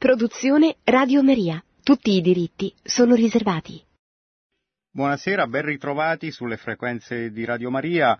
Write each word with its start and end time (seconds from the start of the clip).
Produzione 0.00 0.76
Radio 0.84 1.22
Maria. 1.22 1.62
Tutti 1.82 2.12
i 2.12 2.22
diritti 2.22 2.72
sono 2.82 3.14
riservati. 3.14 3.84
Buonasera, 4.90 5.46
ben 5.46 5.66
ritrovati 5.66 6.30
sulle 6.30 6.56
frequenze 6.56 7.30
di 7.30 7.44
Radio 7.44 7.68
Maria. 7.68 8.16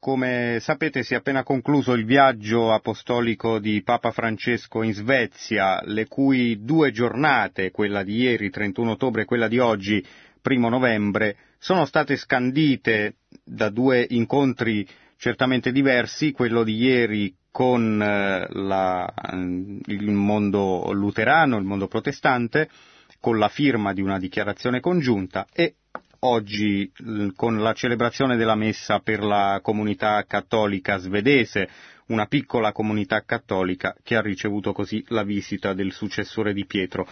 Come 0.00 0.58
sapete 0.60 1.04
si 1.04 1.14
è 1.14 1.18
appena 1.18 1.44
concluso 1.44 1.92
il 1.92 2.04
viaggio 2.04 2.72
apostolico 2.72 3.60
di 3.60 3.80
Papa 3.84 4.10
Francesco 4.10 4.82
in 4.82 4.92
Svezia, 4.92 5.80
le 5.84 6.08
cui 6.08 6.64
due 6.64 6.90
giornate, 6.90 7.70
quella 7.70 8.02
di 8.02 8.16
ieri 8.16 8.50
31 8.50 8.90
ottobre 8.90 9.22
e 9.22 9.24
quella 9.24 9.46
di 9.46 9.60
oggi 9.60 10.04
1 10.42 10.68
novembre, 10.68 11.36
sono 11.58 11.84
state 11.84 12.16
scandite 12.16 13.18
da 13.44 13.68
due 13.68 14.04
incontri 14.10 14.84
certamente 15.16 15.70
diversi, 15.70 16.32
quello 16.32 16.64
di 16.64 16.74
ieri 16.74 17.32
con 17.58 18.00
eh, 18.00 18.46
la, 18.52 19.12
il 19.32 20.10
mondo 20.12 20.92
luterano, 20.92 21.56
il 21.56 21.64
mondo 21.64 21.88
protestante, 21.88 22.68
con 23.18 23.36
la 23.36 23.48
firma 23.48 23.92
di 23.92 24.00
una 24.00 24.16
dichiarazione 24.16 24.78
congiunta 24.78 25.44
e 25.52 25.74
oggi 26.20 26.88
con 27.34 27.58
la 27.58 27.72
celebrazione 27.72 28.36
della 28.36 28.54
messa 28.54 29.00
per 29.00 29.24
la 29.24 29.58
comunità 29.60 30.22
cattolica 30.24 30.98
svedese, 30.98 31.68
una 32.06 32.26
piccola 32.26 32.70
comunità 32.70 33.24
cattolica 33.24 33.92
che 34.04 34.14
ha 34.14 34.20
ricevuto 34.20 34.72
così 34.72 35.04
la 35.08 35.24
visita 35.24 35.74
del 35.74 35.90
successore 35.90 36.52
di 36.52 36.64
Pietro. 36.64 37.08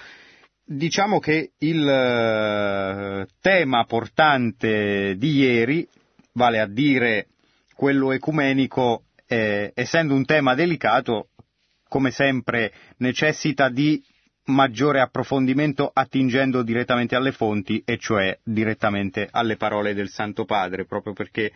Diciamo 0.64 1.18
che 1.18 1.54
il 1.58 1.88
eh, 1.88 3.26
tema 3.40 3.84
portante 3.84 5.16
di 5.16 5.38
ieri, 5.38 5.88
vale 6.34 6.60
a 6.60 6.68
dire 6.68 7.30
quello 7.74 8.12
ecumenico, 8.12 9.05
eh, 9.26 9.72
essendo 9.74 10.14
un 10.14 10.24
tema 10.24 10.54
delicato, 10.54 11.28
come 11.88 12.10
sempre 12.10 12.72
necessita 12.98 13.68
di 13.68 14.02
maggiore 14.46 15.00
approfondimento 15.00 15.90
attingendo 15.92 16.62
direttamente 16.62 17.16
alle 17.16 17.32
fonti, 17.32 17.82
e 17.84 17.98
cioè 17.98 18.38
direttamente 18.42 19.28
alle 19.30 19.56
parole 19.56 19.94
del 19.94 20.08
Santo 20.08 20.44
Padre, 20.44 20.84
proprio 20.84 21.12
perché 21.12 21.52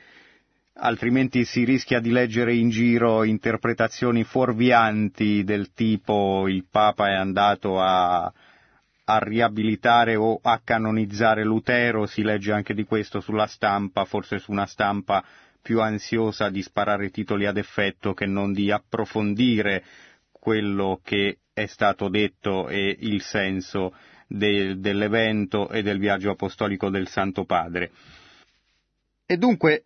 altrimenti 0.74 1.44
si 1.44 1.64
rischia 1.64 2.00
di 2.00 2.10
leggere 2.10 2.54
in 2.54 2.70
giro 2.70 3.24
interpretazioni 3.24 4.24
fuorvianti 4.24 5.44
del 5.44 5.72
tipo 5.72 6.48
il 6.48 6.64
Papa 6.70 7.08
è 7.08 7.14
andato 7.14 7.80
a, 7.80 8.24
a 8.24 9.18
riabilitare 9.18 10.16
o 10.16 10.38
a 10.42 10.60
canonizzare 10.62 11.44
Lutero, 11.44 12.06
si 12.06 12.22
legge 12.22 12.52
anche 12.52 12.74
di 12.74 12.84
questo 12.84 13.20
sulla 13.20 13.46
stampa, 13.46 14.04
forse 14.04 14.38
su 14.38 14.50
una 14.50 14.66
stampa 14.66 15.22
più 15.60 15.80
ansiosa 15.80 16.48
di 16.48 16.62
sparare 16.62 17.10
titoli 17.10 17.46
ad 17.46 17.56
effetto 17.56 18.14
che 18.14 18.26
non 18.26 18.52
di 18.52 18.70
approfondire 18.70 19.84
quello 20.30 21.00
che 21.04 21.38
è 21.52 21.66
stato 21.66 22.08
detto 22.08 22.68
e 22.68 22.96
il 23.00 23.20
senso 23.20 23.94
de, 24.26 24.78
dell'evento 24.78 25.68
e 25.68 25.82
del 25.82 25.98
viaggio 25.98 26.30
apostolico 26.30 26.88
del 26.88 27.08
Santo 27.08 27.44
Padre. 27.44 27.90
E 29.26 29.36
dunque, 29.36 29.84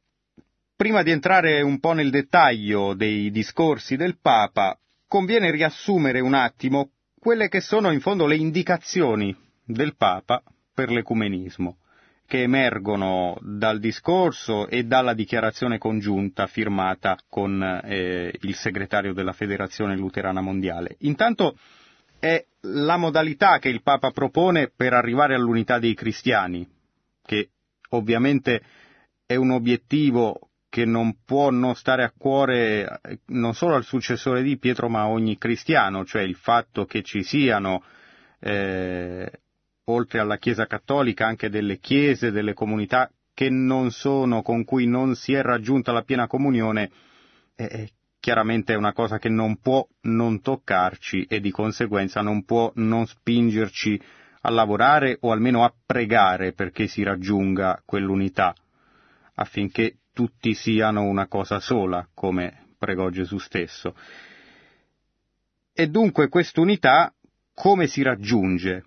prima 0.77 1.02
di 1.02 1.11
entrare 1.11 1.61
un 1.61 1.80
po' 1.80 1.92
nel 1.92 2.11
dettaglio 2.11 2.95
dei 2.95 3.30
discorsi 3.30 3.97
del 3.97 4.19
Papa, 4.20 4.78
conviene 5.08 5.50
riassumere 5.50 6.20
un 6.20 6.34
attimo 6.34 6.91
quelle 7.19 7.48
che 7.48 7.61
sono 7.61 7.91
in 7.91 8.00
fondo 8.00 8.27
le 8.27 8.36
indicazioni 8.36 9.34
del 9.64 9.97
Papa 9.97 10.42
per 10.72 10.91
l'ecumenismo 10.91 11.78
che 12.27 12.42
emergono 12.42 13.36
dal 13.41 13.78
discorso 13.78 14.67
e 14.69 14.84
dalla 14.84 15.14
dichiarazione 15.14 15.78
congiunta 15.78 16.47
firmata 16.47 17.19
con 17.28 17.62
eh, 17.84 18.33
il 18.41 18.55
segretario 18.55 19.12
della 19.12 19.33
Federazione 19.33 19.97
Luterana 19.97 20.41
Mondiale. 20.41 20.97
Intanto 21.00 21.56
è 22.19 22.42
la 22.62 22.97
modalità 22.97 23.58
che 23.58 23.69
il 23.69 23.83
Papa 23.83 24.11
propone 24.11 24.72
per 24.75 24.95
arrivare 24.95 25.34
all'unità 25.34 25.78
dei 25.78 25.95
cristiani, 25.95 26.67
che 27.22 27.50
ovviamente 27.91 28.62
è 29.27 29.34
un 29.34 29.50
obiettivo 29.50 30.48
che 30.70 30.85
non 30.85 31.18
può 31.24 31.51
non 31.51 31.77
stare 31.77 32.02
a 32.02 32.12
cuore 32.17 33.01
eh, 33.02 33.18
non 33.27 33.55
solo 33.55 33.77
al 33.77 33.85
successore 33.85 34.42
di 34.42 34.58
Pietro 34.58 34.89
ma 34.89 35.02
a 35.02 35.08
ogni 35.08 35.39
cristiano, 35.39 36.05
cioè 36.05 36.23
il 36.23 36.35
fatto 36.35 36.85
che 36.85 37.02
ci 37.02 37.23
siano 37.23 37.85
eh, 38.41 39.30
oltre 39.84 40.18
alla 40.18 40.39
Chiesa 40.39 40.67
cattolica, 40.67 41.27
anche 41.27 41.48
delle 41.48 41.78
chiese, 41.78 42.30
delle 42.30 42.55
comunità 42.55 43.11
che 43.34 43.50
non 43.50 43.90
sono, 43.90 44.42
con 44.42 44.64
cui 44.64 44.86
non 44.86 45.14
si 45.17 45.34
è 45.34 45.42
raggiunta 45.42 45.92
la 45.92 46.02
piena 46.02 46.27
comunione, 46.27 46.90
eh, 47.56 47.90
chiaramente 48.20 48.73
è 48.73 48.77
una 48.77 48.92
cosa 48.92 49.18
che 49.18 49.28
non 49.28 49.58
può 49.58 49.86
non 50.02 50.40
toccarci 50.40 51.24
e 51.24 51.40
di 51.40 51.50
conseguenza 51.50 52.23
non 52.23 52.44
può 52.44 52.73
non 52.77 53.06
spingerci 53.06 54.00
a 54.42 54.50
lavorare 54.50 55.18
o 55.20 55.33
almeno 55.33 55.64
a 55.64 55.74
pregare 55.84 56.52
perché 56.52 56.86
si 56.86 57.02
raggiunga 57.02 57.83
quell'unità, 57.84 58.55
affinché 59.34 59.98
tutti 60.12 60.55
siano 60.55 61.02
una 61.02 61.27
cosa 61.27 61.61
sola, 61.61 62.08
come 62.14 62.68
pregò 62.78 63.08
Gesù 63.08 63.39
stesso. 63.39 63.94
E 65.73 65.89
dunque 65.89 66.28
quest'unità 66.28 67.12
come 67.52 67.86
si 67.86 68.02
raggiunge? 68.02 68.84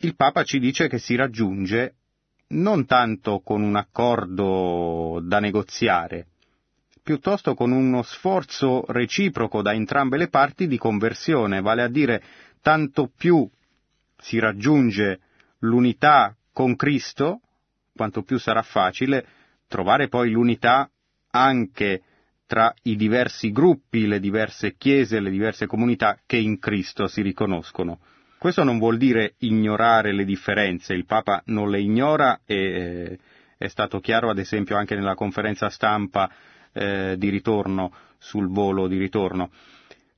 Il 0.00 0.14
Papa 0.14 0.42
ci 0.44 0.58
dice 0.58 0.88
che 0.88 0.98
si 0.98 1.14
raggiunge 1.14 1.94
non 2.48 2.86
tanto 2.86 3.40
con 3.40 3.62
un 3.62 3.76
accordo 3.76 5.20
da 5.22 5.40
negoziare, 5.40 6.26
piuttosto 7.02 7.54
con 7.54 7.72
uno 7.72 8.02
sforzo 8.02 8.84
reciproco 8.88 9.62
da 9.62 9.72
entrambe 9.72 10.16
le 10.16 10.28
parti 10.28 10.66
di 10.66 10.78
conversione, 10.78 11.60
vale 11.60 11.82
a 11.82 11.88
dire 11.88 12.22
tanto 12.60 13.10
più 13.16 13.48
si 14.18 14.38
raggiunge 14.38 15.20
l'unità 15.60 16.36
con 16.52 16.76
Cristo, 16.76 17.40
quanto 17.94 18.22
più 18.22 18.38
sarà 18.38 18.62
facile 18.62 19.26
trovare 19.68 20.08
poi 20.08 20.30
l'unità 20.30 20.88
anche 21.30 22.02
tra 22.46 22.72
i 22.82 22.96
diversi 22.96 23.50
gruppi, 23.50 24.06
le 24.06 24.20
diverse 24.20 24.76
chiese, 24.76 25.20
le 25.20 25.30
diverse 25.30 25.66
comunità 25.66 26.20
che 26.24 26.36
in 26.36 26.58
Cristo 26.58 27.08
si 27.08 27.22
riconoscono. 27.22 27.98
Questo 28.46 28.62
non 28.62 28.78
vuol 28.78 28.96
dire 28.96 29.34
ignorare 29.38 30.12
le 30.12 30.24
differenze, 30.24 30.94
il 30.94 31.04
Papa 31.04 31.42
non 31.46 31.68
le 31.68 31.80
ignora 31.80 32.42
e 32.46 32.54
eh, 32.54 33.18
è 33.58 33.66
stato 33.66 33.98
chiaro 33.98 34.30
ad 34.30 34.38
esempio 34.38 34.76
anche 34.76 34.94
nella 34.94 35.16
conferenza 35.16 35.68
stampa 35.68 36.30
eh, 36.72 37.16
di 37.18 37.28
ritorno 37.28 37.92
sul 38.18 38.46
volo 38.46 38.86
di 38.86 38.98
ritorno. 38.98 39.50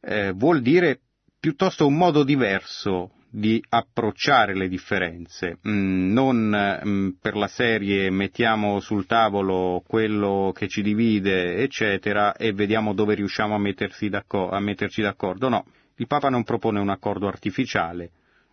Eh, 0.03 0.33
vuol 0.33 0.61
dire 0.61 1.01
piuttosto 1.41 1.87
un 1.87 1.97
modo 1.97 2.23
diverso 2.23 3.13
di 3.31 3.65
approcciare 3.67 4.55
le 4.55 4.69
differenze, 4.69 5.57
mm, 5.67 6.13
non 6.13 6.83
mm, 6.87 7.09
per 7.23 7.35
la 7.35 7.49
serie 7.49 8.11
mettiamo 8.11 8.79
sul 8.81 9.07
tavolo 9.07 9.83
quello 9.87 10.53
che 10.55 10.69
ci 10.69 10.83
divide, 10.83 11.63
eccetera, 11.63 12.37
e 12.37 12.53
vediamo 12.53 12.93
dove 12.93 13.15
riusciamo 13.15 13.55
a, 13.55 13.59
a 13.59 14.61
metterci 14.61 15.01
d'accordo. 15.01 15.49
No, 15.49 15.65
il 15.95 16.07
Papa 16.07 16.29
non 16.29 16.45
propone 16.45 16.79
un 16.79 16.91
accordo 16.91 17.27
artificiale, 17.27 18.11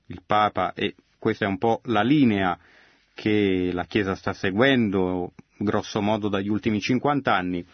il 0.08 0.22
Papa, 0.26 0.74
e 0.74 0.96
questa 1.18 1.46
è 1.46 1.48
un 1.48 1.58
po' 1.58 1.82
la 1.86 2.04
linea 2.04 2.58
che 3.14 3.70
la 3.74 3.86
Chiesa 3.86 4.16
sta 4.16 4.34
seguendo, 4.34 5.34
grosso 5.58 6.02
modo 6.02 6.28
dagli 6.28 6.50
ultimi 6.50 6.80
50 6.80 7.34
anni, 7.34 7.66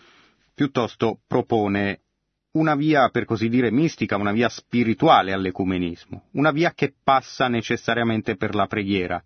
piuttosto 0.54 1.20
propone 1.28 2.02
una 2.54 2.76
via, 2.76 3.10
per 3.10 3.26
così 3.26 3.50
dire, 3.50 3.72
mistica, 3.72 4.18
una 4.18 4.32
via 4.32 4.50
spirituale 4.50 5.32
all'ecumenismo, 5.32 6.26
una 6.32 6.52
via 6.52 6.74
che 6.74 6.94
passa 7.02 7.48
necessariamente 7.48 8.36
per 8.36 8.56
la 8.56 8.68
preghiera, 8.68 9.24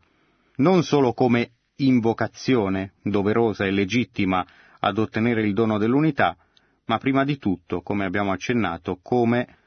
non 0.57 0.83
solo 0.83 1.13
come 1.13 1.51
invocazione 1.77 2.93
doverosa 3.01 3.65
e 3.65 3.71
legittima 3.71 4.45
ad 4.79 4.97
ottenere 4.97 5.41
il 5.41 5.53
dono 5.53 5.77
dell'unità, 5.77 6.37
ma 6.85 6.97
prima 6.99 7.23
di 7.23 7.37
tutto, 7.37 7.81
come 7.81 8.05
abbiamo 8.05 8.31
accennato, 8.31 8.99
come 9.01 9.57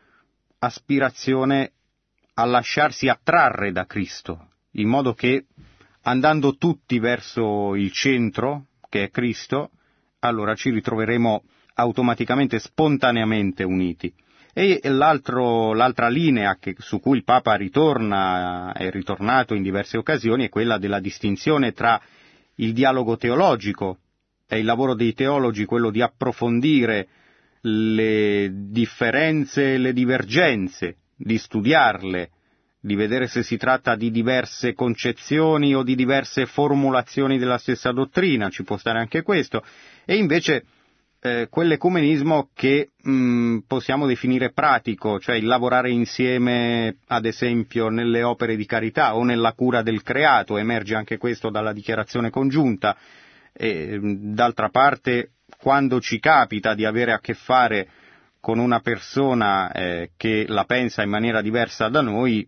aspirazione 0.60 1.72
a 2.40 2.44
lasciarsi 2.44 3.08
attrarre 3.08 3.72
da 3.72 3.84
Cristo, 3.84 4.50
in 4.72 4.88
modo 4.88 5.12
che 5.12 5.46
andando 6.02 6.56
tutti 6.56 7.00
verso 7.00 7.74
il 7.74 7.90
centro, 7.90 8.66
che 8.88 9.04
è 9.04 9.10
Cristo, 9.10 9.70
allora 10.20 10.54
ci 10.54 10.70
ritroveremo 10.70 11.42
automaticamente, 11.74 12.60
spontaneamente 12.60 13.64
uniti. 13.64 14.14
E 14.52 14.80
l'altra 14.84 16.08
linea 16.08 16.56
che, 16.60 16.76
su 16.78 17.00
cui 17.00 17.16
il 17.16 17.24
Papa 17.24 17.54
ritorna, 17.56 18.72
è 18.72 18.88
ritornato 18.90 19.54
in 19.54 19.62
diverse 19.62 19.98
occasioni, 19.98 20.46
è 20.46 20.48
quella 20.48 20.78
della 20.78 21.00
distinzione 21.00 21.72
tra 21.72 22.00
il 22.56 22.72
dialogo 22.72 23.16
teologico, 23.16 23.98
è 24.46 24.54
il 24.54 24.64
lavoro 24.64 24.94
dei 24.94 25.12
teologi 25.12 25.64
quello 25.64 25.90
di 25.90 26.02
approfondire 26.02 27.08
le 27.62 28.48
differenze 28.70 29.74
e 29.74 29.78
le 29.78 29.92
divergenze, 29.92 30.98
di 31.18 31.36
studiarle, 31.36 32.30
di 32.80 32.94
vedere 32.94 33.26
se 33.26 33.42
si 33.42 33.56
tratta 33.56 33.96
di 33.96 34.10
diverse 34.10 34.72
concezioni 34.72 35.74
o 35.74 35.82
di 35.82 35.94
diverse 35.94 36.46
formulazioni 36.46 37.38
della 37.38 37.58
stessa 37.58 37.90
dottrina, 37.90 38.50
ci 38.50 38.62
può 38.62 38.76
stare 38.76 38.98
anche 38.98 39.22
questo, 39.22 39.64
e 40.04 40.16
invece 40.16 40.64
eh, 41.20 41.48
quell'ecumenismo 41.50 42.50
che 42.54 42.90
mh, 43.02 43.10
mm, 43.10 43.58
possiamo 43.66 44.06
definire 44.06 44.52
pratico, 44.52 45.18
cioè 45.18 45.36
il 45.36 45.46
lavorare 45.46 45.90
insieme, 45.90 46.98
ad 47.08 47.24
esempio, 47.24 47.88
nelle 47.88 48.22
opere 48.22 48.54
di 48.54 48.66
carità 48.66 49.16
o 49.16 49.24
nella 49.24 49.52
cura 49.52 49.82
del 49.82 50.02
creato, 50.02 50.56
emerge 50.56 50.94
anche 50.94 51.16
questo 51.16 51.50
dalla 51.50 51.72
dichiarazione 51.72 52.30
congiunta. 52.30 52.96
E, 53.52 53.98
d'altra 54.00 54.68
parte, 54.68 55.32
quando 55.60 56.00
ci 56.00 56.20
capita 56.20 56.74
di 56.74 56.84
avere 56.84 57.12
a 57.12 57.18
che 57.18 57.34
fare 57.34 57.88
con 58.40 58.60
una 58.60 58.78
persona 58.78 59.72
eh, 59.72 60.10
che 60.16 60.44
la 60.46 60.64
pensa 60.64 61.02
in 61.02 61.10
maniera 61.10 61.42
diversa 61.42 61.88
da 61.88 62.00
noi, 62.00 62.46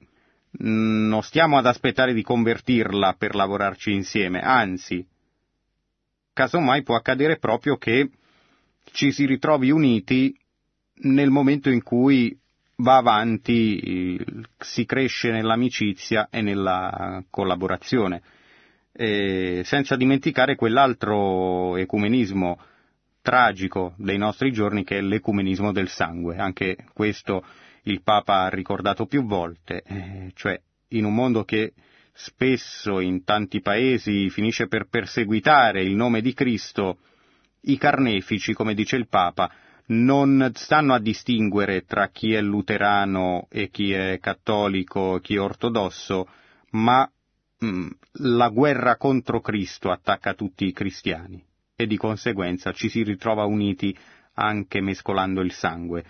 non 0.53 1.23
stiamo 1.23 1.59
ad 1.59 1.67
aspettare 1.67 2.13
di 2.13 2.23
convertirla 2.23 3.15
per 3.17 3.35
lavorarci 3.35 3.93
insieme, 3.93 4.41
anzi, 4.41 5.07
casomai 6.33 6.83
può 6.83 6.97
accadere 6.97 7.39
proprio 7.39 7.77
che 7.77 8.11
ci 8.93 9.13
si 9.13 9.27
ritrovi 9.27 9.71
uniti 9.71 10.37
nel 11.03 11.31
momento 11.31 11.71
in 11.71 11.83
cui 11.83 12.37
va 12.77 12.97
avanti, 12.97 14.19
si 14.59 14.85
cresce 14.85 15.31
nell'amicizia 15.31 16.29
e 16.31 16.41
nella 16.41 17.23
collaborazione, 17.31 18.23
e 18.93 19.63
senza 19.65 19.97
dimenticare 19.97 20.57
quell'altro 20.57 21.77
ecumenismo 21.77 22.59
tragico 23.23 23.95
dei 23.97 24.19
nostri 24.19 24.51
giorni 24.51 24.83
che 24.83 24.99
è 24.99 25.01
l'ecumenismo 25.01 25.73
del 25.73 25.89
sangue. 25.89 26.37
Anche 26.37 26.77
questo 26.93 27.45
il 27.91 28.03
Papa 28.03 28.43
ha 28.43 28.49
ricordato 28.49 29.07
più 29.07 29.25
volte, 29.25 29.83
eh, 29.83 30.33
cioè 30.35 30.61
in 30.89 31.05
un 31.05 31.15
mondo 31.15 31.45
che 31.45 31.73
spesso 32.13 33.01
in 33.01 33.25
tanti 33.25 33.61
paesi 33.61 34.29
finisce 34.31 34.67
per 34.67 34.89
perseguitare 34.89 35.83
il 35.83 35.95
nome 35.95 36.21
di 36.21 36.35
Cristo, 36.35 36.99
i 37.63 37.77
carnefici, 37.77 38.53
come 38.53 38.75
dice 38.75 38.97
il 38.97 39.09
Papa, 39.09 39.51
non 39.87 40.51
stanno 40.55 40.95
a 40.95 41.01
distinguere 41.01 41.85
tra 41.85 42.09
chi 42.09 42.35
è 42.35 42.41
luterano 42.41 43.47
e 43.51 43.71
chi 43.71 43.93
è 43.93 44.19
cattolico, 44.21 45.19
chi 45.21 45.35
è 45.35 45.41
ortodosso, 45.41 46.29
ma 46.71 47.11
mm, 47.65 47.89
la 48.13 48.49
guerra 48.49 48.97
contro 48.97 49.41
Cristo 49.41 49.91
attacca 49.91 50.35
tutti 50.35 50.67
i 50.67 50.73
cristiani 50.73 51.43
e 51.75 51.87
di 51.87 51.97
conseguenza 51.97 52.73
ci 52.73 52.89
si 52.89 53.03
ritrova 53.03 53.45
uniti 53.45 53.97
anche 54.35 54.81
mescolando 54.81 55.41
il 55.41 55.53
sangue. 55.53 56.05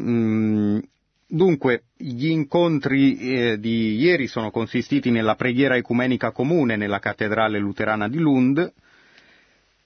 Mm, 0.00 0.78
dunque, 1.26 1.84
gli 1.96 2.28
incontri 2.28 3.18
eh, 3.18 3.58
di 3.58 3.96
ieri 3.96 4.26
sono 4.26 4.50
consistiti 4.50 5.10
nella 5.10 5.34
preghiera 5.34 5.76
ecumenica 5.76 6.30
comune 6.30 6.76
nella 6.76 6.98
cattedrale 6.98 7.58
luterana 7.58 8.08
di 8.08 8.18
Lund, 8.18 8.72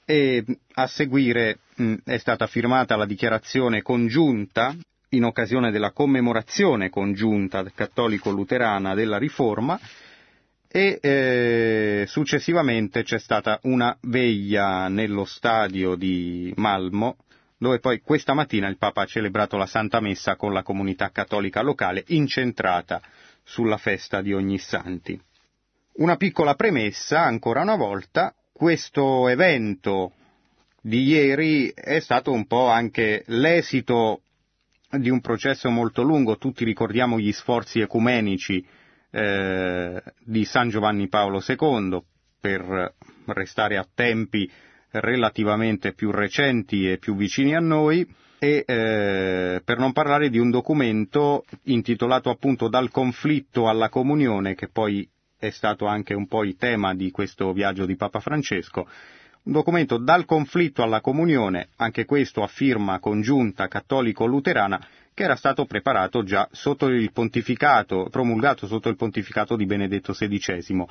e 0.04 0.44
a 0.74 0.86
seguire 0.86 1.58
mh, 1.76 1.94
è 2.04 2.18
stata 2.18 2.46
firmata 2.46 2.96
la 2.96 3.06
dichiarazione 3.06 3.82
congiunta 3.82 4.74
in 5.10 5.24
occasione 5.24 5.70
della 5.70 5.92
commemorazione 5.92 6.90
congiunta 6.90 7.64
cattolico-luterana 7.74 8.94
della 8.94 9.18
Riforma 9.18 9.78
e 10.68 10.98
eh, 11.02 12.04
successivamente 12.06 13.02
c'è 13.02 13.18
stata 13.18 13.58
una 13.64 13.96
veglia 14.02 14.88
nello 14.88 15.26
stadio 15.26 15.94
di 15.96 16.52
Malmo 16.56 17.16
dove 17.62 17.78
poi 17.78 18.00
questa 18.00 18.34
mattina 18.34 18.66
il 18.66 18.76
Papa 18.76 19.02
ha 19.02 19.06
celebrato 19.06 19.56
la 19.56 19.66
Santa 19.66 20.00
Messa 20.00 20.34
con 20.34 20.52
la 20.52 20.64
comunità 20.64 21.10
cattolica 21.12 21.62
locale 21.62 22.02
incentrata 22.08 23.00
sulla 23.44 23.76
festa 23.76 24.20
di 24.20 24.32
Ognissanti. 24.32 25.20
Una 25.98 26.16
piccola 26.16 26.56
premessa, 26.56 27.22
ancora 27.22 27.60
una 27.60 27.76
volta, 27.76 28.34
questo 28.52 29.28
evento 29.28 30.12
di 30.80 31.04
ieri 31.04 31.68
è 31.68 32.00
stato 32.00 32.32
un 32.32 32.48
po' 32.48 32.66
anche 32.66 33.22
l'esito 33.26 34.22
di 34.90 35.08
un 35.08 35.20
processo 35.20 35.70
molto 35.70 36.02
lungo, 36.02 36.38
tutti 36.38 36.64
ricordiamo 36.64 37.20
gli 37.20 37.30
sforzi 37.30 37.78
ecumenici 37.78 38.66
eh, 39.12 40.02
di 40.18 40.44
San 40.44 40.68
Giovanni 40.68 41.06
Paolo 41.06 41.40
II 41.46 42.02
per 42.40 42.94
restare 43.26 43.76
a 43.76 43.86
tempi 43.94 44.50
relativamente 44.92 45.92
più 45.92 46.10
recenti 46.10 46.90
e 46.90 46.98
più 46.98 47.16
vicini 47.16 47.54
a 47.54 47.60
noi 47.60 48.06
e 48.38 48.64
eh, 48.66 49.62
per 49.64 49.78
non 49.78 49.92
parlare 49.92 50.28
di 50.28 50.38
un 50.38 50.50
documento 50.50 51.44
intitolato 51.64 52.28
appunto 52.28 52.68
Dal 52.68 52.90
conflitto 52.90 53.68
alla 53.68 53.88
comunione 53.88 54.54
che 54.54 54.68
poi 54.68 55.08
è 55.38 55.50
stato 55.50 55.86
anche 55.86 56.14
un 56.14 56.26
po' 56.26 56.44
il 56.44 56.56
tema 56.56 56.94
di 56.94 57.10
questo 57.10 57.52
viaggio 57.52 57.84
di 57.86 57.96
Papa 57.96 58.20
Francesco, 58.20 58.86
un 59.44 59.52
documento 59.52 59.96
dal 59.98 60.24
conflitto 60.24 60.84
alla 60.84 61.00
comunione, 61.00 61.70
anche 61.76 62.04
questo 62.04 62.44
a 62.44 62.46
firma 62.46 63.00
congiunta 63.00 63.66
cattolico-luterana, 63.66 64.80
che 65.12 65.24
era 65.24 65.34
stato 65.34 65.64
preparato 65.64 66.22
già 66.22 66.48
sotto 66.52 66.86
il 66.86 67.10
pontificato, 67.12 68.06
promulgato 68.08 68.66
sotto 68.68 68.88
il 68.88 68.96
pontificato 68.96 69.56
di 69.56 69.66
Benedetto 69.66 70.12
XVI, 70.12 70.86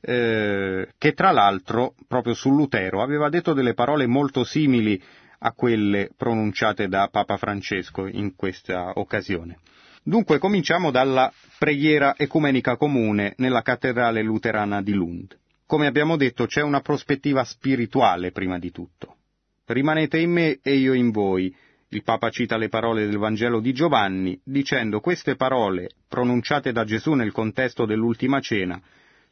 eh, 0.00 0.88
che 0.98 1.12
tra 1.12 1.30
l'altro, 1.30 1.94
proprio 2.06 2.34
su 2.34 2.50
Lutero, 2.50 3.02
aveva 3.02 3.28
detto 3.28 3.52
delle 3.52 3.74
parole 3.74 4.06
molto 4.06 4.44
simili 4.44 5.00
a 5.38 5.52
quelle 5.52 6.10
pronunciate 6.16 6.88
da 6.88 7.08
Papa 7.10 7.36
Francesco 7.36 8.06
in 8.06 8.34
questa 8.34 8.92
occasione. 8.94 9.58
Dunque 10.02 10.38
cominciamo 10.38 10.90
dalla 10.90 11.32
preghiera 11.58 12.14
ecumenica 12.16 12.76
comune 12.76 13.34
nella 13.38 13.62
cattedrale 13.62 14.22
luterana 14.22 14.80
di 14.80 14.92
Lund. 14.92 15.36
Come 15.66 15.88
abbiamo 15.88 16.16
detto 16.16 16.46
c'è 16.46 16.62
una 16.62 16.80
prospettiva 16.80 17.42
spirituale 17.42 18.30
prima 18.30 18.58
di 18.58 18.70
tutto. 18.70 19.16
Rimanete 19.64 20.18
in 20.18 20.30
me 20.30 20.60
e 20.62 20.76
io 20.76 20.92
in 20.92 21.10
voi. 21.10 21.52
Il 21.88 22.04
Papa 22.04 22.30
cita 22.30 22.56
le 22.56 22.68
parole 22.68 23.04
del 23.04 23.18
Vangelo 23.18 23.58
di 23.58 23.72
Giovanni, 23.72 24.40
dicendo 24.44 25.00
queste 25.00 25.34
parole, 25.34 25.88
pronunciate 26.08 26.70
da 26.70 26.84
Gesù 26.84 27.14
nel 27.14 27.32
contesto 27.32 27.84
dell'ultima 27.84 28.38
cena, 28.38 28.80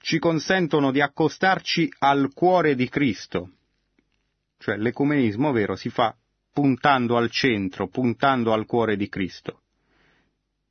ci 0.05 0.19
consentono 0.19 0.91
di 0.91 1.01
accostarci 1.01 1.91
al 2.01 2.31
cuore 2.35 2.75
di 2.75 2.91
Cristo. 2.91 3.53
Cioè 4.59 4.77
l'ecumenismo 4.77 5.51
vero 5.51 5.77
si 5.77 5.89
fa 5.89 6.15
puntando 6.53 7.17
al 7.17 7.31
centro, 7.31 7.89
puntando 7.89 8.53
al 8.53 8.67
cuore 8.67 8.97
di 8.97 9.09
Cristo 9.09 9.61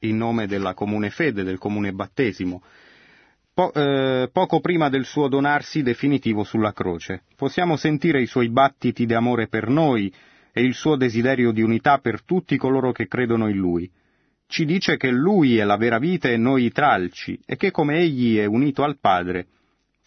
in 0.01 0.17
nome 0.17 0.45
della 0.45 0.75
comune 0.75 1.09
fede, 1.09 1.43
del 1.43 1.57
comune 1.57 1.93
battesimo, 1.93 2.61
po- 3.53 3.73
eh, 3.73 4.29
poco 4.31 4.59
prima 4.59 4.89
del 4.89 5.05
suo 5.05 5.27
donarsi 5.27 5.81
definitivo 5.81 6.43
sulla 6.43 6.71
croce. 6.71 7.23
Possiamo 7.35 7.75
sentire 7.75 8.21
i 8.21 8.27
suoi 8.27 8.49
battiti 8.49 9.07
di 9.07 9.15
amore 9.15 9.47
per 9.47 9.67
noi 9.67 10.13
e 10.51 10.61
il 10.61 10.75
suo 10.75 10.95
desiderio 10.95 11.51
di 11.51 11.63
unità 11.63 11.97
per 11.97 12.21
tutti 12.21 12.55
coloro 12.55 12.91
che 12.91 13.07
credono 13.07 13.47
in 13.47 13.57
lui. 13.57 13.91
Ci 14.53 14.65
dice 14.65 14.97
che 14.97 15.09
lui 15.09 15.57
è 15.57 15.63
la 15.63 15.77
vera 15.77 15.97
vita 15.97 16.29
e 16.29 16.37
noi 16.37 16.65
i 16.65 16.71
tralci, 16.71 17.39
e 17.43 17.55
che 17.55 17.71
come 17.71 17.97
egli 17.97 18.37
è 18.37 18.45
unito 18.45 18.83
al 18.83 18.99
Padre, 18.99 19.47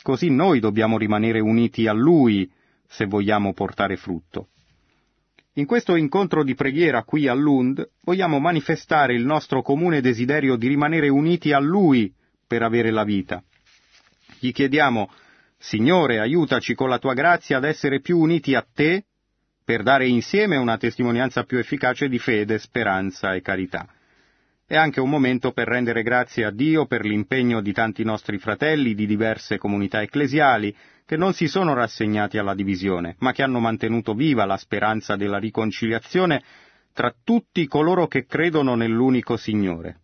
così 0.03 0.31
noi 0.31 0.61
dobbiamo 0.61 0.99
rimanere 0.99 1.41
uniti 1.41 1.88
a 1.88 1.93
lui 1.93 2.49
se 2.87 3.07
vogliamo 3.07 3.53
portare 3.55 3.97
frutto. 3.97 4.50
In 5.55 5.67
questo 5.67 5.97
incontro 5.97 6.45
di 6.45 6.55
preghiera 6.55 7.03
qui 7.03 7.26
a 7.26 7.35
Lund 7.35 7.91
vogliamo 8.03 8.38
manifestare 8.38 9.15
il 9.17 9.25
nostro 9.25 9.62
comune 9.62 10.00
desiderio 10.00 10.55
di 10.55 10.69
rimanere 10.69 11.09
uniti 11.09 11.50
a 11.50 11.59
Lui 11.59 12.15
per 12.47 12.62
avere 12.62 12.93
la 12.93 13.03
vita. 13.03 13.43
Gli 14.38 14.53
chiediamo, 14.53 15.11
Signore, 15.59 16.21
aiutaci 16.21 16.76
con 16.76 16.88
la 16.88 17.00
tua 17.00 17.15
grazia 17.15 17.57
ad 17.57 17.65
essere 17.65 17.99
più 18.00 18.21
uniti 18.21 18.55
a 18.55 18.65
Te 18.73 19.07
per 19.65 19.83
dare 19.83 20.07
insieme 20.07 20.57
una 20.57 20.76
testimonianza 20.76 21.43
più 21.43 21.59
efficace 21.59 22.09
di 22.09 22.21
fede, 22.21 22.61
speranza 22.61 23.35
e 23.35 23.41
carità. 23.41 23.88
È 24.69 24.75
anche 24.75 25.01
un 25.01 25.09
momento 25.09 25.53
per 25.53 25.69
rendere 25.69 26.03
grazie 26.03 26.45
a 26.45 26.51
Dio 26.51 26.87
per 26.87 27.05
l'impegno 27.05 27.61
di 27.61 27.73
tanti 27.73 28.03
nostri 28.03 28.37
fratelli 28.39 28.97
di 28.97 29.07
diverse 29.07 29.59
comunità 29.59 30.03
ecclesiali, 30.03 30.75
che 31.05 31.17
non 31.17 31.35
si 31.35 31.47
sono 31.47 31.73
rassegnati 31.73 32.37
alla 32.37 32.53
divisione, 32.53 33.15
ma 33.21 33.31
che 33.31 33.45
hanno 33.45 33.61
mantenuto 33.61 34.13
viva 34.13 34.45
la 34.45 34.57
speranza 34.57 35.15
della 35.15 35.39
riconciliazione 35.39 36.43
tra 36.93 37.15
tutti 37.23 37.65
coloro 37.69 38.09
che 38.09 38.27
credono 38.27 38.75
nell'unico 38.75 39.37
Signore. 39.37 40.01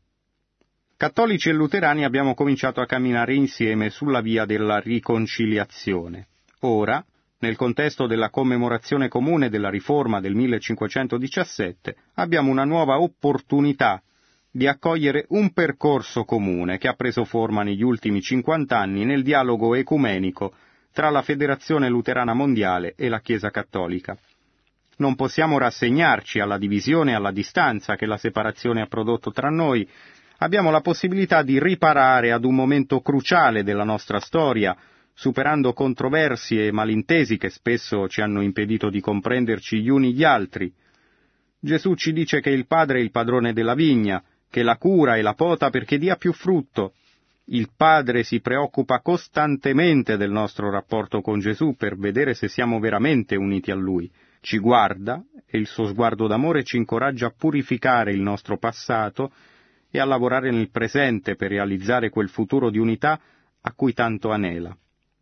Cattolici 0.96 1.48
e 1.48 1.54
luterani 1.54 2.04
abbiamo 2.04 2.34
cominciato 2.34 2.80
a 2.80 2.86
camminare 2.86 3.34
insieme 3.34 3.90
sulla 3.90 4.20
via 4.20 4.44
della 4.44 4.78
riconciliazione. 4.78 6.28
Ora, 6.60 7.04
nel 7.40 7.56
contesto 7.56 8.06
della 8.06 8.30
commemorazione 8.30 9.08
comune 9.08 9.48
della 9.48 9.70
riforma 9.70 10.20
del 10.20 10.36
1517, 10.36 11.96
abbiamo 12.14 12.52
una 12.52 12.64
nuova 12.64 13.00
opportunità 13.00 14.00
di 14.54 14.66
accogliere 14.66 15.24
un 15.30 15.52
percorso 15.54 16.24
comune 16.24 16.76
che 16.76 16.86
ha 16.86 16.92
preso 16.92 17.24
forma 17.24 17.62
negli 17.62 17.82
ultimi 17.82 18.20
50 18.20 18.78
anni 18.78 19.06
nel 19.06 19.22
dialogo 19.22 19.74
ecumenico 19.74 20.52
tra 20.92 21.08
la 21.08 21.22
Federazione 21.22 21.88
Luterana 21.88 22.34
Mondiale 22.34 22.92
e 22.94 23.08
la 23.08 23.20
Chiesa 23.20 23.50
Cattolica. 23.50 24.14
Non 24.98 25.14
possiamo 25.14 25.56
rassegnarci 25.56 26.38
alla 26.38 26.58
divisione 26.58 27.12
e 27.12 27.14
alla 27.14 27.32
distanza 27.32 27.96
che 27.96 28.04
la 28.04 28.18
separazione 28.18 28.82
ha 28.82 28.86
prodotto 28.86 29.32
tra 29.32 29.48
noi, 29.48 29.88
abbiamo 30.38 30.70
la 30.70 30.82
possibilità 30.82 31.42
di 31.42 31.58
riparare 31.58 32.30
ad 32.30 32.44
un 32.44 32.54
momento 32.54 33.00
cruciale 33.00 33.62
della 33.62 33.84
nostra 33.84 34.20
storia, 34.20 34.76
superando 35.14 35.72
controversie 35.72 36.66
e 36.66 36.72
malintesi 36.72 37.38
che 37.38 37.48
spesso 37.48 38.06
ci 38.06 38.20
hanno 38.20 38.42
impedito 38.42 38.90
di 38.90 39.00
comprenderci 39.00 39.80
gli 39.80 39.88
uni 39.88 40.12
gli 40.12 40.24
altri. 40.24 40.70
Gesù 41.58 41.94
ci 41.94 42.12
dice 42.12 42.40
che 42.40 42.50
il 42.50 42.66
Padre 42.66 42.98
è 42.98 43.02
il 43.02 43.10
padrone 43.10 43.54
della 43.54 43.74
vigna, 43.74 44.22
che 44.52 44.62
la 44.62 44.76
cura 44.76 45.16
e 45.16 45.22
la 45.22 45.32
pota 45.32 45.70
perché 45.70 45.96
dia 45.96 46.16
più 46.16 46.34
frutto. 46.34 46.92
Il 47.46 47.70
Padre 47.74 48.22
si 48.22 48.42
preoccupa 48.42 49.00
costantemente 49.00 50.18
del 50.18 50.30
nostro 50.30 50.70
rapporto 50.70 51.22
con 51.22 51.40
Gesù 51.40 51.74
per 51.74 51.96
vedere 51.96 52.34
se 52.34 52.48
siamo 52.48 52.78
veramente 52.78 53.34
uniti 53.34 53.70
a 53.70 53.74
Lui. 53.74 54.12
Ci 54.42 54.58
guarda 54.58 55.24
e 55.46 55.56
il 55.56 55.66
suo 55.66 55.86
sguardo 55.86 56.26
d'amore 56.26 56.64
ci 56.64 56.76
incoraggia 56.76 57.28
a 57.28 57.34
purificare 57.36 58.12
il 58.12 58.20
nostro 58.20 58.58
passato 58.58 59.32
e 59.90 59.98
a 59.98 60.04
lavorare 60.04 60.50
nel 60.50 60.70
presente 60.70 61.34
per 61.34 61.48
realizzare 61.48 62.10
quel 62.10 62.28
futuro 62.28 62.68
di 62.68 62.78
unità 62.78 63.18
a 63.62 63.72
cui 63.72 63.94
tanto 63.94 64.32
anela. 64.32 64.76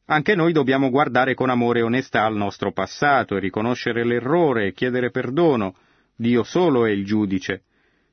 Anche 0.07 0.35
noi 0.35 0.53
dobbiamo 0.53 0.91
guardare 0.91 1.35
con 1.35 1.51
amore 1.51 1.79
e 1.79 1.83
onestà 1.83 2.25
al 2.25 2.35
nostro 2.35 2.73
passato 2.73 3.37
e 3.37 3.41
riconoscere 3.41 4.05
l'errore 4.05 4.67
e 4.67 4.73
chiedere 4.73 5.13
perdono. 5.13 5.77
Dio 6.17 6.43
solo 6.43 6.85
è 6.85 6.91
il 6.91 7.05
giudice. 7.05 7.63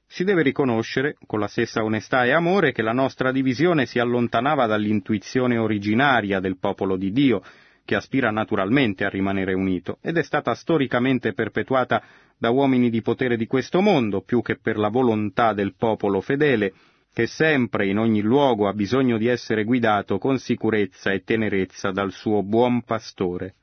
Si 0.10 0.24
deve 0.24 0.42
riconoscere, 0.42 1.18
con 1.26 1.40
la 1.40 1.48
stessa 1.48 1.84
onestà 1.84 2.24
e 2.24 2.32
amore, 2.32 2.72
che 2.72 2.82
la 2.82 2.94
nostra 2.94 3.32
divisione 3.32 3.86
si 3.86 4.00
allontanava 4.00 4.66
dall'intuizione 4.66 5.58
originaria 5.58 6.40
del 6.40 6.58
popolo 6.58 6.96
di 6.96 7.12
Dio, 7.12 7.44
che 7.84 7.96
aspira 7.96 8.32
naturalmente 8.32 9.06
a 9.06 9.10
rimanere 9.10 9.54
unito, 9.54 9.98
ed 10.02 10.18
è 10.18 10.24
stata 10.24 10.54
storicamente 10.56 11.34
perpetuata 11.34 12.02
da 12.38 12.50
uomini 12.50 12.90
di 12.90 13.02
potere 13.02 13.36
di 13.36 13.48
questo 13.48 13.82
mondo, 13.82 14.22
più 14.22 14.42
che 14.42 14.58
per 14.58 14.78
la 14.78 14.90
volontà 14.90 15.54
del 15.54 15.76
popolo 15.76 16.22
fedele, 16.22 16.74
che 17.14 17.28
sempre 17.28 17.88
in 17.88 17.98
ogni 17.98 18.22
luogo 18.22 18.68
ha 18.68 18.74
bisogno 18.74 19.18
di 19.18 19.28
essere 19.28 19.64
guidato 19.64 20.18
con 20.18 20.38
sicurezza 20.38 21.12
e 21.12 21.24
tenerezza 21.24 21.92
dal 21.92 22.12
suo 22.12 22.44
buon 22.44 22.84
pastore. 22.84 23.56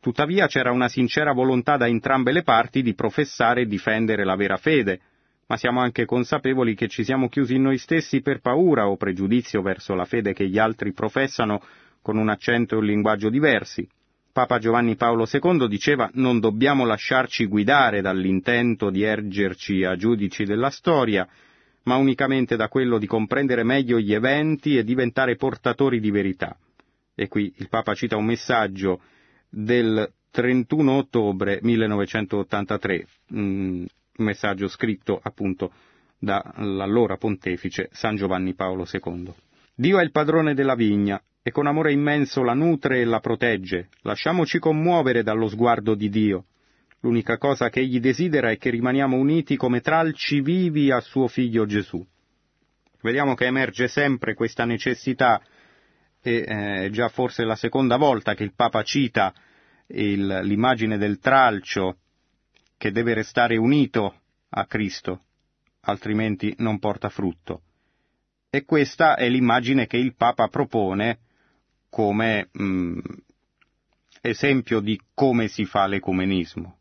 Tuttavia 0.00 0.46
c'era 0.46 0.70
una 0.70 0.88
sincera 0.88 1.32
volontà 1.32 1.76
da 1.76 1.86
entrambe 1.86 2.32
le 2.32 2.42
parti 2.42 2.82
di 2.82 2.94
professare 2.94 3.62
e 3.62 3.66
difendere 3.66 4.24
la 4.24 4.36
vera 4.36 4.56
fede, 4.56 5.00
ma 5.50 5.56
siamo 5.56 5.80
anche 5.80 6.04
consapevoli 6.04 6.76
che 6.76 6.86
ci 6.86 7.02
siamo 7.02 7.28
chiusi 7.28 7.56
in 7.56 7.62
noi 7.62 7.76
stessi 7.76 8.20
per 8.22 8.38
paura 8.38 8.88
o 8.88 8.96
pregiudizio 8.96 9.62
verso 9.62 9.94
la 9.94 10.04
fede 10.04 10.32
che 10.32 10.48
gli 10.48 10.58
altri 10.58 10.92
professano 10.92 11.60
con 12.00 12.16
un 12.16 12.28
accento 12.28 12.76
e 12.76 12.78
un 12.78 12.84
linguaggio 12.84 13.28
diversi. 13.30 13.86
Papa 14.32 14.60
Giovanni 14.60 14.94
Paolo 14.94 15.26
II 15.28 15.66
diceva 15.66 16.08
non 16.14 16.38
dobbiamo 16.38 16.84
lasciarci 16.84 17.46
guidare 17.46 18.00
dall'intento 18.00 18.90
di 18.90 19.02
ergerci 19.02 19.82
a 19.82 19.96
giudici 19.96 20.44
della 20.44 20.70
storia, 20.70 21.26
ma 21.82 21.96
unicamente 21.96 22.54
da 22.54 22.68
quello 22.68 22.98
di 22.98 23.08
comprendere 23.08 23.64
meglio 23.64 23.98
gli 23.98 24.14
eventi 24.14 24.76
e 24.76 24.84
diventare 24.84 25.34
portatori 25.34 25.98
di 25.98 26.12
verità. 26.12 26.56
E 27.12 27.26
qui 27.26 27.52
il 27.56 27.68
Papa 27.68 27.94
cita 27.94 28.16
un 28.16 28.24
messaggio 28.24 29.00
del 29.48 30.08
31 30.30 30.92
ottobre 30.92 31.58
1983, 31.60 33.06
un 34.16 34.24
messaggio 34.24 34.68
scritto 34.68 35.20
appunto 35.22 35.72
dall'allora 36.18 37.16
pontefice 37.16 37.88
San 37.92 38.16
Giovanni 38.16 38.54
Paolo 38.54 38.86
II. 38.90 39.32
Dio 39.74 39.98
è 39.98 40.02
il 40.02 40.10
padrone 40.10 40.54
della 40.54 40.74
vigna 40.74 41.22
e 41.42 41.50
con 41.50 41.66
amore 41.66 41.92
immenso 41.92 42.42
la 42.42 42.52
nutre 42.52 43.00
e 43.00 43.04
la 43.04 43.20
protegge. 43.20 43.88
Lasciamoci 44.02 44.58
commuovere 44.58 45.22
dallo 45.22 45.48
sguardo 45.48 45.94
di 45.94 46.10
Dio. 46.10 46.44
L'unica 47.00 47.38
cosa 47.38 47.70
che 47.70 47.80
egli 47.80 47.98
desidera 47.98 48.50
è 48.50 48.58
che 48.58 48.68
rimaniamo 48.68 49.16
uniti 49.16 49.56
come 49.56 49.80
tralci 49.80 50.42
vivi 50.42 50.90
a 50.90 51.00
suo 51.00 51.28
figlio 51.28 51.64
Gesù. 51.64 52.04
Vediamo 53.00 53.34
che 53.34 53.46
emerge 53.46 53.88
sempre 53.88 54.34
questa 54.34 54.66
necessità, 54.66 55.40
e 56.22 56.44
eh, 56.46 56.90
già 56.90 57.08
forse 57.08 57.44
la 57.44 57.56
seconda 57.56 57.96
volta 57.96 58.34
che 58.34 58.42
il 58.42 58.52
Papa 58.54 58.82
cita 58.82 59.32
il, 59.86 60.40
l'immagine 60.42 60.98
del 60.98 61.18
tralcio 61.18 61.99
che 62.80 62.92
deve 62.92 63.12
restare 63.12 63.58
unito 63.58 64.22
a 64.48 64.64
Cristo, 64.64 65.24
altrimenti 65.80 66.54
non 66.60 66.78
porta 66.78 67.10
frutto. 67.10 67.60
E 68.48 68.64
questa 68.64 69.16
è 69.16 69.28
l'immagine 69.28 69.86
che 69.86 69.98
il 69.98 70.14
Papa 70.14 70.48
propone 70.48 71.18
come 71.90 72.48
mh, 72.50 72.64
mm, 72.64 72.98
esempio 74.22 74.80
di 74.80 74.98
come 75.12 75.48
si 75.48 75.66
fa 75.66 75.86
l'ecumenismo, 75.86 76.78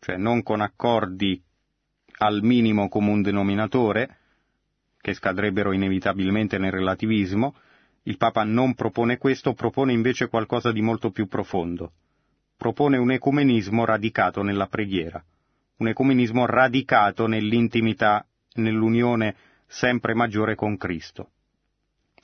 cioè 0.00 0.18
non 0.18 0.42
con 0.42 0.60
accordi 0.60 1.42
al 2.18 2.42
minimo 2.42 2.90
comune 2.90 3.22
denominatore, 3.22 4.18
che 5.00 5.14
scadrebbero 5.14 5.72
inevitabilmente 5.72 6.58
nel 6.58 6.72
relativismo, 6.72 7.54
il 8.02 8.18
Papa 8.18 8.44
non 8.44 8.74
propone 8.74 9.16
questo, 9.16 9.54
propone 9.54 9.94
invece 9.94 10.28
qualcosa 10.28 10.72
di 10.72 10.82
molto 10.82 11.10
più 11.10 11.26
profondo. 11.26 11.92
Propone 12.56 12.96
un 12.96 13.10
ecumenismo 13.10 13.84
radicato 13.84 14.42
nella 14.42 14.66
preghiera, 14.66 15.22
un 15.78 15.88
ecumenismo 15.88 16.46
radicato 16.46 17.26
nell'intimità, 17.26 18.26
nell'unione 18.54 19.34
sempre 19.66 20.14
maggiore 20.14 20.54
con 20.54 20.76
Cristo 20.76 21.30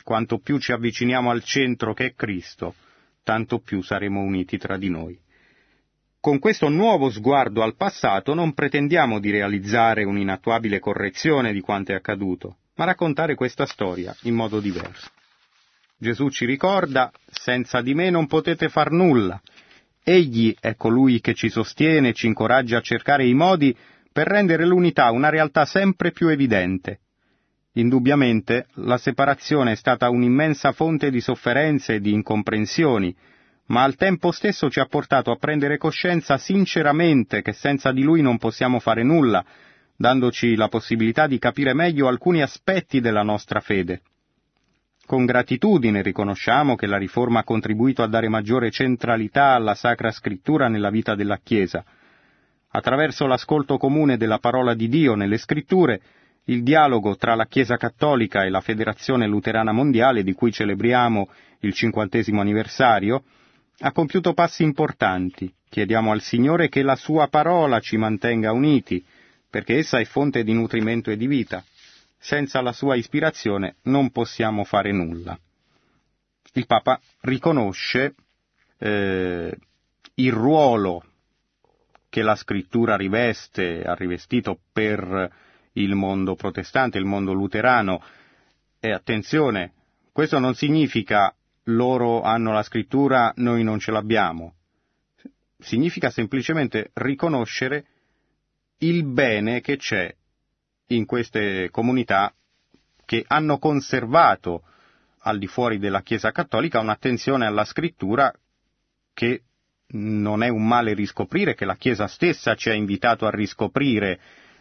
quanto 0.02 0.38
più 0.38 0.58
ci 0.58 0.72
avviciniamo 0.72 1.30
al 1.30 1.44
centro 1.44 1.94
che 1.94 2.06
è 2.06 2.14
Cristo, 2.14 2.74
tanto 3.22 3.60
più 3.60 3.82
saremo 3.82 4.20
uniti 4.20 4.58
tra 4.58 4.76
di 4.76 4.88
noi. 4.88 5.18
Con 6.18 6.38
questo 6.38 6.68
nuovo 6.68 7.10
sguardo 7.10 7.62
al 7.62 7.76
passato 7.76 8.34
non 8.34 8.52
pretendiamo 8.52 9.20
di 9.20 9.30
realizzare 9.30 10.04
un'inattuabile 10.04 10.80
correzione 10.80 11.52
di 11.52 11.60
quanto 11.60 11.92
è 11.92 11.94
accaduto, 11.94 12.56
ma 12.74 12.84
raccontare 12.84 13.34
questa 13.34 13.66
storia 13.66 14.14
in 14.22 14.34
modo 14.34 14.60
diverso. 14.60 15.10
Gesù 15.96 16.28
ci 16.28 16.44
ricorda, 16.44 17.12
senza 17.30 17.80
di 17.80 17.94
me 17.94 18.10
non 18.10 18.26
potete 18.26 18.68
far 18.68 18.90
nulla. 18.90 19.40
Egli 20.02 20.54
è 20.58 20.74
colui 20.76 21.20
che 21.20 21.34
ci 21.34 21.48
sostiene 21.48 22.08
e 22.08 22.12
ci 22.12 22.26
incoraggia 22.26 22.78
a 22.78 22.82
cercare 22.82 23.26
i 23.26 23.34
modi 23.34 23.76
per 24.12 24.26
rendere 24.26 24.66
l'unità 24.66 25.10
una 25.10 25.28
realtà 25.28 25.64
sempre 25.64 26.10
più 26.10 26.28
evidente, 26.28 27.00
Indubbiamente 27.74 28.66
la 28.76 28.98
separazione 28.98 29.72
è 29.72 29.74
stata 29.76 30.10
un'immensa 30.10 30.72
fonte 30.72 31.10
di 31.10 31.20
sofferenze 31.20 31.94
e 31.94 32.00
di 32.00 32.12
incomprensioni, 32.12 33.14
ma 33.66 33.84
al 33.84 33.94
tempo 33.94 34.32
stesso 34.32 34.68
ci 34.68 34.80
ha 34.80 34.86
portato 34.86 35.30
a 35.30 35.36
prendere 35.36 35.78
coscienza 35.78 36.36
sinceramente 36.36 37.42
che 37.42 37.52
senza 37.52 37.92
di 37.92 38.02
lui 38.02 38.22
non 38.22 38.38
possiamo 38.38 38.80
fare 38.80 39.04
nulla, 39.04 39.44
dandoci 39.96 40.56
la 40.56 40.66
possibilità 40.66 41.28
di 41.28 41.38
capire 41.38 41.72
meglio 41.72 42.08
alcuni 42.08 42.42
aspetti 42.42 43.00
della 43.00 43.22
nostra 43.22 43.60
fede. 43.60 44.02
Con 45.10 45.24
gratitudine 45.24 46.02
riconosciamo 46.02 46.76
che 46.76 46.86
la 46.86 46.96
riforma 46.96 47.40
ha 47.40 47.42
contribuito 47.42 48.04
a 48.04 48.06
dare 48.06 48.28
maggiore 48.28 48.70
centralità 48.70 49.54
alla 49.54 49.74
Sacra 49.74 50.12
Scrittura 50.12 50.68
nella 50.68 50.88
vita 50.88 51.16
della 51.16 51.40
Chiesa. 51.42 51.84
Attraverso 52.68 53.26
l'ascolto 53.26 53.76
comune 53.76 54.16
della 54.16 54.38
parola 54.38 54.72
di 54.72 54.88
Dio 54.88 55.16
nelle 55.16 55.36
Scritture, 55.36 56.00
il 56.44 56.62
dialogo 56.62 57.16
tra 57.16 57.34
la 57.34 57.46
Chiesa 57.46 57.76
Cattolica 57.76 58.44
e 58.44 58.50
la 58.50 58.60
Federazione 58.60 59.26
Luterana 59.26 59.72
Mondiale, 59.72 60.22
di 60.22 60.32
cui 60.32 60.52
celebriamo 60.52 61.28
il 61.62 61.72
cinquantesimo 61.74 62.40
anniversario, 62.40 63.24
ha 63.80 63.90
compiuto 63.90 64.32
passi 64.32 64.62
importanti. 64.62 65.52
Chiediamo 65.68 66.12
al 66.12 66.20
Signore 66.20 66.68
che 66.68 66.82
la 66.82 66.94
Sua 66.94 67.26
parola 67.26 67.80
ci 67.80 67.96
mantenga 67.96 68.52
uniti, 68.52 69.04
perché 69.50 69.78
essa 69.78 69.98
è 69.98 70.04
fonte 70.04 70.44
di 70.44 70.52
nutrimento 70.52 71.10
e 71.10 71.16
di 71.16 71.26
vita. 71.26 71.64
Senza 72.22 72.60
la 72.60 72.72
Sua 72.72 72.96
ispirazione 72.96 73.76
non 73.84 74.10
possiamo 74.10 74.64
fare 74.64 74.92
nulla. 74.92 75.38
Il 76.52 76.66
Papa 76.66 77.00
riconosce 77.20 78.14
eh, 78.76 79.56
il 80.14 80.32
ruolo 80.32 81.02
che 82.10 82.20
la 82.20 82.36
scrittura 82.36 82.96
riveste, 82.96 83.84
ha 83.84 83.94
rivestito 83.94 84.58
per 84.70 85.32
il 85.72 85.94
mondo 85.94 86.34
protestante, 86.34 86.98
il 86.98 87.06
mondo 87.06 87.32
luterano. 87.32 88.02
E 88.78 88.92
attenzione, 88.92 89.72
questo 90.12 90.38
non 90.38 90.54
significa 90.54 91.34
loro 91.64 92.20
hanno 92.20 92.52
la 92.52 92.62
scrittura, 92.62 93.32
noi 93.36 93.62
non 93.62 93.78
ce 93.78 93.92
l'abbiamo. 93.92 94.56
Significa 95.58 96.10
semplicemente 96.10 96.90
riconoscere 96.94 97.86
il 98.78 99.04
bene 99.04 99.62
che 99.62 99.76
c'è 99.78 100.14
in 100.90 101.06
queste 101.06 101.68
comunità 101.70 102.32
che 103.04 103.24
hanno 103.26 103.58
conservato 103.58 104.62
al 105.22 105.38
di 105.38 105.46
fuori 105.46 105.78
della 105.78 106.02
Chiesa 106.02 106.30
cattolica 106.32 106.80
un'attenzione 106.80 107.46
alla 107.46 107.64
scrittura 107.64 108.32
che 109.12 109.42
non 109.92 110.42
è 110.42 110.48
un 110.48 110.66
male 110.66 110.94
riscoprire, 110.94 111.54
che 111.54 111.64
la 111.64 111.76
Chiesa 111.76 112.06
stessa 112.06 112.54
ci 112.54 112.70
ha 112.70 112.74
invitato 112.74 113.26
a 113.26 113.30
riscoprire 113.30 114.20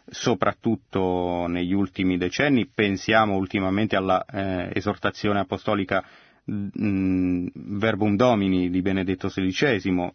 soprattutto 0.10 1.46
negli 1.48 1.74
ultimi 1.74 2.18
decenni, 2.18 2.68
pensiamo 2.68 3.36
ultimamente 3.36 3.96
alla 3.96 4.26
eh, 4.26 4.72
esortazione 4.74 5.40
apostolica 5.40 6.04
mh, 6.46 6.68
mm, 6.82 7.48
Verbum 7.54 8.16
Domini 8.16 8.70
di 8.72 8.82
Benedetto 8.82 9.28
XVI, 9.28 10.12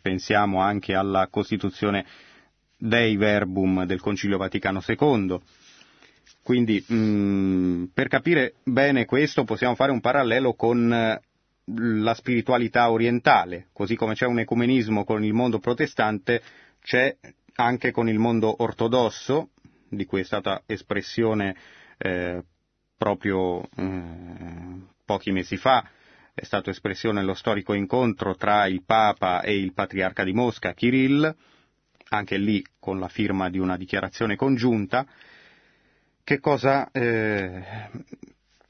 pensiamo 0.00 0.60
anche 0.60 0.94
alla 0.94 1.26
Costituzione 1.28 2.06
Dei 2.82 3.16
Verbum 3.16 3.84
del 3.84 4.00
Concilio 4.00 4.38
Vaticano 4.38 4.82
II. 4.86 5.38
Quindi 6.42 6.82
mh, 6.86 6.94
mm, 6.94 7.84
per 7.92 8.08
capire 8.08 8.54
bene 8.64 9.04
questo 9.04 9.44
possiamo 9.44 9.74
fare 9.74 9.92
un 9.92 10.00
parallelo 10.00 10.54
con 10.54 11.20
la 11.72 12.14
spiritualità 12.14 12.90
orientale, 12.90 13.68
così 13.72 13.94
come 13.94 14.14
c'è 14.14 14.26
un 14.26 14.40
ecumenismo 14.40 15.04
con 15.04 15.22
il 15.22 15.32
mondo 15.32 15.58
protestante, 15.58 16.42
c'è 16.82 17.14
anche 17.54 17.90
con 17.90 18.08
il 18.08 18.18
mondo 18.18 18.62
ortodosso, 18.62 19.50
di 19.88 20.04
cui 20.06 20.20
è 20.20 20.24
stata 20.24 20.62
espressione 20.66 21.54
eh, 21.98 22.42
proprio 22.96 23.62
eh, 23.76 24.80
pochi 25.04 25.30
mesi 25.30 25.56
fa, 25.56 25.86
è 26.32 26.44
stato 26.44 26.70
espressione 26.70 27.22
lo 27.22 27.34
storico 27.34 27.74
incontro 27.74 28.34
tra 28.34 28.66
il 28.66 28.82
Papa 28.84 29.42
e 29.42 29.56
il 29.56 29.72
Patriarca 29.72 30.24
di 30.24 30.32
Mosca, 30.32 30.72
Kirill, 30.72 31.34
anche 32.10 32.36
lì 32.36 32.64
con 32.78 32.98
la 32.98 33.08
firma 33.08 33.50
di 33.50 33.58
una 33.58 33.76
dichiarazione 33.76 34.36
congiunta. 34.36 35.06
Che 36.22 36.38
cosa, 36.38 36.90
eh, 36.90 37.62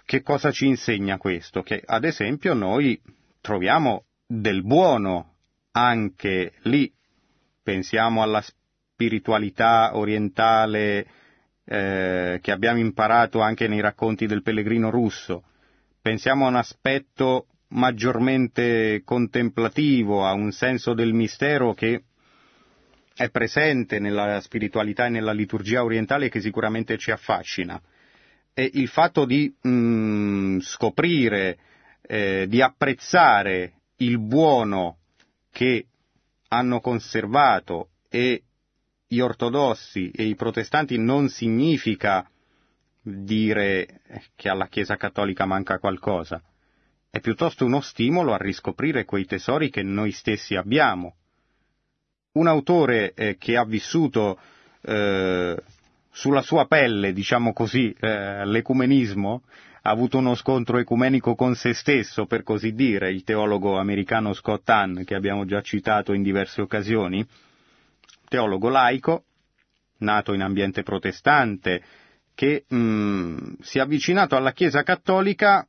che 0.04 0.22
cosa 0.22 0.50
ci 0.50 0.66
insegna 0.66 1.18
questo? 1.18 1.62
Che 1.62 1.82
ad 1.84 2.04
esempio 2.04 2.54
noi 2.54 3.00
troviamo 3.40 4.04
del 4.26 4.62
buono 4.62 5.34
anche 5.72 6.52
lì, 6.62 6.92
pensiamo 7.62 8.22
alla 8.22 8.42
spiritualità 8.42 9.96
orientale 9.96 11.06
eh, 11.64 12.38
che 12.42 12.50
abbiamo 12.52 12.78
imparato 12.78 13.40
anche 13.40 13.68
nei 13.68 13.80
racconti 13.80 14.26
del 14.26 14.42
pellegrino 14.42 14.90
russo, 14.90 15.44
pensiamo 16.00 16.44
a 16.44 16.48
un 16.48 16.56
aspetto 16.56 17.46
maggiormente 17.68 19.02
contemplativo, 19.04 20.26
a 20.26 20.32
un 20.32 20.52
senso 20.52 20.92
del 20.92 21.14
mistero 21.14 21.72
che 21.72 22.04
è 23.20 23.28
presente 23.28 23.98
nella 23.98 24.40
spiritualità 24.40 25.04
e 25.04 25.10
nella 25.10 25.32
liturgia 25.32 25.84
orientale 25.84 26.30
che 26.30 26.40
sicuramente 26.40 26.96
ci 26.96 27.10
affascina. 27.10 27.78
E 28.54 28.70
il 28.72 28.88
fatto 28.88 29.26
di 29.26 29.54
mh, 29.60 29.68
mm, 29.68 30.58
scoprire, 30.60 31.58
eh, 32.00 32.46
di 32.48 32.62
apprezzare 32.62 33.74
il 33.96 34.18
buono 34.18 35.00
che 35.52 35.84
hanno 36.48 36.80
conservato 36.80 37.90
e 38.08 38.42
gli 39.06 39.18
ortodossi 39.20 40.10
e 40.12 40.24
i 40.24 40.34
protestanti 40.34 40.96
non 40.96 41.28
significa 41.28 42.26
dire 43.02 44.00
che 44.34 44.48
alla 44.48 44.68
Chiesa 44.68 44.96
cattolica 44.96 45.44
manca 45.44 45.78
qualcosa, 45.78 46.42
è 47.10 47.20
piuttosto 47.20 47.66
uno 47.66 47.82
stimolo 47.82 48.32
a 48.32 48.38
riscoprire 48.38 49.04
quei 49.04 49.26
tesori 49.26 49.68
che 49.68 49.82
noi 49.82 50.10
stessi 50.10 50.54
abbiamo. 50.54 51.16
Un 52.32 52.46
autore 52.46 53.12
eh, 53.14 53.36
che 53.38 53.56
ha 53.56 53.64
vissuto 53.64 54.38
eh, 54.82 55.60
sulla 56.10 56.42
sua 56.42 56.66
pelle, 56.66 57.12
diciamo 57.12 57.52
così, 57.52 57.94
eh, 57.98 58.44
l'ecumenismo, 58.44 59.42
ha 59.82 59.90
avuto 59.90 60.18
uno 60.18 60.34
scontro 60.34 60.78
ecumenico 60.78 61.34
con 61.34 61.54
se 61.54 61.72
stesso, 61.72 62.26
per 62.26 62.42
così 62.42 62.72
dire, 62.72 63.10
il 63.10 63.24
teologo 63.24 63.78
americano 63.78 64.32
Scott 64.32 64.68
Hahn, 64.68 65.04
che 65.04 65.14
abbiamo 65.14 65.44
già 65.44 65.60
citato 65.62 66.12
in 66.12 66.22
diverse 66.22 66.60
occasioni, 66.60 67.26
teologo 68.28 68.68
laico, 68.68 69.24
nato 69.98 70.32
in 70.32 70.42
ambiente 70.42 70.82
protestante, 70.82 71.82
che 72.34 72.64
mh, 72.68 72.76
mm, 72.76 73.38
si 73.60 73.78
è 73.78 73.80
avvicinato 73.80 74.36
alla 74.36 74.52
Chiesa 74.52 74.82
cattolica 74.82 75.66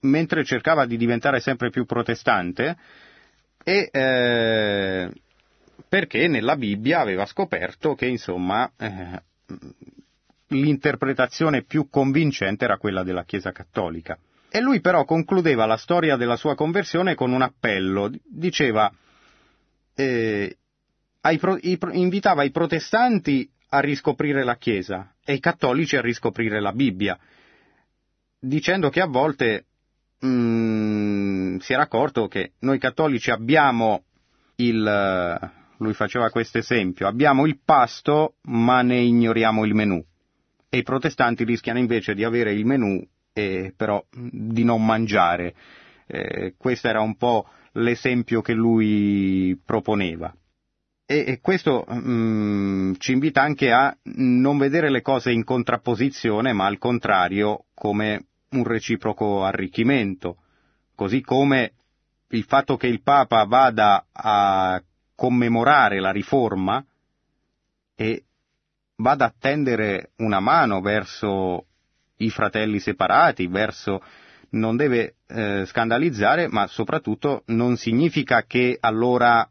mentre 0.00 0.44
cercava 0.44 0.84
di 0.86 0.96
diventare 0.96 1.40
sempre 1.40 1.70
più 1.70 1.84
protestante 1.84 2.76
e 3.64 3.88
eh, 3.90 5.10
perché 5.88 6.28
nella 6.28 6.56
Bibbia 6.56 7.00
aveva 7.00 7.26
scoperto 7.26 7.94
che 7.94 8.06
insomma 8.06 8.70
eh, 8.76 9.22
l'interpretazione 10.48 11.62
più 11.62 11.88
convincente 11.88 12.64
era 12.64 12.78
quella 12.78 13.02
della 13.02 13.24
Chiesa 13.24 13.52
cattolica. 13.52 14.18
E 14.48 14.60
lui 14.60 14.80
però 14.80 15.04
concludeva 15.04 15.66
la 15.66 15.76
storia 15.76 16.16
della 16.16 16.36
sua 16.36 16.54
conversione 16.54 17.14
con 17.14 17.32
un 17.32 17.42
appello, 17.42 18.10
diceva, 18.24 18.90
eh, 19.94 20.56
ai, 21.20 21.40
i, 21.60 21.78
invitava 21.92 22.44
i 22.44 22.50
protestanti 22.50 23.48
a 23.70 23.80
riscoprire 23.80 24.44
la 24.44 24.56
Chiesa 24.56 25.14
e 25.24 25.34
i 25.34 25.40
cattolici 25.40 25.96
a 25.96 26.00
riscoprire 26.00 26.60
la 26.60 26.72
Bibbia, 26.72 27.18
dicendo 28.38 28.88
che 28.88 29.00
a 29.00 29.06
volte 29.06 29.64
mm, 30.24 31.58
si 31.58 31.72
era 31.72 31.82
accorto 31.82 32.28
che 32.28 32.52
noi 32.60 32.78
cattolici 32.78 33.30
abbiamo 33.30 34.04
il, 34.56 35.50
lui 35.78 35.94
faceva 35.94 36.30
questo 36.30 36.58
esempio, 36.58 37.06
abbiamo 37.06 37.46
il 37.46 37.58
pasto 37.64 38.34
ma 38.42 38.82
ne 38.82 38.98
ignoriamo 38.98 39.64
il 39.64 39.74
menù 39.74 40.04
e 40.68 40.78
i 40.78 40.82
protestanti 40.82 41.44
rischiano 41.44 41.78
invece 41.78 42.14
di 42.14 42.24
avere 42.24 42.52
il 42.52 42.66
menù 42.66 43.02
e 43.32 43.72
però 43.76 44.04
di 44.10 44.64
non 44.64 44.84
mangiare. 44.84 45.54
Eh, 46.06 46.54
questo 46.56 46.88
era 46.88 47.00
un 47.00 47.16
po' 47.16 47.48
l'esempio 47.72 48.40
che 48.40 48.52
lui 48.52 49.58
proponeva. 49.64 50.34
E, 51.08 51.38
questo 51.40 51.86
mm, 51.88 52.94
ci 52.98 53.12
invita 53.12 53.42
anche 53.42 53.70
a 53.70 53.96
non 54.14 54.58
vedere 54.58 54.90
le 54.90 55.02
cose 55.02 55.30
in 55.30 55.44
contrapposizione, 55.44 56.52
ma 56.52 56.66
al 56.66 56.78
contrario 56.78 57.66
come 57.74 58.26
un 58.50 58.64
reciproco 58.64 59.44
arricchimento, 59.44 60.38
così 60.94 61.20
come 61.20 61.72
il 62.30 62.42
fatto 62.44 62.76
che 62.76 62.88
il 62.88 63.02
Papa 63.02 63.44
vada 63.44 64.06
a 64.10 64.82
commemorare 65.16 65.98
la 65.98 66.12
riforma 66.12 66.84
e 67.96 68.24
vada 68.96 69.24
a 69.24 69.34
tendere 69.36 70.10
una 70.18 70.38
mano 70.38 70.80
verso 70.80 71.66
i 72.18 72.30
fratelli 72.30 72.78
separati, 72.78 73.46
verso 73.48 74.02
non 74.50 74.76
deve 74.76 75.16
eh, 75.26 75.64
scandalizzare, 75.66 76.48
ma 76.48 76.66
soprattutto 76.66 77.42
non 77.46 77.76
significa 77.76 78.44
che 78.44 78.76
allora 78.80 79.46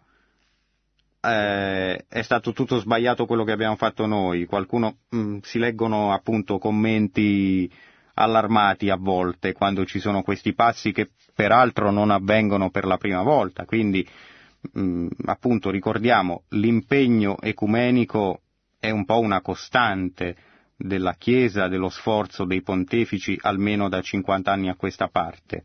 eh, 1.22 2.06
è 2.08 2.22
stato 2.22 2.54
tutto 2.54 2.78
sbagliato 2.80 3.26
quello 3.26 3.44
che 3.44 3.52
abbiamo 3.52 3.76
fatto 3.76 4.06
noi, 4.06 4.46
qualcuno 4.46 4.98
mh, 5.10 5.18
mm, 5.18 5.38
si 5.42 5.60
leggono 5.60 6.14
appunto 6.14 6.58
commenti 6.58 7.70
allarmati 8.16 8.90
a 8.90 8.96
volte 8.96 9.52
quando 9.52 9.86
ci 9.86 10.00
sono 10.00 10.22
questi 10.22 10.54
passi 10.54 10.94
che 10.94 11.10
peraltro 11.34 11.92
non 11.92 12.12
avvengono 12.12 12.70
per 12.70 12.86
la 12.86 12.98
prima 12.98 13.22
volta, 13.24 13.66
quindi 13.66 14.08
mh, 14.72 14.80
mm, 14.80 15.08
appunto 15.26 15.70
ricordiamo 15.70 16.44
l'impegno 16.50 17.38
ecumenico 17.40 18.42
è 18.80 18.90
un 18.90 19.06
po' 19.06 19.20
una 19.20 19.42
costante 19.42 20.36
della 20.78 21.14
Chiesa, 21.14 21.68
dello 21.68 21.90
sforzo 21.90 22.46
dei 22.46 22.62
pontefici 22.62 23.38
almeno 23.42 23.90
da 23.90 24.02
50 24.02 24.52
anni 24.52 24.70
a 24.70 24.76
questa 24.76 25.08
parte. 25.08 25.64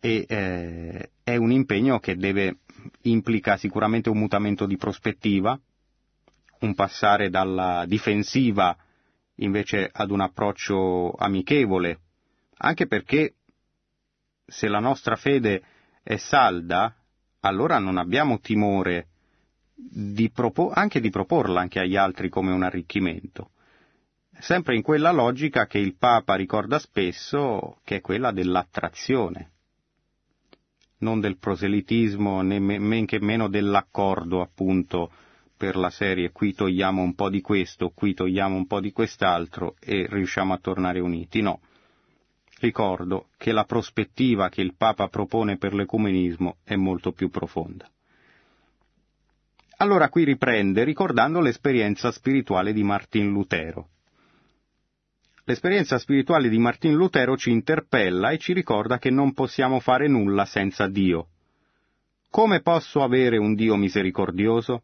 E 0.00 0.24
eh, 0.28 1.10
è 1.22 1.36
un 1.36 1.50
impegno 1.52 1.98
che 1.98 2.16
deve 2.16 2.58
implica 3.02 3.56
sicuramente 3.56 4.08
un 4.08 4.18
mutamento 4.18 4.66
di 4.66 4.76
prospettiva, 4.76 5.58
un 6.60 6.74
passare 6.74 7.30
dalla 7.30 7.84
difensiva 7.86 8.76
invece 9.36 9.88
ad 9.90 10.10
un 10.10 10.20
approccio 10.20 11.12
amichevole, 11.12 12.00
anche 12.58 12.86
perché 12.86 13.34
se 14.46 14.68
la 14.68 14.80
nostra 14.80 15.16
fede 15.16 15.62
è 16.02 16.16
salda, 16.16 16.94
allora 17.40 17.78
non 17.78 17.96
abbiamo 17.98 18.40
timore 18.40 19.08
di 19.74 20.30
propo- 20.30 20.70
anche 20.70 21.00
di 21.00 21.10
proporla 21.10 21.60
anche 21.60 21.80
agli 21.80 21.96
altri 21.96 22.28
come 22.28 22.52
un 22.52 22.62
arricchimento, 22.62 23.50
sempre 24.38 24.76
in 24.76 24.82
quella 24.82 25.10
logica 25.12 25.66
che 25.66 25.78
il 25.78 25.96
Papa 25.96 26.34
ricorda 26.34 26.78
spesso, 26.78 27.78
che 27.84 27.96
è 27.96 28.00
quella 28.00 28.30
dell'attrazione 28.32 29.50
non 31.00 31.20
del 31.20 31.38
proselitismo, 31.38 32.42
né 32.42 32.58
men 32.58 33.06
che 33.06 33.20
meno 33.20 33.48
dell'accordo 33.48 34.40
appunto 34.40 35.10
per 35.56 35.76
la 35.76 35.90
serie 35.90 36.30
qui 36.30 36.54
togliamo 36.54 37.02
un 37.02 37.14
po' 37.14 37.28
di 37.28 37.40
questo, 37.42 37.90
qui 37.90 38.14
togliamo 38.14 38.56
un 38.56 38.66
po' 38.66 38.80
di 38.80 38.92
quest'altro 38.92 39.76
e 39.78 40.06
riusciamo 40.08 40.54
a 40.54 40.58
tornare 40.58 41.00
uniti. 41.00 41.42
No. 41.42 41.60
Ricordo 42.60 43.28
che 43.38 43.52
la 43.52 43.64
prospettiva 43.64 44.50
che 44.50 44.60
il 44.60 44.74
Papa 44.76 45.08
propone 45.08 45.56
per 45.56 45.72
l'ecumenismo 45.72 46.58
è 46.62 46.76
molto 46.76 47.12
più 47.12 47.30
profonda. 47.30 47.88
Allora 49.78 50.10
qui 50.10 50.24
riprende 50.24 50.84
ricordando 50.84 51.40
l'esperienza 51.40 52.12
spirituale 52.12 52.74
di 52.74 52.82
Martin 52.82 53.30
Lutero. 53.30 53.88
L'esperienza 55.44 55.96
spirituale 55.98 56.50
di 56.50 56.58
Martin 56.58 56.92
Lutero 56.92 57.34
ci 57.38 57.50
interpella 57.50 58.28
e 58.28 58.36
ci 58.36 58.52
ricorda 58.52 58.98
che 58.98 59.08
non 59.08 59.32
possiamo 59.32 59.80
fare 59.80 60.06
nulla 60.06 60.44
senza 60.44 60.86
Dio. 60.86 61.28
Come 62.28 62.60
posso 62.60 63.02
avere 63.02 63.38
un 63.38 63.54
Dio 63.54 63.74
misericordioso? 63.76 64.82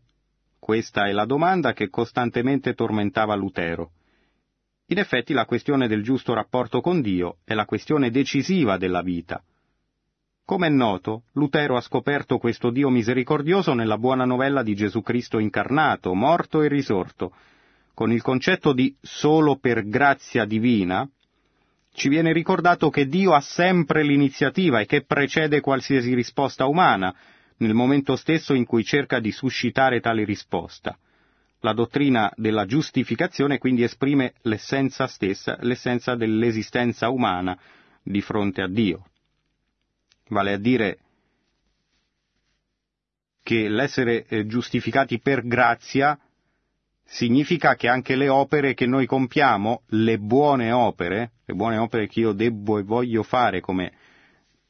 Questa 0.58 1.06
è 1.06 1.12
la 1.12 1.26
domanda 1.26 1.74
che 1.74 1.90
costantemente 1.90 2.72
tormentava 2.72 3.34
Lutero. 3.34 3.90
In 4.88 4.98
effetti 4.98 5.32
la 5.32 5.46
questione 5.46 5.88
del 5.88 6.04
giusto 6.04 6.32
rapporto 6.32 6.80
con 6.80 7.00
Dio 7.00 7.38
è 7.44 7.54
la 7.54 7.64
questione 7.64 8.10
decisiva 8.10 8.76
della 8.76 9.02
vita. 9.02 9.42
Come 10.44 10.68
è 10.68 10.70
noto, 10.70 11.24
Lutero 11.32 11.76
ha 11.76 11.80
scoperto 11.80 12.38
questo 12.38 12.70
Dio 12.70 12.88
misericordioso 12.88 13.74
nella 13.74 13.98
buona 13.98 14.24
novella 14.24 14.62
di 14.62 14.76
Gesù 14.76 15.02
Cristo 15.02 15.40
incarnato, 15.40 16.14
morto 16.14 16.62
e 16.62 16.68
risorto, 16.68 17.34
con 17.94 18.12
il 18.12 18.22
concetto 18.22 18.72
di 18.72 18.94
solo 19.00 19.56
per 19.56 19.88
grazia 19.88 20.44
divina, 20.44 21.08
ci 21.92 22.08
viene 22.08 22.32
ricordato 22.32 22.88
che 22.88 23.06
Dio 23.06 23.32
ha 23.32 23.40
sempre 23.40 24.04
l'iniziativa 24.04 24.78
e 24.78 24.86
che 24.86 25.02
precede 25.04 25.60
qualsiasi 25.60 26.14
risposta 26.14 26.66
umana, 26.66 27.12
nel 27.56 27.74
momento 27.74 28.14
stesso 28.14 28.54
in 28.54 28.64
cui 28.64 28.84
cerca 28.84 29.18
di 29.18 29.32
suscitare 29.32 29.98
tale 29.98 30.24
risposta. 30.24 30.96
La 31.60 31.72
dottrina 31.72 32.32
della 32.36 32.66
giustificazione 32.66 33.58
quindi 33.58 33.82
esprime 33.82 34.34
l'essenza 34.42 35.06
stessa, 35.06 35.56
l'essenza 35.60 36.14
dell'esistenza 36.14 37.08
umana 37.08 37.58
di 38.02 38.20
fronte 38.20 38.62
a 38.62 38.68
Dio. 38.68 39.06
Vale 40.28 40.52
a 40.52 40.58
dire 40.58 40.98
che 43.42 43.68
l'essere 43.68 44.26
eh, 44.26 44.46
giustificati 44.46 45.20
per 45.20 45.46
grazia 45.46 46.18
significa 47.04 47.76
che 47.76 47.88
anche 47.88 48.16
le 48.16 48.28
opere 48.28 48.74
che 48.74 48.86
noi 48.86 49.06
compiamo, 49.06 49.82
le 49.90 50.18
buone 50.18 50.72
opere, 50.72 51.32
le 51.44 51.54
buone 51.54 51.76
opere 51.78 52.08
che 52.08 52.20
io 52.20 52.32
debbo 52.32 52.78
e 52.78 52.82
voglio 52.82 53.22
fare 53.22 53.60
come 53.60 53.92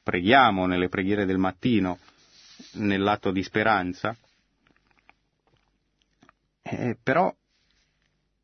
preghiamo 0.02 0.66
nelle 0.66 0.88
preghiere 0.88 1.24
del 1.24 1.38
mattino, 1.38 1.98
nell'atto 2.74 3.30
di 3.32 3.42
speranza, 3.42 4.16
eh, 6.68 6.96
però 7.00 7.32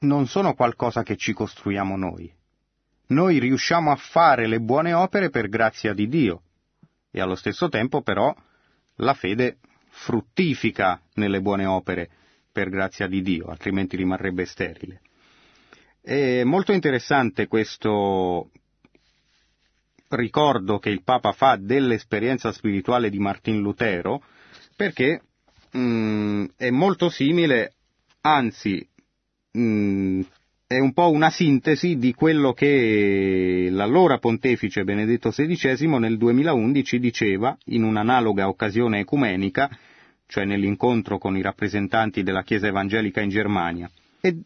non 0.01 0.27
sono 0.27 0.55
qualcosa 0.55 1.03
che 1.03 1.17
ci 1.17 1.33
costruiamo 1.33 1.97
noi. 1.97 2.33
Noi 3.09 3.39
riusciamo 3.39 3.91
a 3.91 3.97
fare 3.97 4.47
le 4.47 4.61
buone 4.61 4.93
opere 4.93 5.29
per 5.29 5.49
grazia 5.49 5.93
di 5.93 6.09
Dio 6.09 6.43
e 7.11 7.21
allo 7.21 7.35
stesso 7.35 7.69
tempo 7.69 8.01
però 8.01 8.35
la 8.97 9.15
fede 9.15 9.59
fruttifica 9.89 11.01
nelle 11.15 11.41
buone 11.41 11.67
opere 11.67 12.09
per 12.51 12.71
grazia 12.71 13.07
di 13.07 13.23
Dio, 13.23 13.47
altrimenti 13.47 13.97
rimarrebbe 13.97 14.47
sterile. 14.47 15.01
È 16.01 16.43
molto 16.45 16.73
interessante 16.73 17.47
questo 17.47 18.51
ricordo 20.09 20.79
che 20.79 20.91
il 20.91 21.03
Papa 21.03 21.33
fa 21.33 21.57
dell'esperienza 21.57 22.53
spirituale 22.53 23.11
di 23.11 23.19
Martin 23.19 23.61
Lutero, 23.61 24.23
perché 24.77 25.23
mh, 25.71 25.79
mm, 25.79 26.45
è 26.57 26.71
molto 26.71 27.09
simile, 27.09 27.75
anzi 28.23 28.87
mh, 29.53 29.61
mm, 29.61 30.21
è 30.67 30.79
un 30.79 30.93
po' 30.95 31.11
una 31.11 31.31
sintesi 31.31 31.99
di 31.99 32.15
quello 32.15 32.55
che 32.55 33.69
l'allora 33.71 34.19
pontefice 34.19 34.85
Benedetto 34.85 35.31
XVI 35.31 35.87
nel 35.99 36.17
2011 36.17 36.99
diceva 36.99 37.57
in 37.67 37.83
un'analoga 37.83 38.49
occasione 38.49 39.01
ecumenica, 39.01 39.69
cioè 40.27 40.47
nell'incontro 40.47 41.19
con 41.19 41.37
i 41.37 41.43
rappresentanti 41.43 42.23
della 42.23 42.43
Chiesa 42.43 42.69
evangelica 42.69 43.21
in 43.21 43.29
Germania. 43.29 43.91
Ed 44.19 44.41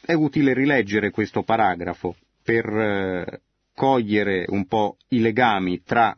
è 0.00 0.14
utile 0.14 0.54
rileggere 0.54 1.10
questo 1.10 1.42
paragrafo 1.42 2.16
per 2.42 2.66
eh, 2.66 3.40
cogliere 3.74 4.46
un 4.48 4.66
po' 4.66 4.96
i 5.08 5.20
legami 5.20 5.82
tra 5.84 6.16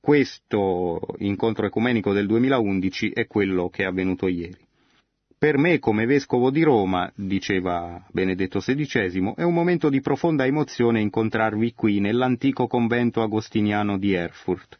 questo 0.00 1.00
incontro 1.18 1.66
ecumenico 1.66 2.12
del 2.14 2.26
2011 2.26 3.10
e 3.10 3.26
quello 3.26 3.68
che 3.68 3.82
è 3.82 3.86
avvenuto 3.86 4.28
ieri. 4.28 4.63
Per 5.44 5.58
me, 5.58 5.78
come 5.78 6.06
vescovo 6.06 6.50
di 6.50 6.62
Roma, 6.62 7.12
diceva 7.14 8.02
Benedetto 8.10 8.60
XVI, 8.60 9.34
è 9.36 9.42
un 9.42 9.52
momento 9.52 9.90
di 9.90 10.00
profonda 10.00 10.46
emozione 10.46 11.02
incontrarvi 11.02 11.74
qui 11.74 12.00
nell'antico 12.00 12.66
convento 12.66 13.20
agostiniano 13.20 13.98
di 13.98 14.14
Erfurt. 14.14 14.78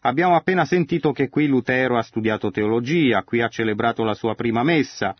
Abbiamo 0.00 0.34
appena 0.34 0.64
sentito 0.64 1.12
che 1.12 1.28
qui 1.28 1.46
Lutero 1.46 1.96
ha 1.96 2.02
studiato 2.02 2.50
teologia, 2.50 3.22
qui 3.22 3.40
ha 3.40 3.46
celebrato 3.46 4.02
la 4.02 4.14
sua 4.14 4.34
prima 4.34 4.64
messa. 4.64 5.14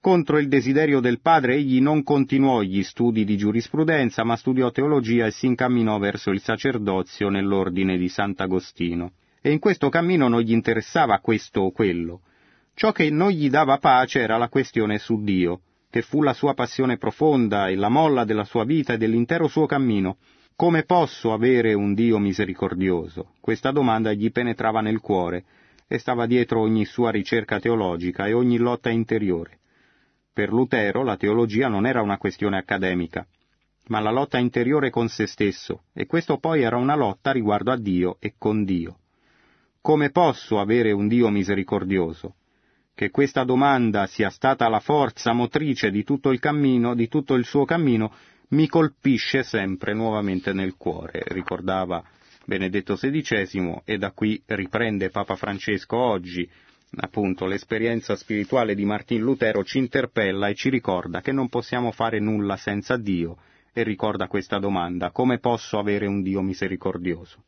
Contro 0.00 0.38
il 0.38 0.48
desiderio 0.48 1.00
del 1.00 1.20
padre 1.20 1.56
egli 1.56 1.82
non 1.82 2.02
continuò 2.02 2.62
gli 2.62 2.82
studi 2.82 3.26
di 3.26 3.36
giurisprudenza, 3.36 4.24
ma 4.24 4.36
studiò 4.36 4.70
teologia 4.70 5.26
e 5.26 5.32
si 5.32 5.48
incamminò 5.48 5.98
verso 5.98 6.30
il 6.30 6.40
sacerdozio 6.40 7.28
nell'ordine 7.28 7.98
di 7.98 8.08
Sant'Agostino. 8.08 9.12
E 9.42 9.50
in 9.52 9.58
questo 9.58 9.90
cammino 9.90 10.28
non 10.28 10.40
gli 10.40 10.52
interessava 10.52 11.18
questo 11.18 11.60
o 11.60 11.72
quello. 11.72 12.22
Ciò 12.80 12.92
che 12.92 13.10
non 13.10 13.28
gli 13.28 13.50
dava 13.50 13.76
pace 13.76 14.20
era 14.20 14.38
la 14.38 14.48
questione 14.48 14.96
su 14.96 15.22
Dio, 15.22 15.60
che 15.90 16.00
fu 16.00 16.22
la 16.22 16.32
sua 16.32 16.54
passione 16.54 16.96
profonda 16.96 17.68
e 17.68 17.76
la 17.76 17.90
molla 17.90 18.24
della 18.24 18.44
sua 18.44 18.64
vita 18.64 18.94
e 18.94 18.96
dell'intero 18.96 19.48
suo 19.48 19.66
cammino. 19.66 20.16
Come 20.56 20.84
posso 20.84 21.34
avere 21.34 21.74
un 21.74 21.92
Dio 21.92 22.16
misericordioso? 22.18 23.34
Questa 23.38 23.70
domanda 23.70 24.14
gli 24.14 24.32
penetrava 24.32 24.80
nel 24.80 25.00
cuore 25.00 25.44
e 25.86 25.98
stava 25.98 26.24
dietro 26.24 26.62
ogni 26.62 26.86
sua 26.86 27.10
ricerca 27.10 27.60
teologica 27.60 28.26
e 28.26 28.32
ogni 28.32 28.56
lotta 28.56 28.88
interiore. 28.88 29.58
Per 30.32 30.50
Lutero 30.50 31.02
la 31.02 31.18
teologia 31.18 31.68
non 31.68 31.84
era 31.84 32.00
una 32.00 32.16
questione 32.16 32.56
accademica, 32.56 33.26
ma 33.88 34.00
la 34.00 34.10
lotta 34.10 34.38
interiore 34.38 34.88
con 34.88 35.08
se 35.08 35.26
stesso, 35.26 35.82
e 35.92 36.06
questo 36.06 36.38
poi 36.38 36.62
era 36.62 36.78
una 36.78 36.96
lotta 36.96 37.30
riguardo 37.30 37.72
a 37.72 37.76
Dio 37.76 38.16
e 38.20 38.36
con 38.38 38.64
Dio. 38.64 39.00
Come 39.82 40.08
posso 40.08 40.58
avere 40.58 40.92
un 40.92 41.08
Dio 41.08 41.28
misericordioso? 41.28 42.36
Che 43.00 43.10
questa 43.10 43.44
domanda 43.44 44.06
sia 44.06 44.28
stata 44.28 44.68
la 44.68 44.78
forza 44.78 45.32
motrice 45.32 45.90
di 45.90 46.04
tutto 46.04 46.32
il 46.32 46.38
cammino, 46.38 46.94
di 46.94 47.08
tutto 47.08 47.32
il 47.32 47.46
suo 47.46 47.64
cammino, 47.64 48.12
mi 48.48 48.68
colpisce 48.68 49.42
sempre 49.42 49.94
nuovamente 49.94 50.52
nel 50.52 50.74
cuore, 50.76 51.22
ricordava 51.28 52.04
Benedetto 52.44 52.96
XVI 52.96 53.80
e 53.86 53.96
da 53.96 54.10
qui 54.10 54.42
riprende 54.44 55.08
Papa 55.08 55.34
Francesco 55.34 55.96
oggi, 55.96 56.46
appunto 56.96 57.46
l'esperienza 57.46 58.16
spirituale 58.16 58.74
di 58.74 58.84
Martin 58.84 59.22
Lutero 59.22 59.64
ci 59.64 59.78
interpella 59.78 60.48
e 60.48 60.54
ci 60.54 60.68
ricorda 60.68 61.22
che 61.22 61.32
non 61.32 61.48
possiamo 61.48 61.92
fare 61.92 62.20
nulla 62.20 62.58
senza 62.58 62.98
Dio 62.98 63.38
e 63.72 63.82
ricorda 63.82 64.28
questa 64.28 64.58
domanda, 64.58 65.10
come 65.10 65.38
posso 65.38 65.78
avere 65.78 66.06
un 66.06 66.20
Dio 66.20 66.42
misericordioso? 66.42 67.44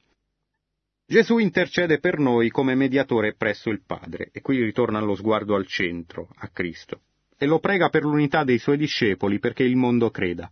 Gesù 1.12 1.37
intercede 1.37 1.98
per 1.98 2.18
noi 2.18 2.48
come 2.48 2.75
mediatore 2.75 3.35
presso 3.35 3.68
il 3.68 3.83
Padre, 3.85 4.31
e 4.33 4.40
qui 4.40 4.64
ritorna 4.64 4.98
lo 4.98 5.14
sguardo 5.14 5.55
al 5.55 5.66
centro, 5.66 6.29
a 6.37 6.48
Cristo, 6.48 7.03
e 7.37 7.44
lo 7.44 7.59
prega 7.59 7.90
per 7.90 8.05
l'unità 8.05 8.44
dei 8.44 8.57
suoi 8.57 8.79
discepoli 8.79 9.38
perché 9.38 9.62
il 9.62 9.77
mondo 9.77 10.09
creda. 10.09 10.51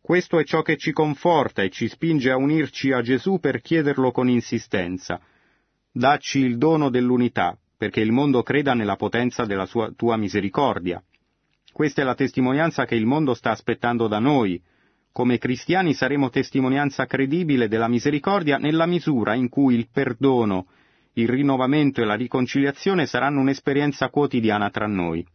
Questo 0.00 0.38
è 0.38 0.44
ciò 0.44 0.62
che 0.62 0.76
ci 0.76 0.92
conforta 0.92 1.62
e 1.64 1.70
ci 1.70 1.88
spinge 1.88 2.30
a 2.30 2.36
unirci 2.36 2.92
a 2.92 3.02
Gesù 3.02 3.40
per 3.40 3.60
chiederlo 3.60 4.12
con 4.12 4.28
insistenza. 4.28 5.20
Dacci 5.90 6.38
il 6.38 6.56
dono 6.56 6.88
dell'unità, 6.88 7.58
perché 7.76 8.00
il 8.00 8.12
mondo 8.12 8.44
creda 8.44 8.74
nella 8.74 8.94
potenza 8.94 9.44
della 9.44 9.66
sua, 9.66 9.90
tua 9.90 10.16
misericordia. 10.16 11.02
Questa 11.72 12.02
è 12.02 12.04
la 12.04 12.14
testimonianza 12.14 12.84
che 12.84 12.94
il 12.94 13.06
mondo 13.06 13.34
sta 13.34 13.50
aspettando 13.50 14.06
da 14.06 14.20
noi, 14.20 14.62
come 15.16 15.38
cristiani 15.38 15.94
saremo 15.94 16.28
testimonianza 16.28 17.06
credibile 17.06 17.68
della 17.68 17.88
misericordia 17.88 18.58
nella 18.58 18.84
misura 18.84 19.32
in 19.32 19.48
cui 19.48 19.74
il 19.74 19.88
perdono, 19.90 20.66
il 21.14 21.26
rinnovamento 21.26 22.02
e 22.02 22.04
la 22.04 22.16
riconciliazione 22.16 23.06
saranno 23.06 23.40
un'esperienza 23.40 24.10
quotidiana 24.10 24.68
tra 24.68 24.86
noi. 24.86 25.26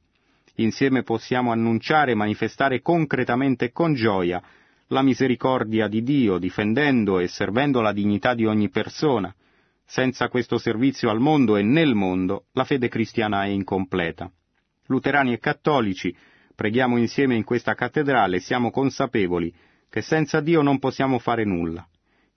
Insieme 0.58 1.02
possiamo 1.02 1.52
annunciare 1.52 2.12
e 2.12 2.16
manifestare 2.16 2.84
concretamente 2.84 3.66
e 3.66 3.72
con 3.72 3.96
gioia 3.96 4.40
la 4.90 5.02
misericordia 5.02 5.88
di 5.88 6.04
Dio, 6.04 6.38
difendendo 6.38 7.18
e 7.18 7.28
servendo 7.28 7.82
la 7.82 7.92
dignità 7.92 8.36
di 8.36 8.46
ogni 8.46 8.70
persona. 8.70 9.34
Senza 9.84 10.30
questo 10.30 10.60
servizio 10.60 11.10
al 11.10 11.20
mondo 11.20 11.56
e 11.56 11.64
nel 11.64 11.96
mondo, 11.96 12.46
la 12.52 12.66
fede 12.66 12.88
cristiana 12.88 13.46
è 13.46 13.48
incompleta. 13.48 14.32
Luterani 14.86 15.34
e 15.34 15.40
cattolici, 15.40 16.16
preghiamo 16.54 16.98
insieme 16.98 17.34
in 17.34 17.44
questa 17.44 17.74
cattedrale, 17.74 18.40
siamo 18.40 18.70
consapevoli 18.70 19.52
che 19.92 20.02
senza 20.02 20.40
Dio 20.40 20.62
non 20.62 20.80
possiamo 20.80 21.20
fare 21.20 21.44
nulla. 21.44 21.86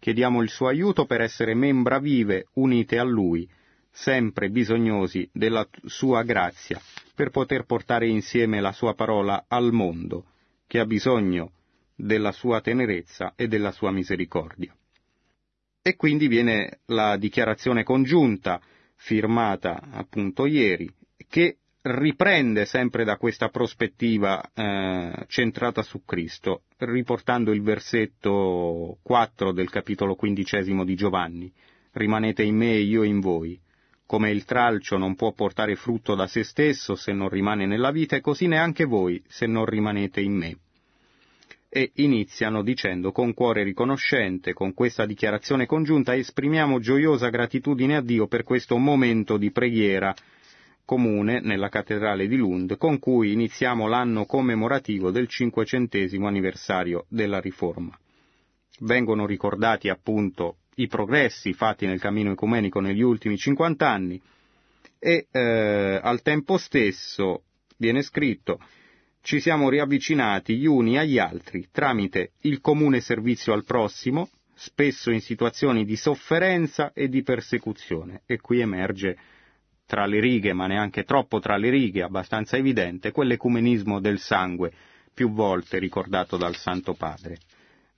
Chiediamo 0.00 0.42
il 0.42 0.48
suo 0.48 0.66
aiuto 0.66 1.06
per 1.06 1.20
essere 1.20 1.54
membra 1.54 2.00
vive, 2.00 2.48
unite 2.54 2.98
a 2.98 3.04
Lui, 3.04 3.48
sempre 3.92 4.50
bisognosi 4.50 5.30
della 5.32 5.64
sua 5.84 6.24
grazia, 6.24 6.80
per 7.14 7.30
poter 7.30 7.64
portare 7.64 8.08
insieme 8.08 8.60
la 8.60 8.72
sua 8.72 8.94
parola 8.94 9.44
al 9.46 9.70
mondo, 9.70 10.24
che 10.66 10.80
ha 10.80 10.84
bisogno 10.84 11.52
della 11.94 12.32
sua 12.32 12.60
tenerezza 12.60 13.34
e 13.36 13.46
della 13.46 13.70
sua 13.70 13.92
misericordia. 13.92 14.74
E 15.80 15.94
quindi 15.94 16.26
viene 16.26 16.80
la 16.86 17.16
dichiarazione 17.16 17.84
congiunta, 17.84 18.60
firmata 18.96 19.80
appunto 19.92 20.44
ieri, 20.46 20.92
che 21.28 21.58
riprende 21.86 22.64
sempre 22.64 23.04
da 23.04 23.18
questa 23.18 23.50
prospettiva 23.50 24.42
eh, 24.54 25.24
centrata 25.28 25.82
su 25.82 26.02
Cristo, 26.04 26.62
riportando 26.78 27.52
il 27.52 27.62
versetto 27.62 28.98
4 29.02 29.52
del 29.52 29.68
capitolo 29.68 30.14
quindicesimo 30.14 30.82
di 30.84 30.94
Giovanni. 30.94 31.52
Rimanete 31.92 32.42
in 32.42 32.56
me 32.56 32.72
e 32.72 32.80
io 32.80 33.02
in 33.02 33.20
voi. 33.20 33.60
Come 34.06 34.30
il 34.30 34.44
tralcio 34.46 34.96
non 34.96 35.14
può 35.14 35.32
portare 35.32 35.76
frutto 35.76 36.14
da 36.14 36.26
se 36.26 36.42
stesso 36.42 36.94
se 36.94 37.12
non 37.12 37.28
rimane 37.28 37.66
nella 37.66 37.90
vita, 37.90 38.16
e 38.16 38.22
così 38.22 38.46
neanche 38.46 38.84
voi 38.84 39.22
se 39.26 39.46
non 39.46 39.66
rimanete 39.66 40.22
in 40.22 40.32
me. 40.32 40.56
E 41.68 41.90
iniziano 41.96 42.62
dicendo 42.62 43.12
con 43.12 43.34
cuore 43.34 43.62
riconoscente, 43.62 44.54
con 44.54 44.72
questa 44.72 45.04
dichiarazione 45.04 45.66
congiunta, 45.66 46.14
esprimiamo 46.14 46.78
gioiosa 46.78 47.28
gratitudine 47.28 47.96
a 47.96 48.00
Dio 48.00 48.26
per 48.26 48.42
questo 48.42 48.78
momento 48.78 49.36
di 49.36 49.50
preghiera 49.50 50.14
comune 50.84 51.40
nella 51.40 51.68
cattedrale 51.68 52.26
di 52.26 52.36
Lund, 52.36 52.76
con 52.76 52.98
cui 52.98 53.32
iniziamo 53.32 53.86
l'anno 53.86 54.26
commemorativo 54.26 55.10
del 55.10 55.28
cinquecentesimo 55.28 56.26
anniversario 56.26 57.06
della 57.08 57.40
Riforma. 57.40 57.98
vengono 58.80 59.24
ricordati 59.24 59.88
appunto 59.88 60.56
i 60.76 60.88
progressi 60.88 61.52
fatti 61.52 61.86
nel 61.86 62.00
cammino 62.00 62.32
ecumenico 62.32 62.80
negli 62.80 63.02
ultimi 63.02 63.36
50 63.36 63.88
anni 63.88 64.20
e 64.98 65.28
eh, 65.30 66.00
al 66.02 66.22
tempo 66.22 66.56
stesso 66.56 67.44
viene 67.76 68.02
scritto 68.02 68.58
ci 69.24 69.40
siamo 69.40 69.70
riavvicinati 69.70 70.54
gli 70.54 70.66
uni 70.66 70.98
agli 70.98 71.18
altri 71.18 71.68
tramite 71.72 72.32
il 72.42 72.60
comune 72.60 73.00
servizio 73.00 73.54
al 73.54 73.64
prossimo, 73.64 74.28
spesso 74.52 75.10
in 75.10 75.22
situazioni 75.22 75.86
di 75.86 75.96
sofferenza 75.96 76.92
e 76.92 77.08
di 77.08 77.22
persecuzione. 77.22 78.20
E 78.26 78.38
qui 78.38 78.60
emerge 78.60 79.16
tra 79.86 80.06
le 80.06 80.20
righe, 80.20 80.52
ma 80.52 80.66
neanche 80.66 81.04
troppo 81.04 81.40
tra 81.40 81.56
le 81.56 81.70
righe, 81.70 82.02
abbastanza 82.02 82.56
evidente, 82.56 83.12
quell'ecumenismo 83.12 84.00
del 84.00 84.18
sangue, 84.18 84.72
più 85.12 85.30
volte 85.32 85.78
ricordato 85.78 86.36
dal 86.36 86.56
Santo 86.56 86.94
Padre. 86.94 87.38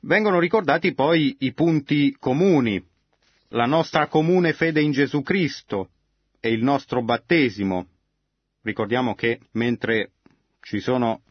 Vengono 0.01 0.39
ricordati 0.39 0.95
poi 0.95 1.37
i 1.41 1.53
punti 1.53 2.15
comuni, 2.19 2.83
la 3.51 3.67
nostra 3.67 4.07
comune 4.09 4.53
fede 4.53 4.81
in 4.81 4.91
Gesù 4.93 5.23
Cristo 5.23 5.91
e 6.41 6.51
il 6.53 6.63
nostro 6.63 7.03
battesimo. 7.03 7.87
Ricordiamo 8.63 9.15
che 9.15 9.41
mentre 9.53 10.13
ci 10.61 10.81
sono 10.81 11.23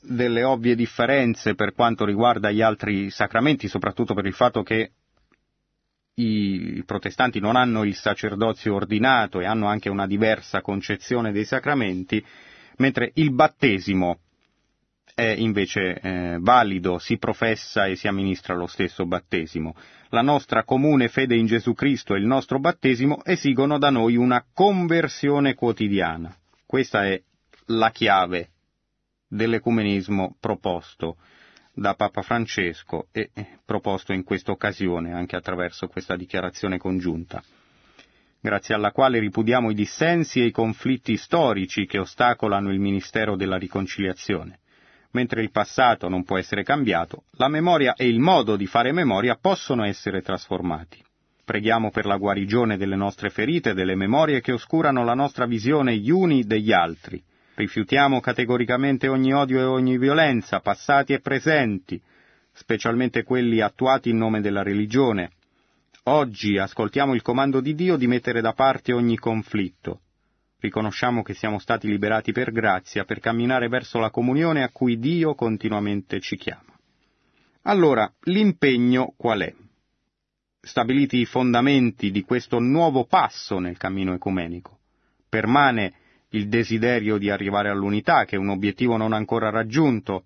delle 0.00 0.42
ovvie 0.42 0.74
differenze 0.74 1.54
per 1.54 1.72
quanto 1.74 2.04
riguarda 2.04 2.50
gli 2.50 2.60
altri 2.60 3.10
sacramenti, 3.10 3.68
soprattutto 3.68 4.14
per 4.14 4.26
il 4.26 4.34
fatto 4.34 4.62
che 4.62 4.92
i 6.22 6.82
protestanti 6.84 7.40
non 7.40 7.56
hanno 7.56 7.84
il 7.84 7.94
sacerdozio 7.94 8.74
ordinato 8.74 9.40
e 9.40 9.44
hanno 9.46 9.66
anche 9.66 9.88
una 9.88 10.06
diversa 10.06 10.60
concezione 10.60 11.32
dei 11.32 11.44
sacramenti, 11.44 12.24
mentre 12.76 13.10
il 13.14 13.32
battesimo 13.32 14.18
è 15.14 15.34
invece 15.36 16.00
eh, 16.00 16.36
valido, 16.40 16.98
si 16.98 17.18
professa 17.18 17.86
e 17.86 17.96
si 17.96 18.08
amministra 18.08 18.54
lo 18.54 18.66
stesso 18.66 19.04
battesimo. 19.06 19.74
La 20.08 20.22
nostra 20.22 20.64
comune 20.64 21.08
fede 21.08 21.36
in 21.36 21.46
Gesù 21.46 21.74
Cristo 21.74 22.14
e 22.14 22.18
il 22.18 22.26
nostro 22.26 22.58
battesimo 22.58 23.22
esigono 23.24 23.78
da 23.78 23.90
noi 23.90 24.16
una 24.16 24.44
conversione 24.52 25.54
quotidiana. 25.54 26.34
Questa 26.64 27.04
è 27.06 27.20
la 27.66 27.90
chiave 27.90 28.48
dell'ecumenismo 29.28 30.36
proposto 30.40 31.16
da 31.74 31.94
Papa 31.94 32.20
Francesco 32.22 33.06
e 33.12 33.30
proposto 33.64 34.12
in 34.12 34.24
questa 34.24 34.52
occasione 34.52 35.12
anche 35.12 35.36
attraverso 35.36 35.86
questa 35.88 36.16
dichiarazione 36.16 36.76
congiunta, 36.76 37.42
grazie 38.40 38.74
alla 38.74 38.92
quale 38.92 39.18
ripudiamo 39.18 39.70
i 39.70 39.74
dissensi 39.74 40.40
e 40.40 40.46
i 40.46 40.50
conflitti 40.50 41.16
storici 41.16 41.86
che 41.86 41.98
ostacolano 41.98 42.70
il 42.70 42.78
ministero 42.78 43.36
della 43.36 43.56
riconciliazione. 43.56 44.58
Mentre 45.12 45.42
il 45.42 45.50
passato 45.50 46.08
non 46.08 46.24
può 46.24 46.38
essere 46.38 46.62
cambiato, 46.62 47.24
la 47.32 47.48
memoria 47.48 47.94
e 47.94 48.06
il 48.06 48.18
modo 48.18 48.56
di 48.56 48.66
fare 48.66 48.92
memoria 48.92 49.36
possono 49.36 49.84
essere 49.84 50.22
trasformati. 50.22 51.02
Preghiamo 51.44 51.90
per 51.90 52.06
la 52.06 52.16
guarigione 52.16 52.78
delle 52.78 52.96
nostre 52.96 53.28
ferite 53.28 53.70
e 53.70 53.74
delle 53.74 53.94
memorie 53.94 54.40
che 54.40 54.52
oscurano 54.52 55.04
la 55.04 55.14
nostra 55.14 55.44
visione 55.44 55.96
gli 55.96 56.10
uni 56.10 56.44
degli 56.44 56.72
altri, 56.72 57.22
Rifiutiamo 57.54 58.20
categoricamente 58.20 59.08
ogni 59.08 59.34
odio 59.34 59.60
e 59.60 59.64
ogni 59.64 59.98
violenza, 59.98 60.60
passati 60.60 61.12
e 61.12 61.20
presenti, 61.20 62.00
specialmente 62.52 63.24
quelli 63.24 63.60
attuati 63.60 64.08
in 64.08 64.16
nome 64.16 64.40
della 64.40 64.62
religione. 64.62 65.32
Oggi 66.04 66.56
ascoltiamo 66.56 67.14
il 67.14 67.20
comando 67.20 67.60
di 67.60 67.74
Dio 67.74 67.96
di 67.96 68.06
mettere 68.06 68.40
da 68.40 68.54
parte 68.54 68.92
ogni 68.92 69.18
conflitto. 69.18 70.00
Riconosciamo 70.60 71.22
che 71.22 71.34
siamo 71.34 71.58
stati 71.58 71.88
liberati 71.88 72.32
per 72.32 72.52
grazia 72.52 73.04
per 73.04 73.20
camminare 73.20 73.68
verso 73.68 73.98
la 73.98 74.10
comunione 74.10 74.62
a 74.62 74.70
cui 74.70 74.98
Dio 74.98 75.34
continuamente 75.34 76.20
ci 76.20 76.36
chiama. 76.36 76.72
Allora, 77.62 78.10
l'impegno 78.22 79.12
qual 79.16 79.40
è? 79.40 79.54
Stabiliti 80.60 81.18
i 81.18 81.26
fondamenti 81.26 82.10
di 82.10 82.22
questo 82.22 82.60
nuovo 82.60 83.04
passo 83.04 83.58
nel 83.58 83.76
cammino 83.76 84.14
ecumenico, 84.14 84.78
permane 85.28 85.94
il 86.32 86.48
desiderio 86.48 87.18
di 87.18 87.30
arrivare 87.30 87.68
all'unità, 87.68 88.24
che 88.24 88.36
è 88.36 88.38
un 88.38 88.50
obiettivo 88.50 88.96
non 88.96 89.12
ancora 89.12 89.50
raggiunto. 89.50 90.24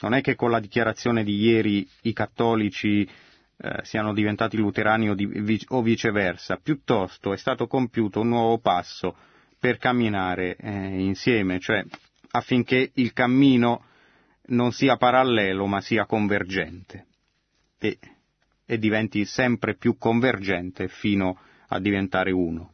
Non 0.00 0.14
è 0.14 0.20
che 0.20 0.34
con 0.34 0.50
la 0.50 0.60
dichiarazione 0.60 1.24
di 1.24 1.36
ieri 1.36 1.88
i 2.02 2.12
cattolici 2.12 3.02
eh, 3.02 3.80
siano 3.82 4.12
diventati 4.12 4.56
luterani 4.56 5.10
o, 5.10 5.14
di, 5.14 5.64
o, 5.68 5.82
viceversa, 5.82 6.58
piuttosto 6.62 7.32
è 7.32 7.36
stato 7.36 7.66
compiuto 7.66 8.20
un 8.20 8.28
nuovo 8.28 8.58
passo 8.58 9.16
per 9.58 9.78
camminare 9.78 10.56
eh, 10.56 11.00
insieme, 11.00 11.60
cioè 11.60 11.84
affinché 12.32 12.90
il 12.94 13.12
cammino 13.12 13.84
non 14.46 14.72
sia 14.72 14.96
parallelo 14.96 15.66
ma 15.66 15.80
sia 15.80 16.06
convergente. 16.06 17.06
E, 17.78 17.98
e 18.66 18.78
diventi 18.78 19.24
sempre 19.24 19.76
più 19.76 19.96
convergente 19.96 20.88
fino 20.88 21.38
a 21.68 21.78
diventare 21.78 22.32
uno 22.32 22.73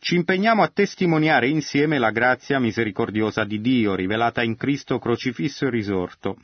ci 0.00 0.14
impegniamo 0.14 0.62
a 0.62 0.70
testimoniare 0.72 1.48
insieme 1.48 1.98
la 1.98 2.10
grazia 2.10 2.60
misericordiosa 2.60 3.44
di 3.44 3.60
Dio 3.60 3.96
rivelata 3.96 4.42
in 4.42 4.56
Cristo 4.56 4.98
crocifisso 4.98 5.66
e 5.66 5.70
risorto. 5.70 6.36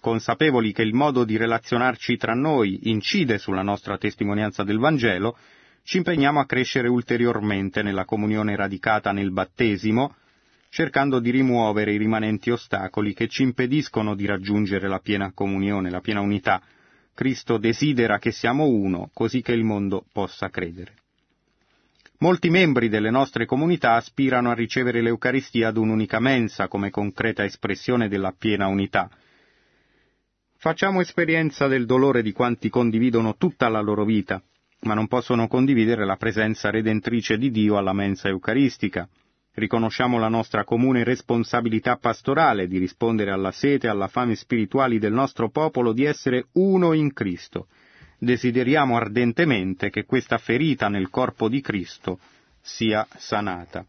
Consapevoli 0.00 0.72
che 0.72 0.82
il 0.82 0.94
modo 0.94 1.24
di 1.24 1.36
relazionarci 1.36 2.16
tra 2.16 2.34
noi 2.34 2.90
incide 2.90 3.38
sulla 3.38 3.62
nostra 3.62 3.96
testimonianza 3.98 4.64
del 4.64 4.78
Vangelo, 4.78 5.36
ci 5.82 5.98
impegniamo 5.98 6.40
a 6.40 6.44
crescere 6.44 6.88
ulteriormente 6.88 7.82
nella 7.82 8.04
comunione 8.04 8.56
radicata 8.56 9.12
nel 9.12 9.30
battesimo, 9.30 10.16
cercando 10.68 11.20
di 11.20 11.30
rimuovere 11.30 11.94
i 11.94 11.98
rimanenti 11.98 12.50
ostacoli 12.50 13.14
che 13.14 13.28
ci 13.28 13.42
impediscono 13.42 14.14
di 14.14 14.26
raggiungere 14.26 14.88
la 14.88 14.98
piena 14.98 15.32
comunione, 15.32 15.88
la 15.88 16.00
piena 16.00 16.20
unità. 16.20 16.60
Cristo 17.14 17.58
desidera 17.58 18.18
che 18.18 18.32
siamo 18.32 18.66
uno, 18.66 19.08
così 19.14 19.40
che 19.40 19.52
il 19.52 19.64
mondo 19.64 20.04
possa 20.12 20.50
credere. 20.50 20.94
Molti 22.20 22.50
membri 22.50 22.88
delle 22.88 23.10
nostre 23.10 23.46
comunità 23.46 23.94
aspirano 23.94 24.50
a 24.50 24.54
ricevere 24.54 25.00
l'Eucaristia 25.02 25.68
ad 25.68 25.76
un'unica 25.76 26.18
mensa 26.18 26.66
come 26.66 26.90
concreta 26.90 27.44
espressione 27.44 28.08
della 28.08 28.34
piena 28.36 28.66
unità. 28.66 29.08
Facciamo 30.56 31.00
esperienza 31.00 31.68
del 31.68 31.86
dolore 31.86 32.22
di 32.22 32.32
quanti 32.32 32.70
condividono 32.70 33.36
tutta 33.36 33.68
la 33.68 33.80
loro 33.80 34.04
vita, 34.04 34.42
ma 34.80 34.94
non 34.94 35.06
possono 35.06 35.46
condividere 35.46 36.04
la 36.04 36.16
presenza 36.16 36.70
redentrice 36.70 37.38
di 37.38 37.52
Dio 37.52 37.76
alla 37.76 37.92
mensa 37.92 38.26
eucaristica. 38.26 39.08
Riconosciamo 39.54 40.18
la 40.18 40.28
nostra 40.28 40.64
comune 40.64 41.04
responsabilità 41.04 41.98
pastorale 41.98 42.66
di 42.66 42.78
rispondere 42.78 43.30
alla 43.30 43.52
sete 43.52 43.86
e 43.86 43.90
alla 43.90 44.08
fame 44.08 44.34
spirituali 44.34 44.98
del 44.98 45.12
nostro 45.12 45.50
popolo 45.50 45.92
di 45.92 46.02
essere 46.02 46.48
uno 46.54 46.94
in 46.94 47.12
Cristo 47.12 47.68
desideriamo 48.18 48.96
ardentemente 48.96 49.90
che 49.90 50.04
questa 50.04 50.38
ferita 50.38 50.88
nel 50.88 51.08
corpo 51.08 51.48
di 51.48 51.60
Cristo 51.60 52.18
sia 52.60 53.06
sanata. 53.16 53.84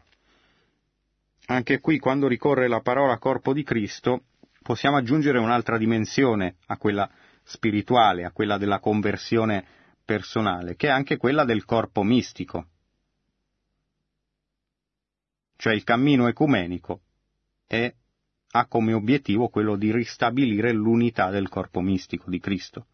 Anche 1.46 1.80
qui, 1.80 1.98
quando 1.98 2.28
ricorre 2.28 2.68
la 2.68 2.80
parola 2.80 3.18
corpo 3.18 3.52
di 3.52 3.64
Cristo, 3.64 4.22
possiamo 4.62 4.96
aggiungere 4.96 5.38
un'altra 5.38 5.76
dimensione 5.76 6.56
a 6.66 6.76
quella 6.76 7.10
spirituale, 7.42 8.24
a 8.24 8.30
quella 8.30 8.56
della 8.56 8.78
conversione 8.78 9.64
personale, 10.04 10.76
che 10.76 10.86
è 10.86 10.90
anche 10.90 11.16
quella 11.16 11.44
del 11.44 11.64
corpo 11.64 12.04
mistico. 12.04 12.66
Cioè 15.56 15.74
il 15.74 15.82
cammino 15.82 16.28
ecumenico 16.28 17.00
è, 17.66 17.92
ha 18.52 18.66
come 18.66 18.92
obiettivo 18.92 19.48
quello 19.48 19.76
di 19.76 19.92
ristabilire 19.92 20.72
l'unità 20.72 21.30
del 21.30 21.48
corpo 21.48 21.80
mistico 21.80 22.30
di 22.30 22.38
Cristo 22.38 22.86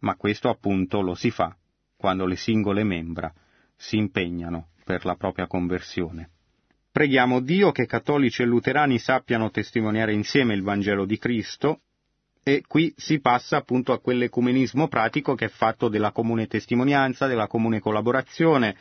ma 0.00 0.16
questo 0.16 0.48
appunto 0.48 1.00
lo 1.00 1.14
si 1.14 1.30
fa 1.30 1.56
quando 1.96 2.26
le 2.26 2.36
singole 2.36 2.84
membra 2.84 3.32
si 3.76 3.96
impegnano 3.96 4.68
per 4.84 5.04
la 5.04 5.16
propria 5.16 5.46
conversione. 5.46 6.30
Preghiamo 6.92 7.40
Dio 7.40 7.72
che 7.72 7.86
cattolici 7.86 8.42
e 8.42 8.46
luterani 8.46 8.98
sappiano 8.98 9.50
testimoniare 9.50 10.12
insieme 10.12 10.54
il 10.54 10.62
Vangelo 10.62 11.04
di 11.04 11.18
Cristo 11.18 11.80
e 12.42 12.62
qui 12.66 12.94
si 12.96 13.20
passa 13.20 13.56
appunto 13.56 13.92
a 13.92 14.00
quell'ecumenismo 14.00 14.88
pratico 14.88 15.34
che 15.34 15.46
è 15.46 15.48
fatto 15.48 15.88
della 15.88 16.12
comune 16.12 16.46
testimonianza, 16.46 17.26
della 17.26 17.48
comune 17.48 17.80
collaborazione, 17.80 18.76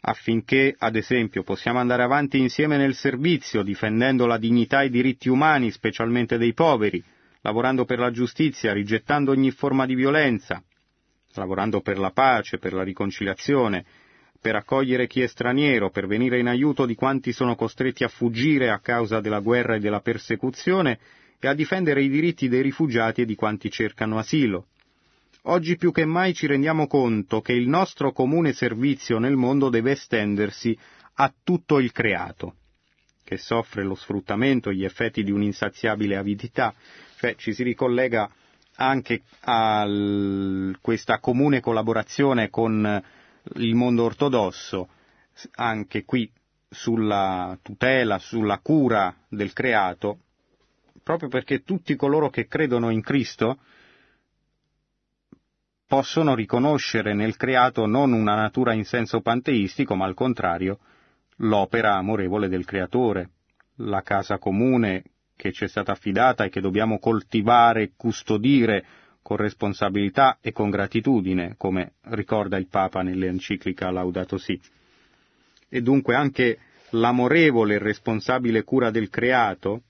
affinché, 0.00 0.74
ad 0.76 0.96
esempio, 0.96 1.42
possiamo 1.42 1.78
andare 1.78 2.02
avanti 2.02 2.38
insieme 2.38 2.76
nel 2.76 2.94
servizio, 2.94 3.62
difendendo 3.62 4.26
la 4.26 4.36
dignità 4.36 4.82
e 4.82 4.86
i 4.86 4.90
diritti 4.90 5.28
umani, 5.28 5.70
specialmente 5.70 6.38
dei 6.38 6.52
poveri, 6.52 7.02
lavorando 7.42 7.84
per 7.84 7.98
la 7.98 8.10
giustizia, 8.10 8.72
rigettando 8.72 9.30
ogni 9.30 9.50
forma 9.50 9.86
di 9.86 9.94
violenza, 9.94 10.62
lavorando 11.34 11.80
per 11.80 11.98
la 11.98 12.10
pace, 12.10 12.58
per 12.58 12.72
la 12.72 12.82
riconciliazione, 12.82 13.84
per 14.40 14.54
accogliere 14.56 15.06
chi 15.06 15.20
è 15.20 15.26
straniero, 15.26 15.90
per 15.90 16.06
venire 16.06 16.38
in 16.38 16.46
aiuto 16.46 16.86
di 16.86 16.94
quanti 16.94 17.32
sono 17.32 17.54
costretti 17.56 18.04
a 18.04 18.08
fuggire 18.08 18.70
a 18.70 18.78
causa 18.78 19.20
della 19.20 19.40
guerra 19.40 19.74
e 19.74 19.80
della 19.80 20.00
persecuzione 20.00 20.98
e 21.40 21.48
a 21.48 21.54
difendere 21.54 22.02
i 22.02 22.08
diritti 22.08 22.48
dei 22.48 22.62
rifugiati 22.62 23.22
e 23.22 23.24
di 23.24 23.34
quanti 23.34 23.70
cercano 23.70 24.18
asilo. 24.18 24.66
Oggi 25.42 25.76
più 25.76 25.92
che 25.92 26.04
mai 26.04 26.34
ci 26.34 26.46
rendiamo 26.46 26.86
conto 26.86 27.40
che 27.40 27.52
il 27.52 27.68
nostro 27.68 28.12
comune 28.12 28.52
servizio 28.52 29.18
nel 29.18 29.36
mondo 29.36 29.70
deve 29.70 29.92
estendersi 29.92 30.76
a 31.14 31.32
tutto 31.42 31.78
il 31.78 31.90
creato, 31.90 32.56
che 33.24 33.38
soffre 33.38 33.82
lo 33.82 33.94
sfruttamento 33.94 34.70
e 34.70 34.74
gli 34.74 34.84
effetti 34.84 35.22
di 35.22 35.30
un'insaziabile 35.30 36.16
avidità, 36.16 36.74
cioè 37.18 37.34
ci 37.34 37.52
si 37.52 37.64
ricollega 37.64 38.30
anche 38.76 39.22
a 39.40 39.84
questa 40.80 41.18
comune 41.18 41.60
collaborazione 41.60 42.48
con 42.48 43.02
il 43.54 43.74
mondo 43.74 44.04
ortodosso, 44.04 44.88
anche 45.56 46.04
qui 46.04 46.30
sulla 46.70 47.58
tutela, 47.60 48.18
sulla 48.18 48.60
cura 48.60 49.12
del 49.28 49.52
creato, 49.52 50.18
proprio 51.02 51.28
perché 51.28 51.64
tutti 51.64 51.96
coloro 51.96 52.30
che 52.30 52.46
credono 52.46 52.90
in 52.90 53.02
Cristo 53.02 53.58
possono 55.88 56.36
riconoscere 56.36 57.14
nel 57.14 57.36
creato 57.36 57.86
non 57.86 58.12
una 58.12 58.36
natura 58.36 58.74
in 58.74 58.84
senso 58.84 59.22
panteistico, 59.22 59.96
ma 59.96 60.04
al 60.04 60.14
contrario 60.14 60.78
l'opera 61.38 61.96
amorevole 61.96 62.48
del 62.48 62.64
creatore, 62.64 63.30
la 63.76 64.02
casa 64.02 64.38
comune 64.38 65.02
che 65.38 65.52
ci 65.52 65.64
è 65.64 65.68
stata 65.68 65.92
affidata 65.92 66.44
e 66.44 66.48
che 66.48 66.60
dobbiamo 66.60 66.98
coltivare 66.98 67.82
e 67.82 67.92
custodire 67.96 68.84
con 69.22 69.36
responsabilità 69.36 70.38
e 70.40 70.50
con 70.50 70.68
gratitudine, 70.68 71.54
come 71.56 71.92
ricorda 72.06 72.56
il 72.56 72.66
Papa 72.66 73.02
nell'enciclica 73.02 73.88
Laudato 73.92 74.36
Si. 74.36 74.60
E 75.68 75.80
dunque 75.80 76.16
anche 76.16 76.58
l'amorevole 76.90 77.74
e 77.74 77.78
responsabile 77.78 78.64
cura 78.64 78.90
del 78.90 79.10
creato, 79.10 79.82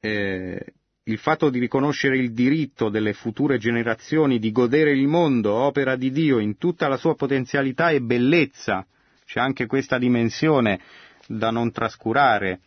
eh, 0.00 0.64
il 1.02 1.18
fatto 1.18 1.50
di 1.50 1.58
riconoscere 1.58 2.16
il 2.16 2.32
diritto 2.32 2.88
delle 2.88 3.12
future 3.12 3.58
generazioni 3.58 4.38
di 4.38 4.50
godere 4.50 4.92
il 4.92 5.06
mondo, 5.06 5.52
opera 5.52 5.96
di 5.96 6.10
Dio, 6.10 6.38
in 6.38 6.56
tutta 6.56 6.88
la 6.88 6.96
sua 6.96 7.14
potenzialità 7.14 7.90
e 7.90 8.00
bellezza, 8.00 8.86
c'è 9.26 9.40
anche 9.40 9.66
questa 9.66 9.98
dimensione 9.98 10.80
da 11.26 11.50
non 11.50 11.70
trascurare, 11.70 12.60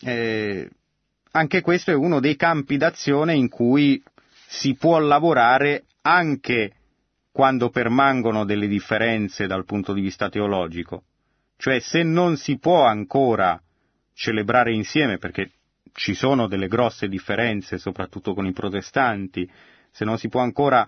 eh, 0.00 0.68
anche 1.32 1.60
questo 1.60 1.90
è 1.90 1.94
uno 1.94 2.20
dei 2.20 2.36
campi 2.36 2.76
d'azione 2.76 3.34
in 3.34 3.48
cui 3.48 4.02
si 4.46 4.74
può 4.74 4.98
lavorare 4.98 5.84
anche 6.02 6.72
quando 7.32 7.70
permangono 7.70 8.44
delle 8.44 8.68
differenze 8.68 9.46
dal 9.46 9.64
punto 9.64 9.92
di 9.92 10.02
vista 10.02 10.28
teologico. 10.28 11.04
Cioè 11.56 11.78
se 11.80 12.02
non 12.02 12.36
si 12.36 12.58
può 12.58 12.84
ancora 12.84 13.60
celebrare 14.14 14.72
insieme, 14.72 15.18
perché 15.18 15.50
ci 15.92 16.14
sono 16.14 16.46
delle 16.46 16.68
grosse 16.68 17.08
differenze, 17.08 17.78
soprattutto 17.78 18.34
con 18.34 18.46
i 18.46 18.52
protestanti, 18.52 19.50
se 19.90 20.04
non 20.04 20.18
si 20.18 20.28
può 20.28 20.40
ancora 20.40 20.86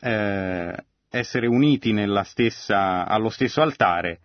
eh, 0.00 0.84
essere 1.10 1.46
uniti 1.46 1.92
stessa, 2.24 3.06
allo 3.06 3.28
stesso 3.28 3.60
altare, 3.60 4.20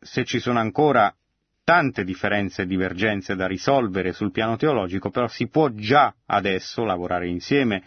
se 0.00 0.24
ci 0.24 0.40
sono 0.40 0.58
ancora 0.58 1.14
tante 1.70 2.02
differenze 2.02 2.62
e 2.62 2.66
divergenze 2.66 3.36
da 3.36 3.46
risolvere 3.46 4.10
sul 4.10 4.32
piano 4.32 4.56
teologico, 4.56 5.10
però 5.10 5.28
si 5.28 5.46
può 5.46 5.68
già 5.68 6.12
adesso 6.26 6.82
lavorare 6.82 7.28
insieme 7.28 7.84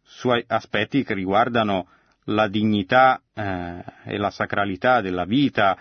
su 0.00 0.28
aspetti 0.46 1.02
che 1.02 1.14
riguardano 1.14 1.88
la 2.26 2.46
dignità 2.46 3.20
eh, 3.34 3.82
e 4.04 4.16
la 4.16 4.30
sacralità 4.30 5.00
della 5.00 5.24
vita, 5.24 5.76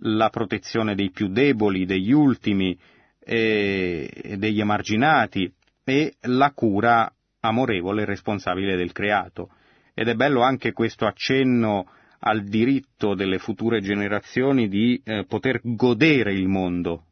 la 0.00 0.28
protezione 0.28 0.94
dei 0.94 1.10
più 1.10 1.28
deboli, 1.28 1.86
degli 1.86 2.12
ultimi 2.12 2.78
e, 3.18 4.34
degli 4.36 4.60
emarginati 4.60 5.50
e 5.84 6.16
la 6.24 6.52
cura 6.54 7.10
amorevole 7.40 8.02
e 8.02 8.04
responsabile 8.04 8.76
del 8.76 8.92
creato. 8.92 9.48
Ed 9.94 10.08
è 10.08 10.14
bello 10.14 10.42
anche 10.42 10.72
questo 10.72 11.06
accenno 11.06 11.88
al 12.26 12.44
diritto 12.44 13.14
delle 13.14 13.38
future 13.38 13.80
generazioni 13.80 14.68
di 14.68 15.00
eh, 15.04 15.24
poter 15.26 15.60
godere 15.62 16.32
il 16.32 16.48
mondo, 16.48 17.04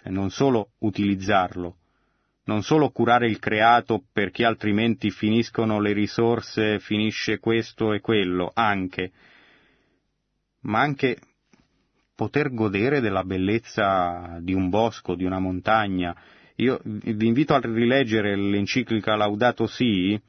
cioè 0.00 0.12
non 0.12 0.30
solo 0.30 0.70
utilizzarlo, 0.78 1.76
non 2.44 2.62
solo 2.62 2.90
curare 2.90 3.28
il 3.28 3.40
creato 3.40 4.04
perché 4.12 4.44
altrimenti 4.44 5.10
finiscono 5.10 5.80
le 5.80 5.92
risorse, 5.92 6.78
finisce 6.78 7.40
questo 7.40 7.92
e 7.92 8.00
quello, 8.00 8.52
anche, 8.54 9.10
ma 10.62 10.80
anche 10.80 11.18
poter 12.14 12.54
godere 12.54 13.00
della 13.00 13.24
bellezza 13.24 14.38
di 14.40 14.54
un 14.54 14.68
bosco, 14.68 15.16
di 15.16 15.24
una 15.24 15.40
montagna. 15.40 16.14
Io 16.56 16.78
vi 16.84 17.26
invito 17.26 17.54
a 17.54 17.60
rileggere 17.60 18.36
l'enciclica 18.36 19.16
Laudato 19.16 19.66
Si, 19.66 20.20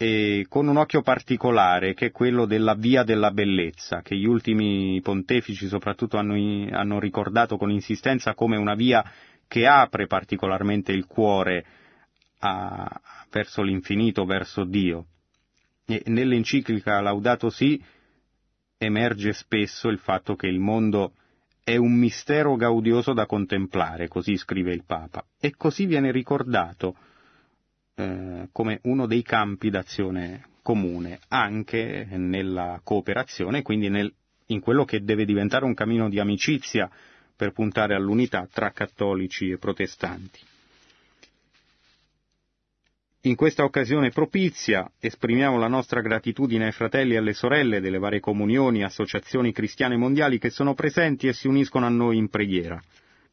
e 0.00 0.46
con 0.48 0.68
un 0.68 0.76
occhio 0.76 1.02
particolare 1.02 1.92
che 1.92 2.06
è 2.06 2.10
quello 2.12 2.46
della 2.46 2.74
via 2.74 3.02
della 3.02 3.32
bellezza, 3.32 4.00
che 4.00 4.16
gli 4.16 4.26
ultimi 4.26 5.00
pontefici 5.02 5.66
soprattutto 5.66 6.18
hanno, 6.18 6.34
hanno 6.70 7.00
ricordato 7.00 7.56
con 7.56 7.72
insistenza 7.72 8.34
come 8.34 8.56
una 8.56 8.76
via 8.76 9.04
che 9.48 9.66
apre 9.66 10.06
particolarmente 10.06 10.92
il 10.92 11.06
cuore 11.06 11.66
a, 12.38 13.00
verso 13.32 13.62
l'infinito, 13.62 14.24
verso 14.24 14.62
Dio. 14.62 15.06
E 15.84 16.04
nell'enciclica 16.06 17.00
Laudato 17.00 17.50
Si 17.50 17.82
emerge 18.78 19.32
spesso 19.32 19.88
il 19.88 19.98
fatto 19.98 20.36
che 20.36 20.46
il 20.46 20.60
mondo 20.60 21.14
è 21.64 21.74
un 21.74 21.92
mistero 21.92 22.54
gaudioso 22.54 23.12
da 23.12 23.26
contemplare, 23.26 24.06
così 24.06 24.36
scrive 24.36 24.72
il 24.72 24.84
Papa, 24.84 25.24
e 25.40 25.56
così 25.56 25.86
viene 25.86 26.12
ricordato 26.12 26.94
eh, 27.98 28.48
come 28.52 28.78
uno 28.84 29.06
dei 29.06 29.22
campi 29.22 29.70
d'azione 29.70 30.44
comune, 30.62 31.18
anche 31.28 32.06
nella 32.10 32.80
cooperazione, 32.84 33.62
quindi 33.62 33.88
nel, 33.88 34.12
in 34.46 34.60
quello 34.60 34.84
che 34.84 35.02
deve 35.02 35.24
diventare 35.24 35.64
un 35.64 35.74
cammino 35.74 36.08
di 36.08 36.20
amicizia 36.20 36.88
per 37.34 37.52
puntare 37.52 37.94
all'unità 37.94 38.46
tra 38.52 38.70
cattolici 38.70 39.50
e 39.50 39.58
protestanti. 39.58 40.38
In 43.22 43.34
questa 43.34 43.64
occasione 43.64 44.10
propizia 44.10 44.88
esprimiamo 45.00 45.58
la 45.58 45.66
nostra 45.68 46.00
gratitudine 46.00 46.66
ai 46.66 46.72
fratelli 46.72 47.14
e 47.14 47.16
alle 47.16 47.32
sorelle 47.32 47.80
delle 47.80 47.98
varie 47.98 48.20
comunioni 48.20 48.80
e 48.80 48.84
associazioni 48.84 49.52
cristiane 49.52 49.96
mondiali 49.96 50.38
che 50.38 50.50
sono 50.50 50.74
presenti 50.74 51.26
e 51.26 51.32
si 51.32 51.48
uniscono 51.48 51.84
a 51.84 51.90
noi 51.90 52.16
in 52.16 52.28
preghiera 52.28 52.80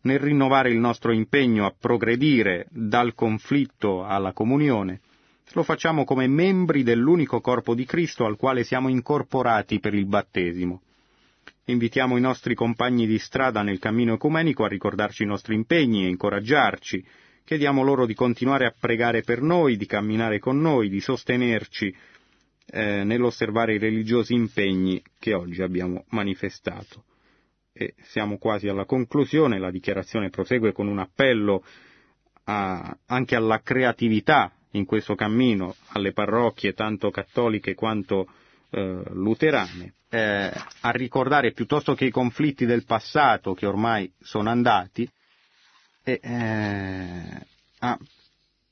nel 0.06 0.20
rinnovare 0.20 0.70
il 0.70 0.78
nostro 0.78 1.12
impegno 1.12 1.65
a 1.65 1.74
progredire 1.78 2.68
dal 2.70 3.13
conflitto 3.15 4.06
alla 4.06 4.34
comunione, 4.34 5.02
lo 5.54 5.63
facciamo 5.63 6.04
come 6.04 6.28
membri 6.28 6.84
dell'unico 6.84 7.41
corpo 7.41 7.74
di 7.74 7.86
Cristo 7.86 8.26
al 8.26 8.36
quale 8.38 8.63
siamo 8.63 8.89
incorporati 8.89 9.80
per 9.80 9.94
il 9.94 10.06
battesimo. 10.06 10.82
Invitiamo 11.65 12.18
i 12.18 12.22
nostri 12.22 12.54
compagni 12.54 13.08
di 13.08 13.18
strada 13.18 13.63
nel 13.63 13.80
cammino 13.80 14.13
ecumenico 14.13 14.63
a 14.63 14.68
ricordarci 14.68 15.24
i 15.24 15.28
nostri 15.28 15.56
impegni 15.56 16.06
e 16.06 16.10
incoraggiarci. 16.10 17.04
Chiediamo 17.44 17.82
loro 17.82 18.06
di 18.06 18.13
continuare 18.13 18.65
a 18.68 18.76
pregare 18.80 19.22
per 19.22 19.41
noi, 19.41 19.76
di 19.76 19.86
camminare 19.88 20.38
con 20.38 20.60
noi, 20.60 20.89
di 20.89 21.00
sostenerci 21.00 21.96
eh, 22.68 23.04
nell'osservare 23.04 23.74
i 23.76 23.80
religiosi 23.80 24.34
impegni 24.34 25.02
che 25.18 25.34
oggi 25.34 25.62
abbiamo 25.63 26.06
manifestato 26.10 27.04
e 27.78 27.94
siamo 28.04 28.38
quasi 28.38 28.70
alla 28.70 28.86
conclusione, 28.86 29.60
la 29.60 29.70
dichiarazione 29.70 30.30
prosegue 30.30 30.72
con 30.72 30.88
un 30.88 31.00
appello 31.00 31.62
a, 32.46 32.98
anche 33.08 33.36
alla 33.36 33.60
creatività 33.62 34.50
in 34.72 34.86
questo 34.86 35.14
cammino, 35.16 35.76
alle 35.90 36.14
parrocchie 36.14 36.74
tanto 36.74 37.12
cattoliche 37.12 37.76
quanto 37.76 38.30
eh, 38.70 39.02
luterane, 39.12 39.94
eh, 40.10 40.52
a 40.82 40.90
ricordare 40.92 41.52
piuttosto 41.52 41.96
che 41.96 42.06
i 42.06 42.12
conflitti 42.12 42.66
del 42.66 42.86
passato 42.86 43.54
che 43.54 43.66
ormai 43.66 44.10
sono 44.22 44.50
andati, 44.50 45.10
e, 46.02 46.20
eh, 46.24 47.46
a 47.80 48.00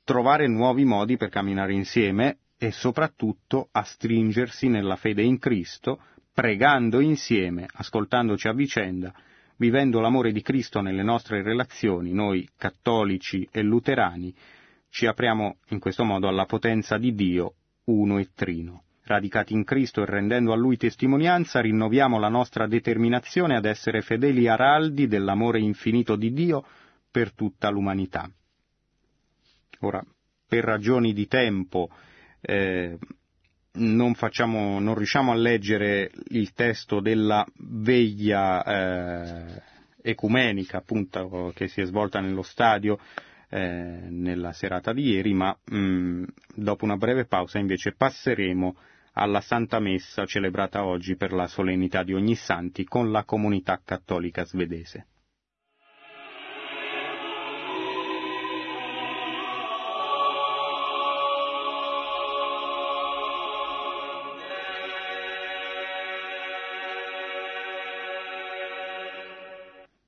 trovare 0.05 0.47
nuovi 0.47 0.85
modi 0.85 1.17
per 1.17 1.27
camminare 1.27 1.73
insieme 1.73 2.37
e 2.57 2.71
soprattutto 2.71 3.67
a 3.71 3.83
stringersi 3.83 4.69
nella 4.69 4.95
fede 4.95 5.23
in 5.23 5.39
Cristo, 5.39 5.99
pregando 6.33 6.99
insieme, 6.99 7.67
ascoltandoci 7.71 8.47
a 8.47 8.53
vicenda, 8.53 9.13
vivendo 9.57 9.99
l'amore 9.99 10.31
di 10.31 10.41
Cristo 10.41 10.81
nelle 10.81 11.03
nostre 11.03 11.43
relazioni, 11.43 12.11
noi 12.11 12.49
cattolici 12.57 13.47
e 13.51 13.61
luterani, 13.61 14.33
ci 14.89 15.05
apriamo 15.05 15.57
in 15.69 15.79
questo 15.79 16.03
modo 16.03 16.27
alla 16.27 16.45
potenza 16.45 16.97
di 16.97 17.13
Dio, 17.13 17.53
uno 17.85 18.17
e 18.17 18.29
trino. 18.33 18.83
Radicati 19.05 19.53
in 19.53 19.63
Cristo 19.63 20.01
e 20.01 20.05
rendendo 20.05 20.53
a 20.53 20.55
Lui 20.55 20.77
testimonianza, 20.77 21.59
rinnoviamo 21.59 22.19
la 22.19 22.29
nostra 22.29 22.67
determinazione 22.67 23.55
ad 23.55 23.65
essere 23.65 24.01
fedeli 24.01 24.47
araldi 24.47 25.07
dell'amore 25.07 25.59
infinito 25.59 26.15
di 26.15 26.31
Dio 26.31 26.65
per 27.11 27.33
tutta 27.33 27.69
l'umanità. 27.69 28.29
Ora, 29.79 30.03
per 30.47 30.63
ragioni 30.63 31.11
di 31.13 31.27
tempo, 31.27 31.89
eh, 32.39 32.97
non, 33.75 34.13
facciamo, 34.13 34.79
non 34.79 34.95
riusciamo 34.95 35.31
a 35.31 35.35
leggere 35.35 36.11
il 36.29 36.53
testo 36.53 36.99
della 36.99 37.45
veglia 37.55 38.63
eh, 38.63 39.61
ecumenica 40.01 40.77
appunto 40.77 41.51
che 41.55 41.67
si 41.67 41.81
è 41.81 41.85
svolta 41.85 42.19
nello 42.19 42.43
stadio 42.43 42.99
eh, 43.49 44.07
nella 44.09 44.51
serata 44.51 44.93
di 44.93 45.11
ieri, 45.11 45.33
ma 45.33 45.55
mh, 45.63 45.77
mm, 45.77 46.23
dopo 46.55 46.85
una 46.85 46.97
breve 46.97 47.25
pausa 47.25 47.59
invece 47.59 47.93
passeremo 47.93 48.75
alla 49.13 49.41
Santa 49.41 49.79
Messa 49.79 50.25
celebrata 50.25 50.83
oggi 50.85 51.15
per 51.15 51.33
la 51.33 51.47
solennità 51.47 52.03
di 52.03 52.13
ogni 52.13 52.35
santi 52.35 52.83
con 52.83 53.11
la 53.11 53.23
comunità 53.23 53.79
cattolica 53.83 54.43
svedese. 54.43 55.05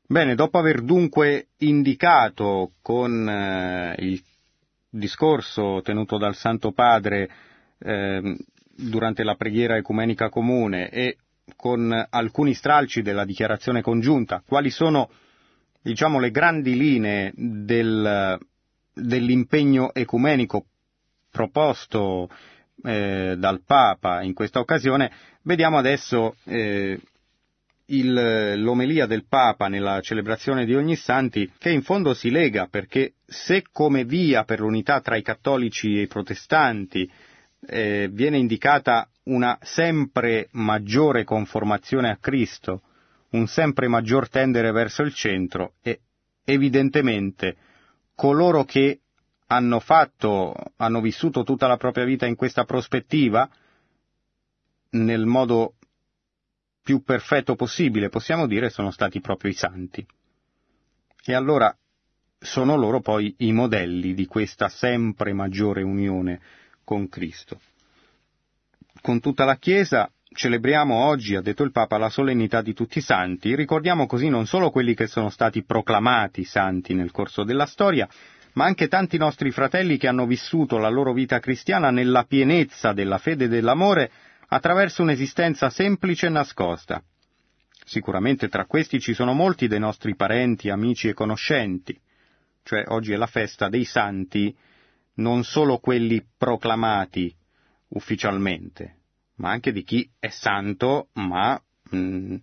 Bene, 0.08 0.36
dopo 0.36 0.60
aver 0.60 0.82
dunque 0.82 1.47
indicato 1.58 2.74
con 2.84 3.28
eh, 3.28 3.95
il 3.97 4.22
discorso 4.88 5.82
tenuto 5.82 6.20
dal 6.20 6.36
Santo 6.36 6.74
Padre 6.74 7.28
eh, 7.80 8.38
durante 8.76 9.24
la 9.24 9.34
preghiera 9.34 9.78
ecumenica 9.78 10.30
comune 10.30 10.89
e 10.89 11.18
con 11.56 11.91
alcuni 12.08 12.53
stralci 12.53 13.01
della 13.01 13.26
dichiarazione 13.26 13.82
congiunta, 13.82 14.43
quali 14.45 14.70
sono 14.70 15.10
diciamo, 15.82 16.20
le 16.20 16.30
grandi 16.30 16.78
linee 16.78 17.32
del, 17.36 18.38
dell'impegno 18.93 19.91
ecumenico 19.91 20.66
proposto 21.32 22.30
eh, 22.84 23.36
dal 23.39 23.64
Papa 23.66 24.22
in 24.22 24.36
questa 24.36 24.60
occasione, 24.60 25.12
vediamo 25.41 25.80
adesso 25.80 26.36
eh, 26.43 26.99
il, 27.88 28.59
l'omelia 28.61 29.05
del 29.05 29.25
Papa 29.27 29.67
nella 29.67 30.01
celebrazione 30.01 30.65
di 30.65 30.75
ogni 30.75 30.95
santi 30.95 31.51
che 31.57 31.69
in 31.69 31.81
fondo 31.83 32.13
si 32.13 32.31
lega 32.31 32.67
perché 32.67 33.13
se 33.25 33.63
come 33.71 34.05
via 34.05 34.43
per 34.43 34.59
l'unità 34.59 35.01
tra 35.01 35.15
i 35.15 35.21
cattolici 35.21 35.97
e 35.97 36.03
i 36.03 36.07
protestanti 36.07 37.09
eh, 37.67 38.09
viene 38.11 38.38
indicata 38.38 39.09
una 39.25 39.57
sempre 39.61 40.47
maggiore 40.51 41.23
conformazione 41.23 42.09
a 42.09 42.17
Cristo, 42.17 42.81
un 43.31 43.47
sempre 43.47 43.88
maggior 43.88 44.29
tendere 44.29 44.71
verso 44.71 45.01
il 45.01 45.13
centro 45.13 45.73
e 45.81 46.01
evidentemente 46.43 47.55
coloro 48.15 48.63
che 48.63 48.99
hanno 49.47 49.79
fatto, 49.79 50.55
hanno 50.77 51.01
vissuto 51.01 51.43
tutta 51.43 51.67
la 51.67 51.77
propria 51.77 52.05
vita 52.05 52.25
in 52.25 52.36
questa 52.36 52.63
prospettiva, 52.65 53.47
nel 54.91 55.25
modo 55.25 55.75
più 56.86 57.01
perfetto 57.01 57.55
possibile, 57.55 58.09
possiamo 58.09 58.45
dire, 58.45 58.69
sono 58.69 58.91
stati 58.91 59.19
proprio 59.19 59.49
i 59.49 59.55
santi. 59.55 60.05
E 61.25 61.33
allora 61.33 61.75
sono 62.38 62.75
loro 62.75 63.01
poi 63.01 63.33
i 63.39 63.51
modelli 63.53 64.13
di 64.13 64.27
questa 64.27 64.69
sempre 64.69 65.33
maggiore 65.33 65.81
unione 65.81 66.39
con 66.83 67.09
Cristo. 67.09 67.59
Con 69.01 69.19
tutta 69.19 69.45
la 69.45 69.55
Chiesa 69.55 70.07
celebriamo 70.29 70.93
oggi, 70.93 71.36
ha 71.36 71.41
detto 71.41 71.63
il 71.63 71.71
Papa, 71.71 71.97
la 71.97 72.09
solennità 72.09 72.61
di 72.61 72.75
tutti 72.75 72.99
i 72.99 73.01
santi, 73.01 73.55
ricordiamo 73.55 74.05
così 74.05 74.29
non 74.29 74.45
solo 74.45 74.69
quelli 74.69 74.93
che 74.93 75.07
sono 75.07 75.31
stati 75.31 75.63
proclamati 75.63 76.43
santi 76.43 76.93
nel 76.93 77.09
corso 77.09 77.43
della 77.43 77.65
storia, 77.65 78.07
ma 78.53 78.65
anche 78.65 78.88
tanti 78.88 79.17
nostri 79.17 79.49
fratelli 79.49 79.97
che 79.97 80.07
hanno 80.07 80.27
vissuto 80.27 80.77
la 80.77 80.89
loro 80.89 81.13
vita 81.13 81.39
cristiana 81.39 81.89
nella 81.89 82.25
pienezza 82.25 82.93
della 82.93 83.17
fede 83.17 83.45
e 83.45 83.47
dell'amore 83.47 84.11
attraverso 84.47 85.01
un'esistenza 85.01 85.69
semplice 85.69 86.27
e 86.27 86.29
nascosta. 86.29 87.03
Sicuramente 87.85 88.47
tra 88.47 88.65
questi 88.65 88.99
ci 88.99 89.13
sono 89.13 89.33
molti 89.33 89.67
dei 89.67 89.79
nostri 89.79 90.15
parenti, 90.15 90.69
amici 90.69 91.07
e 91.07 91.13
conoscenti, 91.13 91.99
cioè 92.63 92.83
oggi 92.87 93.13
è 93.13 93.15
la 93.15 93.27
festa 93.27 93.69
dei 93.69 93.85
santi, 93.85 94.55
non 95.15 95.43
solo 95.43 95.77
quelli 95.77 96.25
proclamati 96.37 97.33
ufficialmente, 97.89 98.95
ma 99.35 99.51
anche 99.51 99.71
di 99.71 99.83
chi 99.83 100.09
è 100.17 100.29
santo, 100.29 101.09
ma 101.13 101.61
mh, 101.91 101.97
mm, 101.97 102.35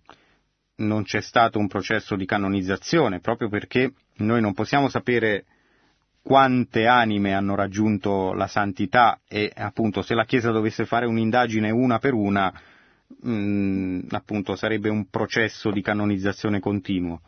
non 0.77 1.03
c'è 1.03 1.21
stato 1.21 1.59
un 1.59 1.67
processo 1.67 2.15
di 2.15 2.25
canonizzazione, 2.25 3.21
proprio 3.21 3.49
perché 3.49 3.93
noi 4.19 4.41
non 4.41 4.55
possiamo 4.55 4.89
sapere 4.89 5.45
quante 6.23 6.87
anime 6.87 7.35
hanno 7.35 7.57
raggiunto 7.57 8.33
la 8.33 8.47
santità 8.47 9.21
e 9.29 9.51
appunto 9.55 10.03
se 10.03 10.15
la 10.15 10.25
Chiesa 10.25 10.53
dovesse 10.53 10.87
fare 10.87 11.07
un'indagine 11.07 11.71
una 11.71 11.99
per 11.99 12.15
una, 12.15 12.53
mh, 13.23 13.31
mm, 13.31 14.01
appunto 14.11 14.55
sarebbe 14.55 14.89
un 14.89 15.09
processo 15.11 15.71
di 15.71 15.83
canonizzazione 15.83 16.61
continuo. 16.61 17.21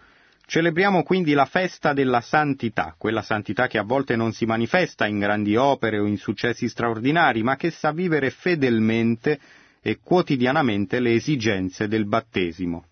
Celebriamo 0.46 1.02
quindi 1.02 1.32
la 1.32 1.46
festa 1.46 1.92
della 1.92 2.20
santità, 2.20 2.94
quella 2.96 3.22
santità 3.22 3.66
che 3.66 3.78
a 3.78 3.82
volte 3.82 4.14
non 4.14 4.32
si 4.32 4.44
manifesta 4.44 5.06
in 5.06 5.18
grandi 5.18 5.56
opere 5.56 5.98
o 5.98 6.06
in 6.06 6.18
successi 6.18 6.68
straordinari, 6.68 7.42
ma 7.42 7.56
che 7.56 7.70
sa 7.70 7.92
vivere 7.92 8.30
fedelmente 8.30 9.40
e 9.80 9.98
quotidianamente 10.02 11.00
le 11.00 11.14
esigenze 11.14 11.88
del 11.88 12.06
battesimo. 12.06 12.84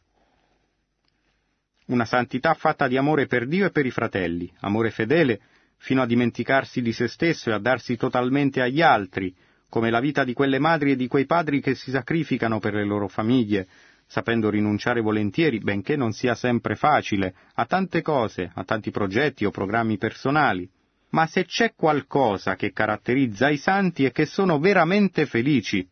Una 1.87 2.07
santità 2.07 2.55
fatta 2.55 2.89
di 2.89 2.97
amore 2.97 3.27
per 3.27 3.47
Dio 3.47 3.67
e 3.67 3.71
per 3.71 3.85
i 3.85 3.91
fratelli, 3.91 4.51
amore 4.61 4.91
fedele 4.91 5.41
fino 5.83 6.01
a 6.01 6.07
dimenticarsi 6.07 6.81
di 6.81 6.93
se 6.93 7.09
stesso 7.09 7.51
e 7.51 7.55
a 7.55 7.59
darsi 7.59 7.97
totalmente 7.97 8.61
agli 8.61 8.81
altri, 8.81 9.35
come 9.69 9.91
la 9.91 9.99
vita 9.99 10.23
di 10.23 10.33
quelle 10.33 10.61
madri 10.61 10.93
e 10.93 10.97
di 10.97 11.09
quei 11.09 11.27
padri 11.27 11.61
che 11.61 11.75
si 11.75 11.91
sacrificano 11.91 12.61
per 12.61 12.75
le 12.75 12.85
loro 12.85 13.09
famiglie, 13.09 13.67
sapendo 14.07 14.49
rinunciare 14.49 15.01
volentieri, 15.01 15.59
benché 15.59 15.97
non 15.97 16.13
sia 16.13 16.37
sempre 16.37 16.77
facile, 16.77 17.35
a 17.55 17.67
tante 17.67 18.01
cose, 18.01 18.53
a 18.55 18.63
tanti 18.63 18.93
progetti 18.93 19.45
o 19.45 19.51
programmi 19.51 19.99
personali. 19.99 20.71
Ma 21.11 21.27
se 21.27 21.47
c'è 21.47 21.75
qualcosa 21.75 22.55
che 22.55 22.71
caratterizza 22.71 23.49
i 23.49 23.57
santi 23.57 24.05
è 24.05 24.13
che 24.13 24.25
sono 24.25 24.61
veramente 24.61 25.27
felici. 25.27 25.85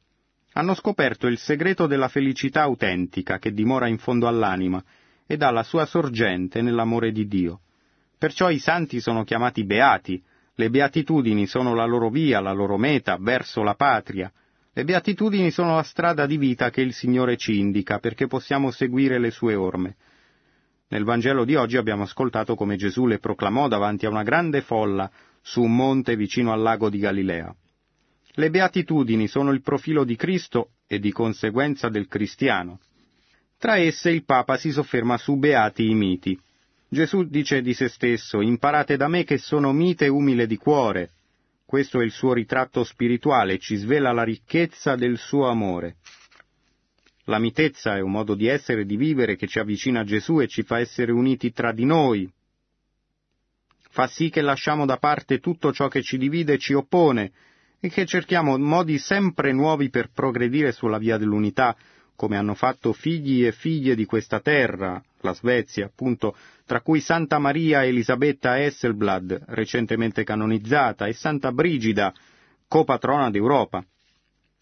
Hanno 0.53 0.75
scoperto 0.75 1.27
il 1.27 1.39
segreto 1.39 1.89
della 1.89 2.09
felicità 2.09 2.63
autentica 2.63 3.39
che 3.39 3.53
dimora 3.53 3.89
in 3.89 3.99
fondo 3.99 4.29
all'anima 4.29 4.83
ed 5.27 5.43
ha 5.43 5.51
la 5.51 5.65
sua 5.65 5.85
sorgente 5.85 6.63
nell'amore 6.63 7.11
di 7.11 7.27
Dio. 7.27 7.63
Perciò 8.21 8.51
i 8.51 8.59
santi 8.59 9.01
sono 9.01 9.25
chiamati 9.25 9.65
beati, 9.65 10.23
le 10.57 10.69
beatitudini 10.69 11.47
sono 11.47 11.75
la 11.75 11.87
loro 11.87 12.11
via, 12.11 12.39
la 12.39 12.53
loro 12.53 12.77
meta, 12.77 13.17
verso 13.19 13.63
la 13.63 13.73
patria. 13.73 14.31
Le 14.75 14.85
beatitudini 14.85 15.51
sono 15.51 15.77
la 15.77 15.83
strada 15.83 16.27
di 16.27 16.37
vita 16.37 16.69
che 16.69 16.83
il 16.83 16.93
Signore 16.93 17.39
ci 17.39 17.59
indica 17.59 17.99
perché 17.99 18.27
possiamo 18.27 18.71
seguire 18.71 19.19
le 19.19 19.31
sue 19.31 19.55
orme. 19.55 19.97
Nel 20.89 21.05
Vangelo 21.05 21.47
di 21.47 21.55
oggi 21.55 21.79
abbiamo 21.79 22.03
ascoltato 22.03 22.57
come 22.57 22.77
Gesù 22.77 23.07
le 23.07 23.21
proclamò 23.21 23.69
davanti 23.69 24.05
a 24.05 24.11
una 24.11 24.23
grande 24.23 24.61
folla 24.61 25.11
su 25.41 25.63
un 25.63 25.75
monte 25.75 26.15
vicino 26.15 26.53
al 26.53 26.61
lago 26.61 26.91
di 26.91 26.99
Galilea. 26.99 27.57
Le 28.33 28.51
beatitudini 28.51 29.29
sono 29.29 29.51
il 29.51 29.63
profilo 29.63 30.05
di 30.05 30.17
Cristo 30.17 30.73
e 30.87 30.99
di 30.99 31.11
conseguenza 31.11 31.89
del 31.89 32.07
cristiano. 32.07 32.81
Tra 33.57 33.79
esse 33.79 34.11
il 34.11 34.27
Papa 34.27 34.59
si 34.59 34.73
sofferma 34.73 35.17
su 35.17 35.37
beati 35.37 35.89
i 35.89 35.95
miti. 35.95 36.39
Gesù 36.93 37.23
dice 37.23 37.63
di 37.63 37.73
se 37.73 37.89
stesso, 37.89 38.41
imparate 38.41 38.97
da 38.97 39.07
me 39.07 39.23
che 39.23 39.39
sono 39.39 39.73
mite 39.73 40.07
e 40.07 40.09
umile 40.09 40.49
di 40.49 40.57
cuore. 40.57 41.11
Questo 41.65 42.01
è 42.01 42.05
il 42.05 42.11
suo 42.11 42.33
ritratto 42.33 42.83
spirituale, 42.83 43.59
ci 43.59 43.77
svela 43.77 44.11
la 44.11 44.25
ricchezza 44.25 44.97
del 44.97 45.17
suo 45.17 45.47
amore. 45.47 45.99
La 47.27 47.39
mitezza 47.39 47.95
è 47.95 48.01
un 48.01 48.11
modo 48.11 48.35
di 48.35 48.49
essere 48.49 48.81
e 48.81 48.85
di 48.87 48.97
vivere 48.97 49.37
che 49.37 49.47
ci 49.47 49.61
avvicina 49.61 50.01
a 50.01 50.05
Gesù 50.05 50.41
e 50.41 50.49
ci 50.49 50.65
fa 50.65 50.81
essere 50.81 51.13
uniti 51.13 51.53
tra 51.53 51.71
di 51.71 51.85
noi. 51.85 52.29
Fa 53.91 54.09
sì 54.09 54.29
che 54.29 54.41
lasciamo 54.41 54.85
da 54.85 54.97
parte 54.97 55.39
tutto 55.39 55.73
ciò 55.73 55.87
che 55.87 56.03
ci 56.03 56.19
divide 56.19 56.55
e 56.55 56.59
ci 56.59 56.73
oppone 56.73 57.31
e 57.79 57.89
che 57.89 58.05
cerchiamo 58.05 58.59
modi 58.59 58.99
sempre 58.99 59.53
nuovi 59.53 59.91
per 59.91 60.11
progredire 60.13 60.73
sulla 60.73 60.99
via 60.99 61.19
dell'unità, 61.19 61.77
come 62.17 62.37
hanno 62.37 62.55
fatto 62.55 62.93
figli 62.93 63.47
e 63.47 63.53
figlie 63.53 63.95
di 63.95 64.07
questa 64.07 64.41
terra, 64.41 65.01
la 65.23 65.35
Svezia, 65.35 65.87
appunto, 65.87 66.37
tra 66.65 66.81
cui 66.81 67.01
Santa 67.01 67.39
Maria 67.39 67.85
Elisabetta 67.85 68.61
Esselblad, 68.61 69.45
recentemente 69.49 70.25
canonizzata, 70.25 71.07
e 71.07 71.13
Santa 71.13 71.53
Brigida, 71.53 72.13
copatrona 72.69 73.31
d'Europa. 73.31 73.85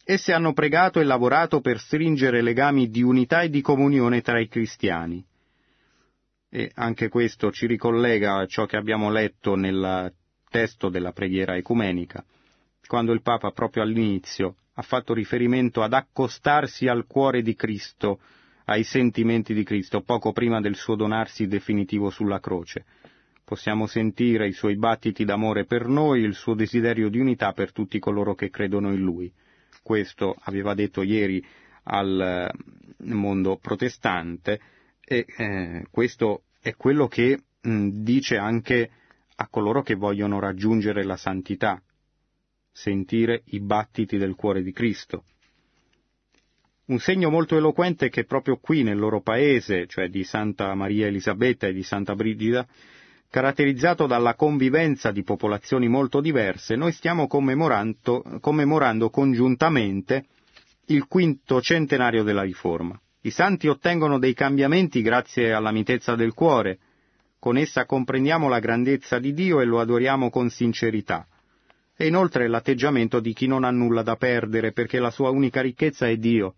Esse 0.05 0.33
hanno 0.33 0.55
pregato 0.55 1.01
e 1.01 1.05
lavorato 1.05 1.61
per 1.61 1.79
stringere 1.79 2.41
legami 2.41 2.89
di 2.89 3.03
unità 3.03 3.43
e 3.43 3.51
di 3.51 3.61
comunione 3.61 4.23
tra 4.23 4.41
i 4.41 4.49
cristiani. 4.49 5.25
E 6.51 6.71
anche 6.75 7.09
questo 7.09 7.51
ci 7.51 7.67
ricollega 7.67 8.39
a 8.39 8.47
ciò 8.47 8.65
che 8.65 8.79
abbiamo 8.79 9.11
letto 9.11 9.55
nel 9.55 10.13
testo 10.49 10.89
della 10.89 11.13
preghiera 11.13 11.57
ecumenica, 11.57 12.25
quando 12.87 13.13
il 13.13 13.21
Papa 13.21 13.51
proprio 13.51 13.83
all'inizio 13.83 14.57
ha 14.75 14.83
fatto 14.83 15.13
riferimento 15.13 15.83
ad 15.83 15.93
accostarsi 15.93 16.87
al 16.87 17.07
cuore 17.07 17.43
di 17.43 17.55
Cristo, 17.55 18.21
ai 18.69 18.85
sentimenti 18.85 19.55
di 19.55 19.65
Cristo, 19.65 20.03
poco 20.03 20.33
prima 20.33 20.61
del 20.61 20.75
suo 20.75 20.95
donarsi 20.95 21.47
definitivo 21.47 22.11
sulla 22.11 22.39
croce. 22.39 22.85
Possiamo 23.43 23.87
sentire 23.87 24.47
i 24.47 24.53
suoi 24.53 24.77
battiti 24.77 25.25
d'amore 25.25 25.65
per 25.65 25.87
noi, 25.87 26.21
il 26.21 26.35
suo 26.35 26.55
desiderio 26.55 27.09
di 27.09 27.19
unità 27.19 27.53
per 27.53 27.73
tutti 27.73 27.99
coloro 27.99 28.35
che 28.35 28.51
credono 28.51 28.93
in 28.93 29.01
lui. 29.01 29.33
Questo 29.83 30.37
aveva 30.41 30.75
detto 30.75 31.03
ieri 31.03 31.43
al 31.85 32.21
eh, 32.21 33.05
mondo 33.07 33.57
protestante 33.57 34.61
e 35.03 35.25
eh, 35.35 35.87
questo 35.91 36.43
è 36.61 36.75
quello 36.75 37.09
che 37.09 37.41
mh, 37.63 37.89
dice 38.03 38.37
anche 38.37 38.91
a 39.37 39.49
coloro 39.49 39.81
che 39.81 39.95
vogliono 39.95 40.41
raggiungere 40.41 41.05
la 41.05 41.17
santità 41.17 41.81
sentire 42.71 43.43
i 43.47 43.61
battiti 43.61 44.19
del 44.19 44.35
cuore 44.35 44.63
di 44.63 44.73
Cristo. 44.73 45.25
Un 46.89 47.01
segno 47.01 47.29
molto 47.29 47.55
eloquente 47.55 48.07
è 48.07 48.09
che 48.09 48.25
proprio 48.25 48.57
qui 48.57 48.83
nel 48.83 48.97
loro 48.97 49.21
paese, 49.21 49.87
cioè 49.87 50.09
di 50.09 50.25
Santa 50.25 50.75
Maria 50.75 51.07
Elisabetta 51.07 51.67
e 51.67 51.75
di 51.75 51.83
Santa 51.83 52.15
Brigida, 52.15 52.67
caratterizzato 53.29 54.07
dalla 54.07 54.35
convivenza 54.35 55.11
di 55.11 55.23
popolazioni 55.23 55.87
molto 55.87 56.23
diverse, 56.23 56.77
noi 56.77 56.93
stiamo 56.93 57.27
commemorando, 57.27 58.39
commemorando 58.41 59.11
congiuntamente 59.11 60.25
il 60.87 61.07
quinto 61.07 61.61
centenario 61.61 62.23
della 62.23 62.41
Riforma. 62.41 62.99
I 63.21 63.31
santi 63.31 63.69
ottengono 63.69 64.19
dei 64.19 64.33
cambiamenti 64.33 65.03
grazie 65.03 65.53
alla 65.53 65.73
mitezza 65.73 66.15
del 66.15 66.33
cuore. 66.33 66.79
Con 67.39 67.59
essa 67.59 67.85
comprendiamo 67.85 68.49
la 68.49 68.61
grandezza 68.61 69.19
di 69.19 69.35
Dio 69.35 69.61
e 69.61 69.67
lo 69.67 69.81
adoriamo 69.81 70.31
con 70.31 70.49
sincerità. 70.49 71.27
E 71.95 72.07
inoltre 72.07 72.49
l'atteggiamento 72.49 73.21
di 73.21 73.35
chi 73.35 73.47
non 73.47 73.65
ha 73.65 73.71
nulla 73.71 74.01
da 74.01 74.17
perdere 74.17 74.73
perché 74.73 74.99
la 74.99 75.11
sua 75.11 75.29
unica 75.29 75.61
ricchezza 75.61 76.09
è 76.09 76.17
Dio. 76.17 76.55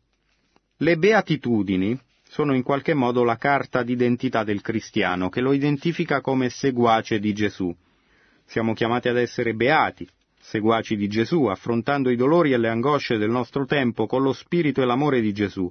Le 0.83 0.97
beatitudini 0.97 1.99
sono 2.26 2.55
in 2.55 2.62
qualche 2.62 2.95
modo 2.95 3.22
la 3.22 3.37
carta 3.37 3.83
d'identità 3.83 4.45
del 4.45 4.62
cristiano 4.62 5.28
che 5.28 5.43
lo 5.43 5.53
identifica 5.53 6.22
come 6.22 6.49
seguace 6.49 7.18
di 7.18 7.35
Gesù. 7.35 7.70
Siamo 8.47 8.72
chiamati 8.72 9.11
ad 9.11 9.18
essere 9.18 9.53
beati, 9.53 10.09
seguaci 10.41 10.97
di 10.97 11.07
Gesù, 11.07 11.45
affrontando 11.45 12.09
i 12.09 12.16
dolori 12.16 12.55
e 12.55 12.57
le 12.57 12.70
angosce 12.70 13.18
del 13.18 13.28
nostro 13.28 13.66
tempo 13.66 14.07
con 14.07 14.22
lo 14.22 14.33
spirito 14.33 14.81
e 14.81 14.87
l'amore 14.87 15.20
di 15.20 15.35
Gesù. 15.35 15.70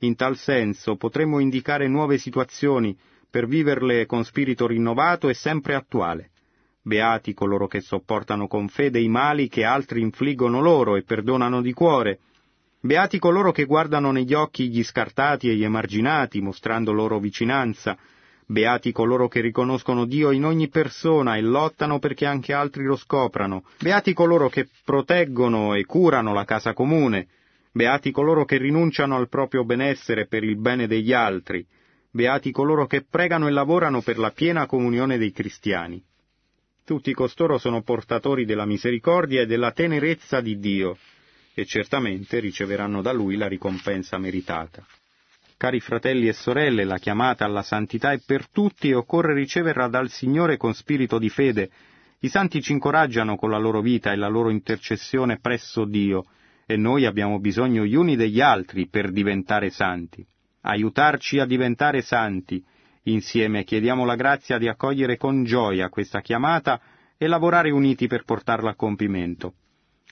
In 0.00 0.14
tal 0.14 0.36
senso 0.36 0.96
potremmo 0.96 1.38
indicare 1.38 1.88
nuove 1.88 2.18
situazioni 2.18 2.94
per 3.30 3.46
viverle 3.46 4.04
con 4.04 4.24
spirito 4.24 4.66
rinnovato 4.66 5.30
e 5.30 5.34
sempre 5.34 5.74
attuale. 5.74 6.32
Beati 6.82 7.32
coloro 7.32 7.66
che 7.66 7.80
sopportano 7.80 8.46
con 8.46 8.68
fede 8.68 9.00
i 9.00 9.08
mali 9.08 9.48
che 9.48 9.64
altri 9.64 10.02
infliggono 10.02 10.60
loro 10.60 10.96
e 10.96 11.02
perdonano 11.02 11.62
di 11.62 11.72
cuore. 11.72 12.18
Beati 12.84 13.18
coloro 13.18 13.50
che 13.50 13.64
guardano 13.64 14.12
negli 14.12 14.34
occhi 14.34 14.68
gli 14.68 14.84
scartati 14.84 15.48
e 15.48 15.54
gli 15.54 15.64
emarginati, 15.64 16.42
mostrando 16.42 16.92
loro 16.92 17.18
vicinanza, 17.18 17.96
Beati 18.44 18.92
coloro 18.92 19.26
che 19.26 19.40
riconoscono 19.40 20.04
Dio 20.04 20.30
in 20.32 20.44
ogni 20.44 20.68
persona 20.68 21.36
e 21.36 21.40
lottano 21.40 21.98
perché 21.98 22.26
anche 22.26 22.52
altri 22.52 22.84
lo 22.84 22.96
scoprano. 22.96 23.64
Beati 23.78 24.12
coloro 24.12 24.50
che 24.50 24.68
proteggono 24.84 25.72
e 25.72 25.86
curano 25.86 26.34
la 26.34 26.44
casa 26.44 26.74
comune. 26.74 27.28
Beati 27.72 28.10
coloro 28.10 28.44
che 28.44 28.58
rinunciano 28.58 29.16
al 29.16 29.30
proprio 29.30 29.64
benessere 29.64 30.26
per 30.26 30.44
il 30.44 30.58
bene 30.58 30.86
degli 30.86 31.14
altri. 31.14 31.66
Beati 32.10 32.50
coloro 32.50 32.84
che 32.84 33.02
pregano 33.08 33.48
e 33.48 33.50
lavorano 33.50 34.02
per 34.02 34.18
la 34.18 34.30
piena 34.30 34.66
comunione 34.66 35.16
dei 35.16 35.32
cristiani. 35.32 36.04
Tutti 36.84 37.14
costoro 37.14 37.56
sono 37.56 37.80
portatori 37.80 38.44
della 38.44 38.66
misericordia 38.66 39.40
e 39.40 39.46
della 39.46 39.72
tenerezza 39.72 40.42
di 40.42 40.58
Dio, 40.58 40.98
e 41.54 41.64
certamente 41.64 42.40
riceveranno 42.40 43.00
da 43.00 43.12
Lui 43.12 43.36
la 43.36 43.46
ricompensa 43.46 44.18
meritata. 44.18 44.84
Cari 45.56 45.80
fratelli 45.80 46.26
e 46.26 46.32
sorelle, 46.32 46.84
la 46.84 46.98
chiamata 46.98 47.44
alla 47.44 47.62
santità 47.62 48.12
è 48.12 48.18
per 48.18 48.48
tutti 48.48 48.88
e 48.90 48.94
occorre 48.94 49.34
riceverla 49.34 49.86
dal 49.88 50.10
Signore 50.10 50.56
con 50.56 50.74
spirito 50.74 51.18
di 51.18 51.28
fede. 51.28 51.70
I 52.18 52.28
santi 52.28 52.60
ci 52.60 52.72
incoraggiano 52.72 53.36
con 53.36 53.50
la 53.50 53.58
loro 53.58 53.80
vita 53.80 54.10
e 54.12 54.16
la 54.16 54.28
loro 54.28 54.50
intercessione 54.50 55.38
presso 55.38 55.84
Dio, 55.84 56.26
e 56.66 56.76
noi 56.76 57.06
abbiamo 57.06 57.38
bisogno 57.38 57.84
gli 57.84 57.94
uni 57.94 58.16
degli 58.16 58.40
altri 58.40 58.88
per 58.88 59.12
diventare 59.12 59.70
santi. 59.70 60.26
Aiutarci 60.62 61.38
a 61.38 61.46
diventare 61.46 62.02
santi. 62.02 62.62
Insieme 63.04 63.64
chiediamo 63.64 64.04
la 64.04 64.16
grazia 64.16 64.58
di 64.58 64.66
accogliere 64.66 65.16
con 65.18 65.44
gioia 65.44 65.88
questa 65.88 66.20
chiamata 66.20 66.80
e 67.16 67.26
lavorare 67.26 67.70
uniti 67.70 68.06
per 68.06 68.24
portarla 68.24 68.70
a 68.70 68.74
compimento. 68.74 69.54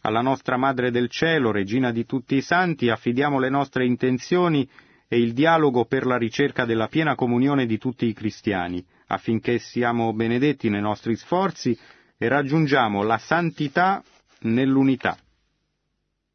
Alla 0.05 0.21
nostra 0.21 0.57
Madre 0.57 0.91
del 0.91 1.09
Cielo, 1.09 1.53
Regina 1.53 1.93
di 1.93 2.05
tutti 2.05 2.35
i 2.35 2.43
santi, 2.43 2.89
affidiamo 2.89 3.39
le 3.39 3.49
nostre 3.49 3.87
intenzioni 3.87 4.69
e 5.07 5.21
il 5.21 5.33
dialogo 5.33 5.85
per 5.85 6.07
la 6.07 6.17
ricerca 6.17 6.65
della 6.65 6.89
piena 6.89 7.15
comunione 7.15 7.67
di 7.67 7.79
tutti 7.79 8.07
i 8.07 8.13
cristiani, 8.13 8.85
affinché 9.07 9.59
siamo 9.59 10.13
benedetti 10.13 10.69
nei 10.71 10.81
nostri 10.81 11.15
sforzi 11.15 11.79
e 12.17 12.29
raggiungiamo 12.29 13.05
la 13.05 13.19
santità 13.19 14.03
nell'unità. 14.41 15.17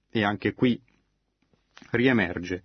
E 0.10 0.24
anche 0.24 0.54
qui 0.54 0.80
riemerge 1.92 2.64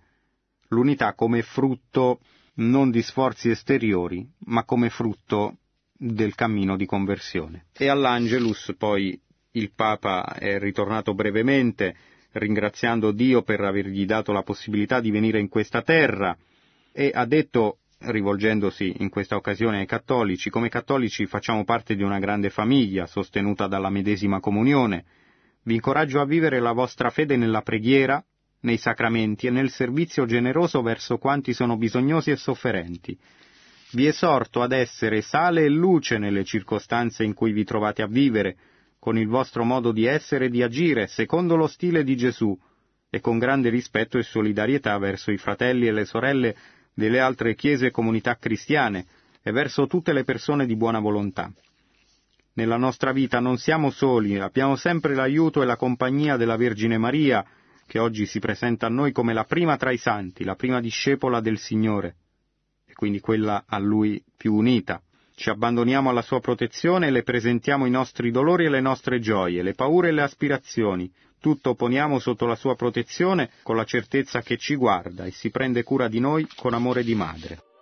l'unità 0.69 1.15
come 1.15 1.41
frutto 1.41 2.21
non 2.55 2.91
di 2.91 3.01
sforzi 3.01 3.49
esteriori, 3.49 4.25
ma 4.45 4.63
come 4.63 4.89
frutto 4.89 5.57
del 5.91 6.33
cammino 6.33 6.77
di 6.77 6.85
conversione. 6.85 7.65
E 7.73 7.89
all'Angelus 7.89 8.73
poi 8.77 9.19
il 9.55 9.71
Papa 9.75 10.33
è 10.33 10.57
ritornato 10.57 11.13
brevemente 11.13 11.95
ringraziando 12.31 13.11
Dio 13.11 13.43
per 13.43 13.61
avergli 13.61 14.05
dato 14.05 14.31
la 14.31 14.41
possibilità 14.41 14.99
di 14.99 15.11
venire 15.11 15.39
in 15.39 15.49
questa 15.49 15.83
terra 15.83 16.35
e 16.91 17.11
ha 17.13 17.25
detto, 17.25 17.77
rivolgendosi 17.99 18.95
in 18.99 19.09
questa 19.09 19.35
occasione 19.35 19.79
ai 19.79 19.85
cattolici, 19.85 20.49
come 20.49 20.69
cattolici 20.69 21.27
facciamo 21.27 21.63
parte 21.63 21.95
di 21.95 22.01
una 22.01 22.17
grande 22.17 22.49
famiglia 22.49 23.05
sostenuta 23.05 23.67
dalla 23.67 23.89
medesima 23.89 24.39
comunione. 24.39 25.05
Vi 25.63 25.75
incoraggio 25.75 26.19
a 26.19 26.25
vivere 26.25 26.59
la 26.59 26.71
vostra 26.71 27.11
fede 27.11 27.37
nella 27.37 27.61
preghiera, 27.61 28.23
nei 28.61 28.77
sacramenti 28.77 29.45
e 29.47 29.51
nel 29.51 29.69
servizio 29.69 30.25
generoso 30.25 30.81
verso 30.81 31.17
quanti 31.19 31.53
sono 31.53 31.77
bisognosi 31.77 32.31
e 32.31 32.35
sofferenti. 32.35 33.17
Vi 33.91 34.07
esorto 34.07 34.63
ad 34.63 34.71
essere 34.71 35.21
sale 35.21 35.63
e 35.63 35.69
luce 35.69 36.17
nelle 36.17 36.43
circostanze 36.43 37.23
in 37.23 37.35
cui 37.35 37.51
vi 37.51 37.63
trovate 37.63 38.01
a 38.01 38.07
vivere, 38.07 38.57
con 39.03 39.17
il 39.17 39.27
vostro 39.27 39.65
modo 39.65 39.91
di 39.91 40.05
essere 40.05 40.45
e 40.45 40.49
di 40.49 40.63
agire 40.63 41.07
secondo 41.07 41.57
lo 41.57 41.67
stile 41.67 42.05
di 42.05 42.15
Gesù 42.15 42.57
e 43.09 43.19
con 43.19 43.37
grande 43.37 43.67
rispetto 43.67 44.17
e 44.17 44.23
solidarietà 44.23 44.97
verso 44.97 45.29
i 45.29 45.37
fratelli 45.37 45.87
e 45.87 45.91
le 45.91 46.05
sorelle 46.05 46.55
delle 46.93 47.19
altre 47.19 47.53
chiese 47.53 47.87
e 47.87 47.91
comunità 47.91 48.37
cristiane 48.37 49.05
e 49.41 49.51
verso 49.51 49.87
tutte 49.87 50.13
le 50.13 50.23
persone 50.23 50.65
di 50.65 50.77
buona 50.77 50.99
volontà. 50.99 51.51
Nella 52.53 52.77
nostra 52.77 53.11
vita 53.11 53.41
non 53.41 53.57
siamo 53.57 53.89
soli, 53.89 54.39
abbiamo 54.39 54.77
sempre 54.77 55.15
l'aiuto 55.15 55.61
e 55.61 55.65
la 55.65 55.75
compagnia 55.75 56.37
della 56.37 56.55
Vergine 56.55 56.97
Maria, 56.97 57.45
che 57.85 57.99
oggi 57.99 58.25
si 58.25 58.39
presenta 58.39 58.85
a 58.85 58.89
noi 58.89 59.11
come 59.11 59.33
la 59.33 59.43
prima 59.43 59.75
tra 59.75 59.91
i 59.91 59.97
santi, 59.97 60.45
la 60.45 60.55
prima 60.55 60.79
discepola 60.79 61.41
del 61.41 61.57
Signore, 61.57 62.15
e 62.85 62.93
quindi 62.93 63.19
quella 63.19 63.65
a 63.67 63.77
Lui 63.79 64.23
più 64.37 64.53
unita. 64.53 65.01
Ci 65.35 65.49
abbandoniamo 65.49 66.09
alla 66.09 66.21
sua 66.21 66.39
protezione 66.39 67.07
e 67.07 67.11
le 67.11 67.23
presentiamo 67.23 67.85
i 67.85 67.89
nostri 67.89 68.31
dolori 68.31 68.65
e 68.65 68.69
le 68.69 68.81
nostre 68.81 69.19
gioie, 69.19 69.63
le 69.63 69.73
paure 69.73 70.09
e 70.09 70.11
le 70.11 70.21
aspirazioni. 70.21 71.11
Tutto 71.39 71.75
poniamo 71.75 72.19
sotto 72.19 72.45
la 72.45 72.55
sua 72.55 72.75
protezione 72.75 73.49
con 73.63 73.75
la 73.75 73.83
certezza 73.83 74.41
che 74.41 74.57
ci 74.57 74.75
guarda 74.75 75.25
e 75.25 75.31
si 75.31 75.49
prende 75.49 75.83
cura 75.83 76.07
di 76.07 76.19
noi 76.19 76.47
con 76.55 76.73
amore 76.73 77.03
di 77.03 77.15
madre. 77.15 77.72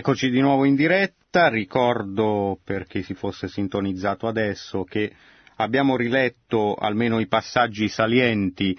Eccoci 0.00 0.30
di 0.30 0.40
nuovo 0.40 0.64
in 0.64 0.76
diretta, 0.76 1.48
ricordo 1.50 2.58
per 2.64 2.86
chi 2.86 3.02
si 3.02 3.12
fosse 3.12 3.48
sintonizzato 3.48 4.26
adesso 4.28 4.82
che 4.82 5.12
abbiamo 5.56 5.94
riletto 5.94 6.74
almeno 6.74 7.20
i 7.20 7.26
passaggi 7.26 7.86
salienti 7.86 8.74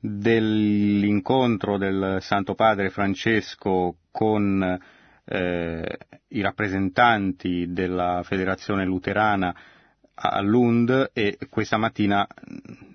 dell'incontro 0.00 1.78
del 1.78 2.18
Santo 2.22 2.56
Padre 2.56 2.90
Francesco 2.90 3.98
con 4.10 4.80
eh, 5.26 5.98
i 6.30 6.40
rappresentanti 6.40 7.66
della 7.70 8.22
Federazione 8.24 8.84
Luterana 8.84 9.54
a 10.12 10.40
Lund 10.40 11.10
e 11.12 11.38
questa 11.50 11.76
mattina 11.76 12.26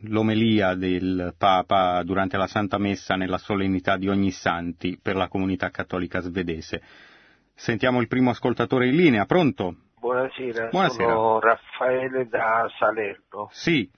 l'omelia 0.02 0.76
del 0.76 1.34
Papa 1.38 2.04
durante 2.04 2.36
la 2.36 2.48
Santa 2.48 2.78
Messa 2.78 3.16
nella 3.16 3.38
solennità 3.38 3.96
di 3.96 4.10
ogni 4.10 4.32
santi 4.32 5.00
per 5.02 5.16
la 5.16 5.30
comunità 5.30 5.70
cattolica 5.70 6.20
svedese. 6.20 6.82
Sentiamo 7.60 8.00
il 8.00 8.08
primo 8.08 8.30
ascoltatore 8.30 8.88
in 8.88 8.96
linea, 8.96 9.26
pronto? 9.26 9.76
Buonasera, 10.00 10.70
Buonasera. 10.70 11.12
sono 11.12 11.40
Raffaele 11.42 12.26
da 12.30 12.66
Salerno. 12.80 13.50
Sì. 13.52 13.92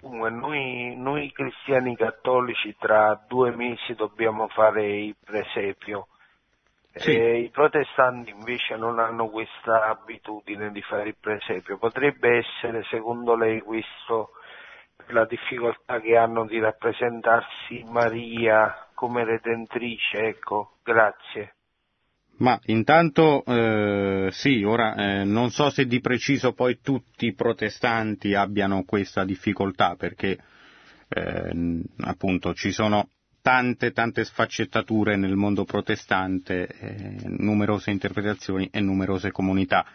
Comunque, 0.00 0.30
noi, 0.30 0.94
noi, 0.96 1.32
cristiani 1.32 1.96
cattolici 1.96 2.76
tra 2.78 3.20
due 3.26 3.50
mesi 3.50 3.94
dobbiamo 3.94 4.46
fare 4.46 5.00
il 5.00 5.16
presepio. 5.18 6.06
Sì. 6.94 7.10
E 7.16 7.38
I 7.40 7.50
protestanti 7.50 8.30
invece 8.30 8.76
non 8.76 9.00
hanno 9.00 9.28
questa 9.28 9.88
abitudine 9.88 10.70
di 10.70 10.82
fare 10.82 11.08
il 11.08 11.16
presepio. 11.18 11.78
Potrebbe 11.78 12.38
essere, 12.38 12.84
secondo 12.84 13.34
lei, 13.34 13.60
questo 13.60 14.34
la 15.08 15.24
difficoltà 15.24 15.98
che 15.98 16.16
hanno 16.16 16.46
di 16.46 16.60
rappresentarsi 16.60 17.82
Maria 17.88 18.86
come 18.94 19.24
redentrice? 19.24 20.18
Ecco, 20.28 20.76
grazie. 20.84 21.56
Ma 22.42 22.58
intanto 22.66 23.44
eh, 23.44 24.28
sì, 24.32 24.64
ora 24.64 24.94
eh, 25.20 25.24
non 25.24 25.50
so 25.50 25.70
se 25.70 25.86
di 25.86 26.00
preciso 26.00 26.52
poi 26.52 26.80
tutti 26.82 27.26
i 27.26 27.34
protestanti 27.34 28.34
abbiano 28.34 28.82
questa 28.82 29.24
difficoltà 29.24 29.94
perché 29.94 30.38
eh, 31.08 31.82
appunto 31.98 32.52
ci 32.52 32.72
sono 32.72 33.08
tante 33.40 33.92
tante 33.92 34.24
sfaccettature 34.24 35.14
nel 35.16 35.36
mondo 35.36 35.64
protestante, 35.64 36.66
eh, 36.66 37.16
numerose 37.26 37.92
interpretazioni 37.92 38.68
e 38.72 38.80
numerose 38.80 39.30
comunità. 39.30 39.86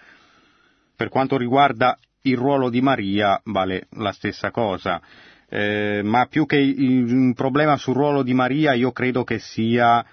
Per 0.95 1.09
quanto 1.09 1.35
riguarda 1.37 1.97
il 2.21 2.37
ruolo 2.37 2.69
di 2.69 2.79
Maria 2.79 3.41
vale 3.43 3.87
la 3.97 4.13
stessa 4.13 4.51
cosa, 4.51 5.01
eh, 5.49 5.99
ma 6.01 6.25
più 6.27 6.45
che 6.45 6.57
un 6.77 7.33
problema 7.33 7.75
sul 7.75 7.93
ruolo 7.95 8.23
di 8.23 8.33
Maria 8.33 8.73
io 8.73 8.93
credo 8.93 9.25
che 9.25 9.39
sia 9.39 10.05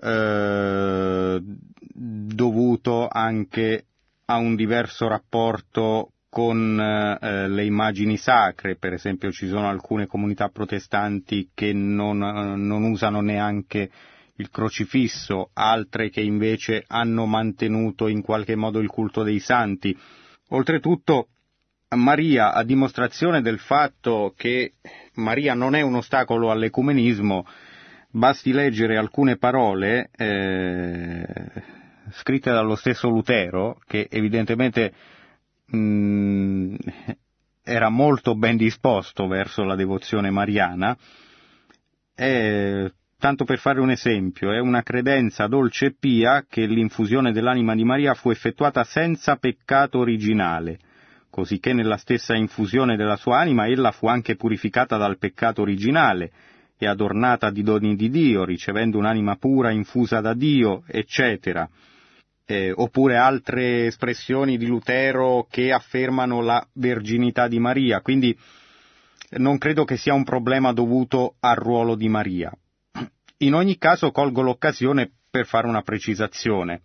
eh, 0.00 1.42
dovuto 1.42 3.08
anche 3.08 3.86
a 4.26 4.36
un 4.36 4.54
diverso 4.54 5.08
rapporto 5.08 6.12
con 6.28 6.80
eh, 6.80 7.48
le 7.48 7.64
immagini 7.64 8.16
sacre, 8.16 8.76
per 8.76 8.94
esempio 8.94 9.30
ci 9.30 9.48
sono 9.48 9.68
alcune 9.68 10.06
comunità 10.06 10.48
protestanti 10.48 11.50
che 11.52 11.74
non, 11.74 12.18
non 12.18 12.84
usano 12.84 13.20
neanche 13.20 13.90
il 14.36 14.48
crocifisso, 14.50 15.50
altre 15.52 16.08
che 16.08 16.22
invece 16.22 16.84
hanno 16.86 17.26
mantenuto 17.26 18.08
in 18.08 18.22
qualche 18.22 18.56
modo 18.56 18.78
il 18.78 18.88
culto 18.88 19.22
dei 19.22 19.40
santi. 19.40 19.96
Oltretutto 20.48 21.28
Maria, 21.96 22.52
a 22.54 22.64
dimostrazione 22.64 23.42
del 23.42 23.58
fatto 23.58 24.32
che 24.36 24.74
Maria 25.14 25.52
non 25.52 25.74
è 25.74 25.82
un 25.82 25.96
ostacolo 25.96 26.50
all'ecumenismo, 26.50 27.46
basti 28.12 28.52
leggere 28.52 28.96
alcune 28.96 29.36
parole 29.36 30.10
eh, 30.14 31.26
scritte 32.12 32.52
dallo 32.52 32.76
stesso 32.76 33.08
Lutero, 33.08 33.80
che 33.86 34.06
evidentemente 34.10 34.92
mh, 35.66 35.76
mm, 35.76 36.74
era 37.64 37.88
molto 37.88 38.36
ben 38.36 38.56
disposto 38.56 39.26
verso 39.26 39.64
la 39.64 39.76
devozione 39.76 40.30
mariana, 40.30 40.96
è, 42.14 42.90
tanto 43.18 43.44
per 43.44 43.58
fare 43.58 43.80
un 43.80 43.90
esempio, 43.90 44.52
è 44.52 44.58
una 44.58 44.82
credenza 44.82 45.46
dolce 45.46 45.86
e 45.86 45.94
pia 45.98 46.44
che 46.48 46.66
l'infusione 46.66 47.32
dell'anima 47.32 47.74
di 47.74 47.84
Maria 47.84 48.14
fu 48.14 48.30
effettuata 48.30 48.84
senza 48.84 49.36
peccato 49.36 49.98
originale, 49.98 50.78
cosicché 51.30 51.72
nella 51.72 51.96
stessa 51.96 52.34
infusione 52.34 52.96
della 52.96 53.16
sua 53.16 53.38
anima 53.38 53.66
ella 53.66 53.90
fu 53.90 54.06
anche 54.06 54.36
purificata 54.36 54.98
dal 54.98 55.16
peccato 55.18 55.62
originale, 55.62 56.30
e 56.82 56.88
adornata 56.88 57.50
di 57.50 57.62
doni 57.62 57.94
di 57.94 58.10
Dio, 58.10 58.44
ricevendo 58.44 58.98
un'anima 58.98 59.36
pura 59.36 59.70
infusa 59.70 60.20
da 60.20 60.34
Dio, 60.34 60.82
eccetera. 60.88 61.68
Eh, 62.44 62.72
oppure 62.74 63.16
altre 63.16 63.86
espressioni 63.86 64.58
di 64.58 64.66
Lutero 64.66 65.46
che 65.48 65.70
affermano 65.70 66.40
la 66.40 66.66
verginità 66.74 67.46
di 67.46 67.60
Maria, 67.60 68.00
quindi 68.00 68.36
non 69.36 69.58
credo 69.58 69.84
che 69.84 69.96
sia 69.96 70.12
un 70.12 70.24
problema 70.24 70.72
dovuto 70.72 71.36
al 71.38 71.54
ruolo 71.54 71.94
di 71.94 72.08
Maria. 72.08 72.52
In 73.38 73.54
ogni 73.54 73.78
caso 73.78 74.10
colgo 74.10 74.42
l'occasione 74.42 75.08
per 75.30 75.46
fare 75.46 75.68
una 75.68 75.82
precisazione. 75.82 76.80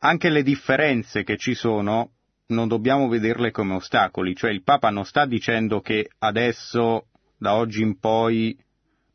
Anche 0.00 0.30
le 0.30 0.42
differenze 0.42 1.22
che 1.22 1.36
ci 1.36 1.54
sono 1.54 2.10
non 2.48 2.66
dobbiamo 2.66 3.06
vederle 3.08 3.52
come 3.52 3.74
ostacoli, 3.74 4.34
cioè 4.34 4.50
il 4.50 4.64
Papa 4.64 4.90
non 4.90 5.04
sta 5.04 5.26
dicendo 5.26 5.80
che 5.80 6.10
adesso, 6.18 7.06
da 7.38 7.54
oggi 7.54 7.82
in 7.82 7.98
poi, 7.98 8.56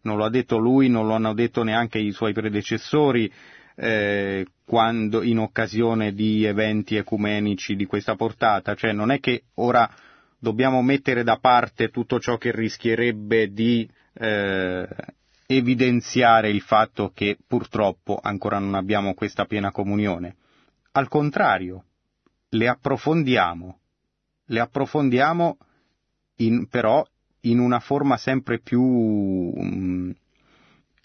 non 0.01 0.17
lo 0.17 0.25
ha 0.25 0.29
detto 0.29 0.57
lui, 0.57 0.89
non 0.89 1.07
lo 1.07 1.13
hanno 1.13 1.33
detto 1.33 1.63
neanche 1.63 1.99
i 1.99 2.11
suoi 2.11 2.33
predecessori 2.33 3.31
eh, 3.75 4.45
quando, 4.65 5.21
in 5.21 5.39
occasione 5.39 6.13
di 6.13 6.43
eventi 6.43 6.95
ecumenici 6.95 7.75
di 7.75 7.85
questa 7.85 8.15
portata, 8.15 8.75
cioè 8.75 8.91
non 8.91 9.11
è 9.11 9.19
che 9.19 9.43
ora 9.55 9.89
dobbiamo 10.37 10.81
mettere 10.81 11.23
da 11.23 11.37
parte 11.37 11.89
tutto 11.89 12.19
ciò 12.19 12.37
che 12.37 12.51
rischierebbe 12.51 13.51
di 13.51 13.87
eh, 14.13 14.87
evidenziare 15.45 16.49
il 16.49 16.61
fatto 16.61 17.11
che 17.13 17.37
purtroppo 17.45 18.19
ancora 18.21 18.59
non 18.59 18.75
abbiamo 18.75 19.13
questa 19.13 19.45
piena 19.45 19.71
comunione. 19.71 20.35
Al 20.93 21.07
contrario, 21.07 21.85
le 22.49 22.67
approfondiamo, 22.67 23.79
le 24.45 24.59
approfondiamo 24.59 25.57
in, 26.37 26.67
però 26.67 27.05
in 27.41 27.59
una 27.59 27.79
forma 27.79 28.17
sempre 28.17 28.59
più 28.59 28.81
um, 28.81 30.13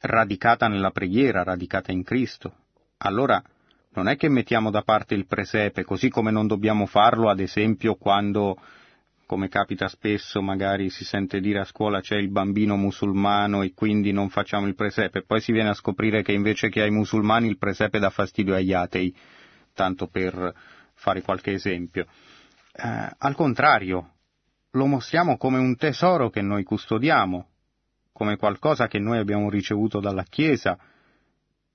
radicata 0.01 0.69
nella 0.69 0.91
preghiera, 0.91 1.43
radicata 1.43 1.93
in 1.93 2.03
Cristo. 2.03 2.55
Allora 2.99 3.43
non 3.95 4.09
è 4.09 4.17
che 4.17 4.29
mettiamo 4.29 4.71
da 4.71 4.83
parte 4.83 5.15
il 5.15 5.27
presepe, 5.27 5.85
così 5.85 6.09
come 6.09 6.31
non 6.31 6.47
dobbiamo 6.47 6.87
farlo, 6.87 7.31
ad 7.31 7.41
esempio, 7.41 7.95
quando, 7.95 8.59
come 9.25 9.49
capita 9.49 9.89
spesso, 9.89 10.43
magari 10.43 10.91
si 10.91 11.05
sente 11.05 11.41
dire 11.41 11.61
a 11.61 11.65
scuola 11.65 12.01
c'è 12.01 12.17
il 12.17 12.31
bambino 12.31 12.77
musulmano 12.77 13.63
e 13.63 13.73
quindi 13.75 14.13
non 14.13 14.29
facciamo 14.29 14.67
il 14.67 14.75
presepe, 14.75 15.23
poi 15.23 15.41
si 15.41 15.53
viene 15.53 15.71
a 15.71 15.75
scoprire 15.75 16.23
che 16.23 16.33
invece 16.33 16.69
che 16.69 16.83
ai 16.83 16.91
musulmani 16.91 17.49
il 17.49 17.57
presepe 17.57 17.99
dà 17.99 18.11
fastidio 18.11 18.55
agli 18.55 18.75
atei, 18.75 19.15
tanto 19.73 20.09
per 20.09 20.55
fare 20.93 21.23
qualche 21.23 21.53
esempio. 21.53 22.07
Eh, 22.73 23.11
al 23.17 23.35
contrario, 23.35 24.16
lo 24.77 24.87
mostriamo 24.87 25.37
come 25.37 25.59
un 25.59 25.77
tesoro 25.77 26.31
che 26.31 26.43
noi 26.43 26.63
custodiamo, 26.63 27.49
come 28.13 28.37
qualcosa 28.37 28.87
che 28.87 28.99
noi 28.99 29.19
abbiamo 29.19 29.51
ricevuto 29.51 30.01
dalla 30.01 30.25
Chiesa 30.25 30.79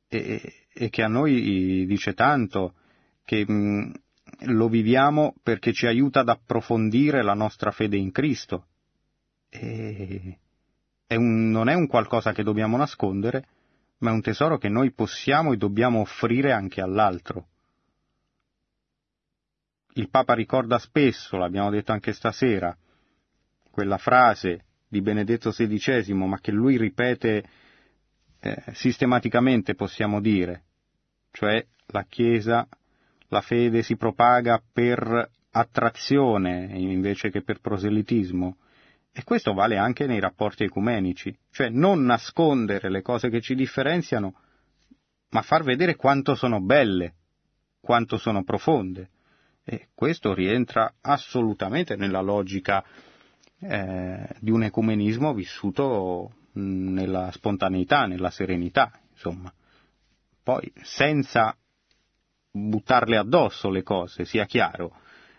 e, 0.08 0.54
e 0.72 0.90
che 0.90 1.04
a 1.04 1.08
noi 1.08 1.86
dice 1.86 2.14
tanto, 2.14 2.76
che 3.26 3.46
mh, 3.46 3.94
lo 4.46 4.70
viviamo 4.70 5.36
perché 5.44 5.74
ci 5.74 5.88
aiuta 5.88 6.22
ad 6.22 6.30
approfondire 6.30 7.24
la 7.24 7.34
nostra 7.34 7.72
fede 7.72 7.98
in 7.98 8.12
Cristo. 8.12 8.68
E 9.50 10.38
è 11.06 11.16
un, 11.16 11.50
non 11.50 11.68
è 11.68 11.74
un 11.74 11.88
qualcosa 11.88 12.32
che 12.32 12.44
dobbiamo 12.44 12.78
nascondere, 12.78 13.46
ma 13.98 14.12
è 14.12 14.14
un 14.14 14.22
tesoro 14.22 14.58
che 14.58 14.70
noi 14.70 14.94
possiamo 14.94 15.52
e 15.52 15.58
dobbiamo 15.58 16.00
offrire 16.00 16.54
anche 16.54 16.82
all'altro. 16.82 17.48
Il 19.96 20.10
Papa 20.10 20.34
ricorda 20.34 20.80
spesso, 20.80 21.36
l'abbiamo 21.36 21.70
detto 21.70 21.92
anche 21.92 22.14
stasera, 22.14 22.76
quella 23.72 23.98
frase 23.98 24.66
di 24.88 25.02
Benedetto 25.02 25.50
XVI, 25.52 26.14
ma 26.14 26.40
che 26.40 26.52
lui 26.52 26.78
ripete 26.78 27.44
eh, 28.42 28.64
sistematicamente, 28.74 29.74
possiamo 29.74 30.20
dire, 30.20 30.64
cioè 31.32 31.66
la 31.88 32.04
Chiesa, 32.04 32.68
la 33.30 33.42
fede 33.42 33.82
si 33.82 33.96
propaga 33.96 34.62
per 34.72 35.30
attrazione 35.52 36.70
invece 36.74 37.30
che 37.30 37.42
per 37.42 37.60
proselitismo. 37.60 38.58
E 39.14 39.24
questo 39.24 39.54
vale 39.54 39.78
anche 39.78 40.06
nei 40.06 40.20
rapporti 40.20 40.64
ecumenici, 40.64 41.38
cioè 41.52 41.70
non 41.70 42.04
nascondere 42.04 42.90
le 42.90 43.02
cose 43.02 43.30
che 43.30 43.42
ci 43.42 43.56
differenziano, 43.56 44.34
ma 45.32 45.42
far 45.42 45.64
vedere 45.64 45.96
quanto 45.96 46.34
sono 46.36 46.62
belle, 46.62 47.16
quanto 47.82 48.18
sono 48.18 48.44
profonde. 48.44 49.10
E 49.64 49.90
questo 49.94 50.34
rientra 50.34 50.94
assolutamente 51.02 51.96
nella 51.96 52.22
logica 52.22 52.84
eh, 53.62 54.28
di 54.40 54.52
un 54.52 54.64
ecumenismo 54.64 55.34
vissuto 55.34 56.34
nella 56.54 57.32
spontaneità, 57.32 58.06
nella 58.06 58.30
serenità, 58.30 59.00
insomma. 59.12 59.54
Poi 60.44 60.72
senza 60.82 61.56
buttarle 62.52 63.18
addosso 63.18 63.70
le 63.70 63.84
cose, 63.84 64.26
sia 64.26 64.46
chiaro, 64.46 64.96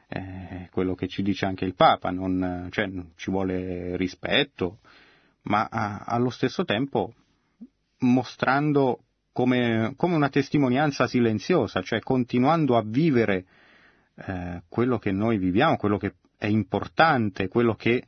eh, 0.09 0.68
quello 0.70 0.95
che 0.95 1.09
ci 1.09 1.23
dice 1.23 1.47
anche 1.47 1.64
il 1.64 1.75
Papa, 1.75 2.11
non, 2.11 2.68
cioè, 2.70 2.89
ci 3.16 3.31
vuole 3.31 3.97
rispetto, 3.97 4.79
ma 5.43 5.68
a, 5.70 6.05
allo 6.07 6.31
stesso 6.31 6.64
tempo 6.64 7.14
mostrando 7.99 9.05
come, 9.33 9.95
come, 9.97 10.14
una 10.14 10.29
testimonianza 10.29 11.07
silenziosa, 11.07 11.83
cioè 11.83 12.01
continuando 12.01 12.77
a 12.77 12.83
vivere 12.85 13.47
eh, 14.14 14.62
quello 14.68 14.99
che 14.99 15.11
noi 15.11 15.39
viviamo, 15.39 15.77
quello 15.77 15.97
che 15.97 16.14
è 16.43 16.47
importante, 16.47 17.47
quello 17.47 17.76
che 17.76 18.03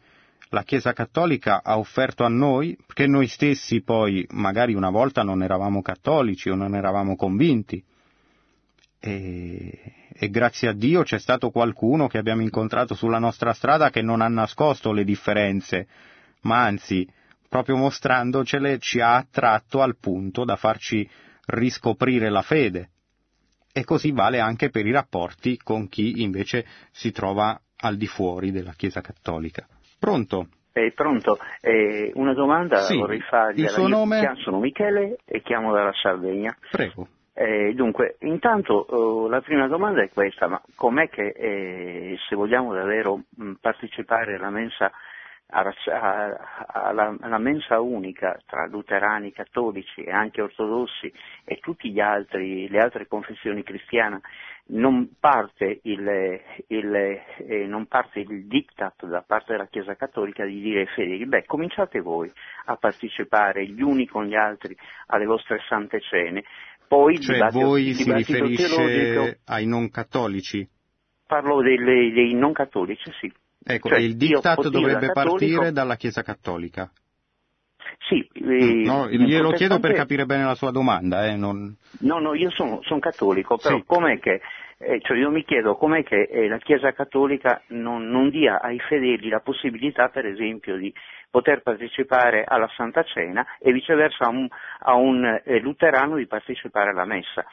la 0.49 0.65
Chiesa 0.65 0.93
Cattolica 0.93 1.63
ha 1.63 1.79
offerto 1.79 2.25
a 2.25 2.29
noi, 2.29 2.77
perché 2.85 3.07
noi 3.07 3.29
stessi 3.29 3.81
poi 3.81 4.27
magari 4.31 4.75
una 4.75 4.91
volta 4.91 5.23
non 5.23 5.45
eravamo 5.45 5.83
cattolici 5.83 6.51
o 6.51 6.57
non 6.57 6.75
eravamo 6.75 7.15
convinti. 7.15 7.81
E, 8.99 10.09
e 10.13 10.31
grazie 10.31 10.67
a 10.67 10.73
Dio 10.73 11.05
c'è 11.05 11.21
stato 11.21 11.51
qualcuno 11.51 12.09
che 12.09 12.19
abbiamo 12.19 12.43
incontrato 12.43 12.95
sulla 12.95 13.21
nostra 13.21 13.53
strada 13.53 13.91
che 13.91 14.03
non 14.03 14.21
ha 14.21 14.27
nascosto 14.27 14.91
le 14.91 15.05
differenze, 15.05 15.87
ma 16.41 16.65
anzi, 16.65 17.09
proprio 17.49 17.77
mostrandocele, 17.77 18.79
ci 18.79 18.99
ha 18.99 19.15
attratto 19.15 19.81
al 19.81 19.97
punto 19.97 20.45
da 20.45 20.57
farci 20.57 21.09
riscoprire 21.47 22.31
la 22.31 22.43
fede. 22.43 22.91
E 23.73 23.85
così 23.85 24.11
vale 24.11 24.41
anche 24.41 24.71
per 24.71 24.87
i 24.87 24.93
rapporti 24.93 25.57
con 25.57 25.89
chi 25.89 26.23
invece 26.23 26.67
si 26.91 27.13
trova 27.13 27.61
al 27.85 27.97
di 27.97 28.07
fuori 28.07 28.51
della 28.51 28.73
Chiesa 28.73 29.01
cattolica. 29.01 29.67
Pronto? 29.99 30.49
Eh, 30.73 30.93
pronto, 30.93 31.39
eh, 31.61 32.11
una 32.15 32.35
domanda 32.35 32.81
sì. 32.81 32.97
vorrei 32.97 33.21
fargli. 33.21 33.61
Il 33.61 33.69
suo 33.69 33.87
nome? 33.87 34.21
Io 34.21 34.35
sono 34.37 34.59
Michele 34.59 35.19
e 35.25 35.41
chiamo 35.43 35.73
dalla 35.73 35.93
Sardegna. 35.93 36.57
Prego. 36.71 37.07
Eh, 37.33 37.75
dunque, 37.75 38.17
intanto 38.21 38.75
oh, 38.75 39.29
la 39.29 39.41
prima 39.41 39.69
domanda 39.69 40.03
è 40.03 40.11
questa, 40.11 40.49
ma 40.49 40.61
com'è 40.75 41.09
che 41.09 41.29
eh, 41.29 42.17
se 42.29 42.35
vogliamo 42.35 42.73
davvero 42.73 43.21
mh, 43.37 43.53
partecipare 43.61 44.37
alla 44.37 44.51
mensa 44.51 44.91
alla, 45.55 47.17
alla 47.21 47.39
mensa 47.39 47.81
unica 47.81 48.41
tra 48.47 48.67
luterani, 48.67 49.33
cattolici 49.33 50.03
e 50.03 50.11
anche 50.11 50.43
ortodossi 50.43 51.13
e 51.45 51.59
tutte 51.61 51.89
le 51.89 52.79
altre 52.79 53.07
confessioni 53.07 53.63
cristiane 53.63 54.21
non 54.67 55.11
parte 55.21 55.81
il, 55.83 56.41
il, 56.69 56.95
eh, 56.95 57.67
non 57.67 57.87
parte 57.87 58.21
il 58.21 58.47
diktat 58.47 59.07
da 59.07 59.23
parte 59.27 59.53
della 59.53 59.67
Chiesa 59.67 59.95
Cattolica 59.95 60.45
di 60.45 60.61
dire 60.61 60.81
ai 60.81 60.87
fedeli, 60.87 61.27
beh, 61.27 61.45
cominciate 61.45 62.01
voi 62.01 62.33
a 62.67 62.77
partecipare 62.77 63.67
gli 63.67 63.83
uni 63.83 64.07
con 64.07 64.25
gli 64.25 64.35
altri 64.35 64.75
alle 65.09 65.27
vostre 65.27 65.61
sante 65.69 66.01
cene, 66.01 66.45
poi 66.89 67.21
cioè 67.21 67.35
dibattito, 67.35 67.67
voi 67.67 67.93
si 67.93 68.11
riferisce 68.11 69.41
ai 69.45 69.67
non 69.67 69.91
cattolici? 69.91 70.67
Parlo 71.27 71.61
dei, 71.61 72.13
dei 72.13 72.33
non 72.35 72.53
cattolici, 72.53 73.11
sì. 73.21 73.33
Ecco, 73.67 73.89
cioè, 73.89 73.99
il 73.99 74.17
diktat 74.17 74.69
dovrebbe 74.69 75.07
da 75.07 75.13
partire 75.13 75.73
dalla 75.73 75.97
Chiesa 75.97 76.23
Cattolica. 76.23 76.91
Sì, 78.09 78.29
eh, 78.35 78.83
no, 78.85 79.09
glielo 79.09 79.51
chiedo 79.53 79.79
per 79.81 79.95
capire 79.95 80.27
bene 80.27 80.45
la 80.45 80.55
sua 80.55 80.71
domanda. 80.71 81.27
Eh, 81.27 81.37
non... 81.37 81.75
No, 82.01 82.19
no, 82.19 82.35
io 82.35 82.51
sono, 82.51 82.81
sono 82.83 83.01
cattolico, 83.01 83.57
però 83.57 83.77
Sì. 83.77 83.85
com'è 83.87 84.19
che, 84.19 84.41
eh, 84.79 85.01
cioè 85.01 85.17
io 85.17 85.31
mi 85.31 85.45
chiedo 85.45 85.77
com'è 85.77 86.03
che 86.03 86.23
eh, 86.23 86.49
la 86.49 86.59
Chiesa 86.59 86.93
Cattolica 86.93 87.63
non, 87.69 88.09
non 88.11 88.29
dia 88.29 88.61
ai 88.61 88.79
fedeli 88.79 89.31
la 89.31 89.41
possibilità, 89.41 90.09
per 90.09 90.27
esempio, 90.27 90.77
di 90.77 90.93
poter 91.35 91.63
partecipare 91.63 92.45
alla 92.47 92.69
Santa 92.77 93.03
Cena 93.03 93.45
e 93.59 93.73
viceversa 93.73 94.27
a 94.27 94.29
un, 94.29 94.47
a 94.79 94.95
un, 94.95 95.41
eh, 95.43 95.59
luterano 95.59 96.15
di 96.15 96.29
partecipare 96.29 96.91
alla 96.91 97.05
Messa. 97.05 97.45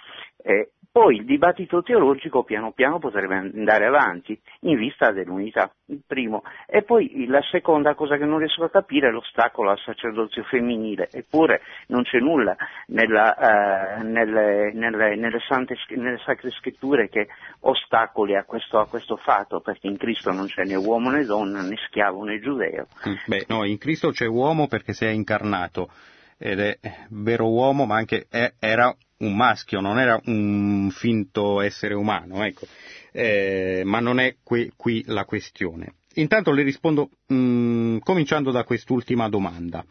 Eh, 0.44 0.74
poi 0.92 1.16
il 1.16 1.26
dibattito 1.26 1.82
teologico 1.82 2.44
piano 2.44 2.74
piano 2.74 3.00
potrebbe 3.00 3.36
andare 3.36 3.86
avanti 3.86 4.38
in 4.62 4.78
vista 4.78 5.12
dell'unità, 5.12 5.72
primo. 6.06 6.44
E 6.68 6.84
poi 6.84 7.26
la 7.28 7.42
seconda 7.50 7.96
cosa 7.96 8.18
che 8.18 8.26
non 8.26 8.40
riesco 8.40 8.66
a 8.66 8.70
capire 8.70 9.08
è 9.08 9.12
l'ostacolo 9.12 9.70
al 9.70 9.80
sacerdozio 9.80 10.44
femminile, 10.44 11.08
eppure 11.10 11.62
non 11.88 12.04
c'è 12.04 12.20
nulla 12.20 12.58
nella, 12.88 14.00
eh, 14.00 14.04
nelle, 14.04 14.74
nelle, 14.74 15.16
nelle, 15.16 15.40
sante, 15.48 15.76
nelle 15.96 16.20
sacre 16.26 16.50
scritture 16.50 17.08
che 17.08 17.28
ostacoli 17.62 18.36
a 18.36 18.44
questo, 18.44 18.78
a 18.78 18.88
questo 18.88 19.16
fatto, 19.16 19.62
perché 19.62 19.88
in 19.88 19.96
Cristo 19.96 20.32
non 20.34 20.48
c'è 20.48 20.66
né 20.66 20.76
uomo 20.76 21.10
né 21.10 21.24
donna, 21.24 21.62
né 21.62 21.78
schiavo 21.88 22.26
né 22.26 22.42
giudeo. 22.42 22.88
Mm, 23.08 23.14
Beh, 23.28 23.46
no, 23.48 23.64
in 23.72 23.78
Cristo 23.78 24.12
c'è 24.12 24.26
uomo 24.26 24.68
perché 24.68 24.94
si 24.94 25.06
è 25.06 25.10
incarnato 25.10 25.90
ed 26.38 26.60
è 26.60 26.80
vero 27.10 27.50
uomo, 27.50 27.86
ma 27.86 27.96
anche 27.96 28.26
è- 28.30 28.54
era 28.58 28.96
un 29.18 29.36
maschio, 29.36 29.80
non 29.80 30.00
era 30.00 30.20
un 30.26 30.90
finto 30.92 31.62
essere 31.62 31.94
umano, 31.94 32.44
ecco. 32.44 32.66
Eh, 33.12 33.84
ma 33.86 34.00
non 34.00 34.20
è 34.20 34.38
qui, 34.44 34.72
qui 34.76 35.04
la 35.08 35.26
questione. 35.26 35.94
Intanto 36.16 36.52
le 36.52 36.64
rispondo 36.64 37.10
mm, 37.32 38.00
cominciando 38.00 38.52
da 38.52 38.64
quest'ultima 38.64 39.30
domanda. 39.30 39.86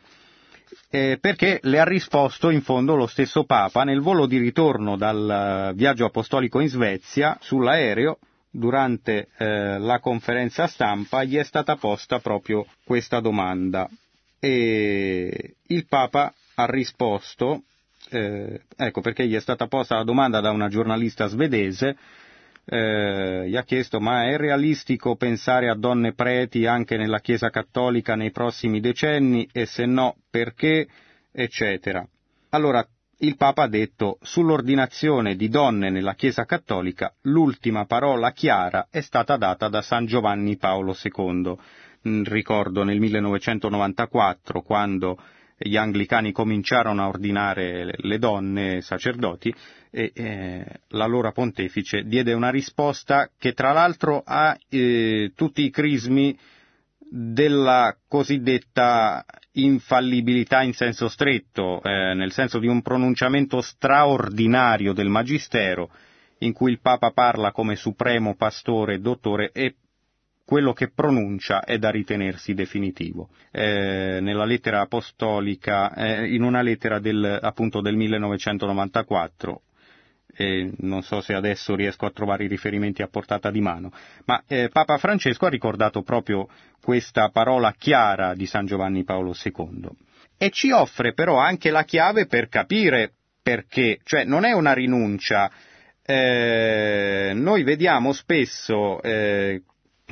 Eh, 0.91 1.19
perché 1.21 1.61
le 1.63 1.79
ha 1.79 1.85
risposto 1.85 2.51
in 2.51 2.63
fondo 2.63 2.97
lo 2.97 3.07
stesso 3.07 3.45
Papa 3.45 3.85
nel 3.85 4.01
volo 4.01 4.27
di 4.27 4.39
ritorno 4.39 4.97
dal 4.97 5.71
eh, 5.71 5.75
viaggio 5.75 6.05
apostolico 6.05 6.59
in 6.59 6.69
Svezia 6.69 7.39
sull'aereo 7.41 8.19
durante 8.51 9.29
eh, 9.37 9.79
la 9.79 10.01
conferenza 10.01 10.67
stampa 10.67 11.23
gli 11.25 11.37
è 11.37 11.45
stata 11.45 11.77
posta 11.77 12.19
proprio 12.19 12.67
questa 12.85 13.21
domanda. 13.21 13.89
E 14.39 15.55
il 15.67 15.87
Papa 15.87 16.33
ha 16.55 16.67
risposto, 16.67 17.63
eh, 18.11 18.63
ecco 18.77 19.01
perché 19.01 19.27
gli 19.27 19.35
è 19.35 19.41
stata 19.41 19.67
posta 19.67 19.97
la 19.97 20.05
domanda 20.05 20.41
da 20.41 20.51
una 20.51 20.69
giornalista 20.69 21.27
svedese, 21.27 21.97
eh, 22.65 23.49
gli 23.49 23.57
ha 23.57 23.65
chiesto 23.65 24.01
ma 24.01 24.27
è 24.29 24.37
realistico 24.37 25.17
pensare 25.17 25.69
a 25.69 25.75
donne 25.75 26.13
preti 26.13 26.67
anche 26.67 26.97
nella 26.97 27.21
Chiesa 27.21 27.51
cattolica 27.51 28.15
nei 28.15 28.31
prossimi 28.31 28.81
decenni? 28.81 29.49
E 29.53 29.67
se 29.67 29.87
no 29.87 30.17
perché, 30.31 30.87
eccetera. 31.33 32.07
Allora, 32.51 32.87
il 33.23 33.37
Papa 33.37 33.65
ha 33.65 33.69
detto 33.69 34.19
sull'ordinazione 34.23 35.37
di 35.37 35.49
donne 35.49 35.91
nella 35.91 36.15
Chiesa 36.15 36.45
cattolica 36.45 37.13
l'ultima 37.23 37.85
parola 37.85 38.33
chiara 38.33 38.87
è 38.91 39.01
stata 39.01 39.37
data 39.37 39.69
da 39.69 39.83
San 39.83 40.07
Giovanni 40.07 40.57
Paolo 40.57 40.97
II. 41.03 41.55
Mm, 42.09 42.23
Ricordo 42.25 42.83
nel 42.83 42.99
1994 42.99 44.63
quando 44.63 45.19
gli 45.59 45.77
anglicani 45.77 46.33
cominciarono 46.33 47.03
a 47.03 47.09
ordinare 47.09 47.93
le- 47.95 48.19
donne 48.19 48.81
sacerdoti 48.81 49.55
e 49.91 50.11
eh, 50.15 50.65
l'allora 50.89 51.33
pontefice 51.33 52.05
diede 52.05 52.33
una 52.33 52.49
risposta 52.49 53.29
che 53.39 53.53
tra 53.53 53.73
l'altro 53.73 54.23
ha 54.25 54.57
eh, 54.71 55.33
tutti 55.35 55.63
i 55.63 55.71
crismi 55.71 56.39
della 57.13 57.97
cosiddetta 58.07 59.25
infallibilità 59.53 60.63
in 60.63 60.73
senso 60.73 61.09
stretto, 61.09 61.83
eh, 61.83 62.15
nel 62.15 62.31
senso 62.31 62.61
di 62.61 62.69
un 62.69 62.83
pronunciamento 62.83 63.61
straordinario 63.61 64.93
del 64.93 65.09
Magistero, 65.09 65.91
in 66.39 66.53
cui 66.53 66.71
il 66.71 66.81
Papa 66.81 67.11
parla 67.11 67.51
come 67.51 67.75
supremo 67.75 68.37
pastore 68.37 68.95
e 68.95 68.99
dottore 69.01 69.51
e 69.53 69.75
quello 70.45 70.73
che 70.73 70.91
pronuncia 70.91 71.65
è 71.65 71.79
da 71.79 71.91
ritenersi 71.91 72.55
definitivo. 72.55 73.29
Eh, 73.51 74.19
nella 74.21 74.45
lettera 74.45 74.81
apostolica, 74.81 75.93
eh, 75.95 76.33
in 76.33 76.43
una 76.43 76.63
lettera 76.63 77.01
del, 77.01 77.39
appunto 77.43 77.81
del 77.81 77.97
1994, 77.97 79.63
e 80.35 80.73
non 80.79 81.03
so 81.03 81.21
se 81.21 81.35
adesso 81.35 81.75
riesco 81.75 82.07
a 82.07 82.11
trovare 82.11 82.45
i 82.45 82.49
riferimenti 82.49 83.03
a 83.03 83.09
portata 83.09 83.51
di 83.51 83.61
mano, 83.61 83.93
ma 84.25 84.43
eh, 84.47 84.69
Papa 84.73 84.99
Francesco 84.99 85.47
ha 85.47 85.51
ricordato 85.51 86.03
proprio 86.03 86.49
questa 86.83 87.29
parola 87.29 87.75
chiara 87.77 88.35
di 88.35 88.47
San 88.47 88.67
Giovanni 88.67 89.05
Paolo 89.05 89.35
II 89.43 89.89
e 90.37 90.51
ci 90.51 90.71
offre 90.71 91.13
però 91.13 91.37
anche 91.37 91.71
la 91.71 91.85
chiave 91.85 92.27
per 92.27 92.49
capire 92.49 93.13
perché, 93.43 93.99
cioè 94.05 94.25
non 94.25 94.45
è 94.45 94.53
una 94.53 94.73
rinuncia, 94.73 95.51
eh, 96.03 97.33
noi 97.35 97.63
vediamo 97.63 98.13
spesso, 98.13 99.03
eh, 99.03 99.63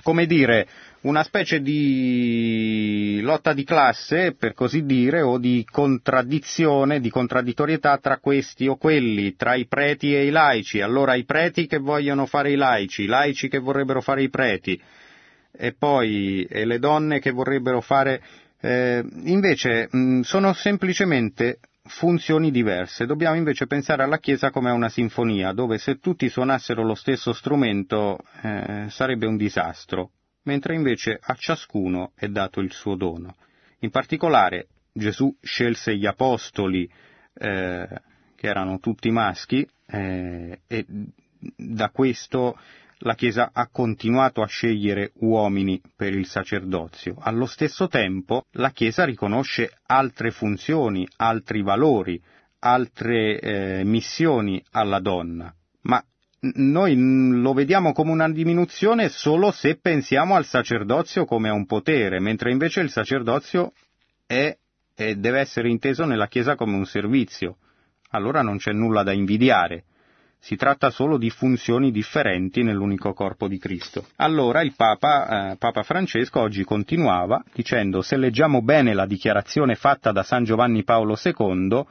come 0.03 0.27
dire, 0.27 0.66
una 1.03 1.23
specie 1.23 1.61
di 1.61 3.21
lotta 3.23 3.53
di 3.53 3.65
classe, 3.65 4.35
per 4.35 4.53
così 4.53 4.85
dire, 4.85 5.21
o 5.21 5.39
di 5.39 5.65
contraddizione, 5.71 7.01
di 7.01 7.09
contraddittorietà 7.11 7.99
tra 7.99 8.19
questi 8.19 8.67
o 8.67 8.77
quelli, 8.77 9.37
tra 9.37 9.55
i 9.55 9.67
preti 9.67 10.15
e 10.15 10.27
i 10.27 10.31
laici. 10.31 10.81
Allora 10.81 11.15
i 11.15 11.25
preti 11.25 11.67
che 11.67 11.79
vogliono 11.79 12.27
fare 12.27 12.51
i 12.51 12.57
laici, 12.57 13.03
i 13.03 13.07
laici 13.07 13.49
che 13.49 13.59
vorrebbero 13.59 14.01
fare 14.01 14.23
i 14.23 14.29
preti, 14.29 14.81
e 15.53 15.73
poi 15.73 16.45
e 16.49 16.65
le 16.65 16.79
donne 16.79 17.21
che 17.21 17.31
vorrebbero 17.31 17.81
fare... 17.81 18.21
eh, 18.61 19.05
invece 19.25 19.89
mh, 19.91 20.21
sono 20.21 20.53
semplicemente 20.53 21.61
funzioni 21.85 22.51
diverse. 22.51 23.07
Dobbiamo 23.07 23.37
invece 23.37 23.67
pensare 23.67 24.03
alla 24.03 24.19
Chiesa 24.19 24.51
come 24.51 24.71
a 24.71 24.75
una 24.75 24.89
sinfonia, 24.89 25.53
dove 25.53 25.79
se 25.79 25.99
tutti 25.99 26.29
suonassero 26.29 26.83
lo 26.85 26.95
stesso 26.95 27.33
strumento 27.33 28.19
eh, 28.43 28.87
sarebbe 28.89 29.27
un 29.27 29.37
disastro, 29.37 30.11
mentre 30.49 30.75
invece 30.75 31.19
a 31.21 31.35
ciascuno 31.35 32.13
è 32.15 32.27
dato 32.29 32.61
il 32.61 32.73
suo 32.73 32.97
dono. 32.97 33.37
In 33.81 33.91
particolare 33.91 34.69
Gesù 34.91 35.37
scelse 35.43 35.95
gli 35.95 36.07
apostoli, 36.07 36.91
eh, 37.35 37.87
che 38.35 38.47
erano 38.47 38.79
tutti 38.79 39.11
maschi, 39.11 39.69
eh, 39.87 40.61
e 40.67 40.87
da 41.55 41.91
questo 41.91 42.59
la 43.03 43.15
Chiesa 43.15 43.51
ha 43.53 43.69
continuato 43.69 44.41
a 44.41 44.47
scegliere 44.47 45.13
uomini 45.17 45.81
per 45.95 46.15
il 46.15 46.27
sacerdozio. 46.27 47.17
Allo 47.19 47.45
stesso 47.45 47.87
tempo 47.87 48.47
la 48.53 48.71
Chiesa 48.71 49.05
riconosce 49.05 49.71
altre 49.87 50.31
funzioni, 50.31 51.07
altri 51.17 51.63
valori, 51.63 52.21
altre 52.61 53.39
eh, 53.39 53.85
missioni 53.85 54.65
alla 54.71 54.99
donna, 54.99 55.55
noi 56.41 56.95
lo 56.97 57.53
vediamo 57.53 57.93
come 57.93 58.12
una 58.12 58.28
diminuzione 58.28 59.09
solo 59.09 59.51
se 59.51 59.76
pensiamo 59.76 60.36
al 60.36 60.45
sacerdozio 60.45 61.24
come 61.24 61.49
a 61.49 61.53
un 61.53 61.66
potere, 61.66 62.20
mentre 62.20 62.51
invece 62.51 62.80
il 62.80 62.91
sacerdozio 62.91 63.72
è 64.26 64.57
e 65.01 65.14
deve 65.14 65.39
essere 65.39 65.68
inteso 65.68 66.05
nella 66.05 66.26
Chiesa 66.26 66.57
come 66.57 66.74
un 66.74 66.84
servizio. 66.84 67.59
Allora 68.11 68.43
non 68.43 68.57
c'è 68.57 68.72
nulla 68.72 69.05
da 69.05 69.12
invidiare. 69.12 69.84
Si 70.41 70.57
tratta 70.57 70.91
solo 70.91 71.18
di 71.18 71.30
funzioni 71.30 71.93
differenti 71.93 72.62
nell'unico 72.62 73.12
corpo 73.12 73.47
di 73.47 73.59
Cristo. 73.59 74.07
Allora 74.16 74.61
il 74.62 74.74
Papa, 74.74 75.53
eh, 75.53 75.57
Papa 75.57 75.82
Francesco 75.84 76.41
oggi 76.41 76.64
continuava 76.64 77.43
dicendo 77.53 78.03
se 78.03 78.16
leggiamo 78.16 78.61
bene 78.61 78.93
la 78.93 79.07
dichiarazione 79.07 79.76
fatta 79.76 80.11
da 80.11 80.24
San 80.24 80.43
Giovanni 80.43 80.82
Paolo 80.82 81.16
II, 81.22 81.84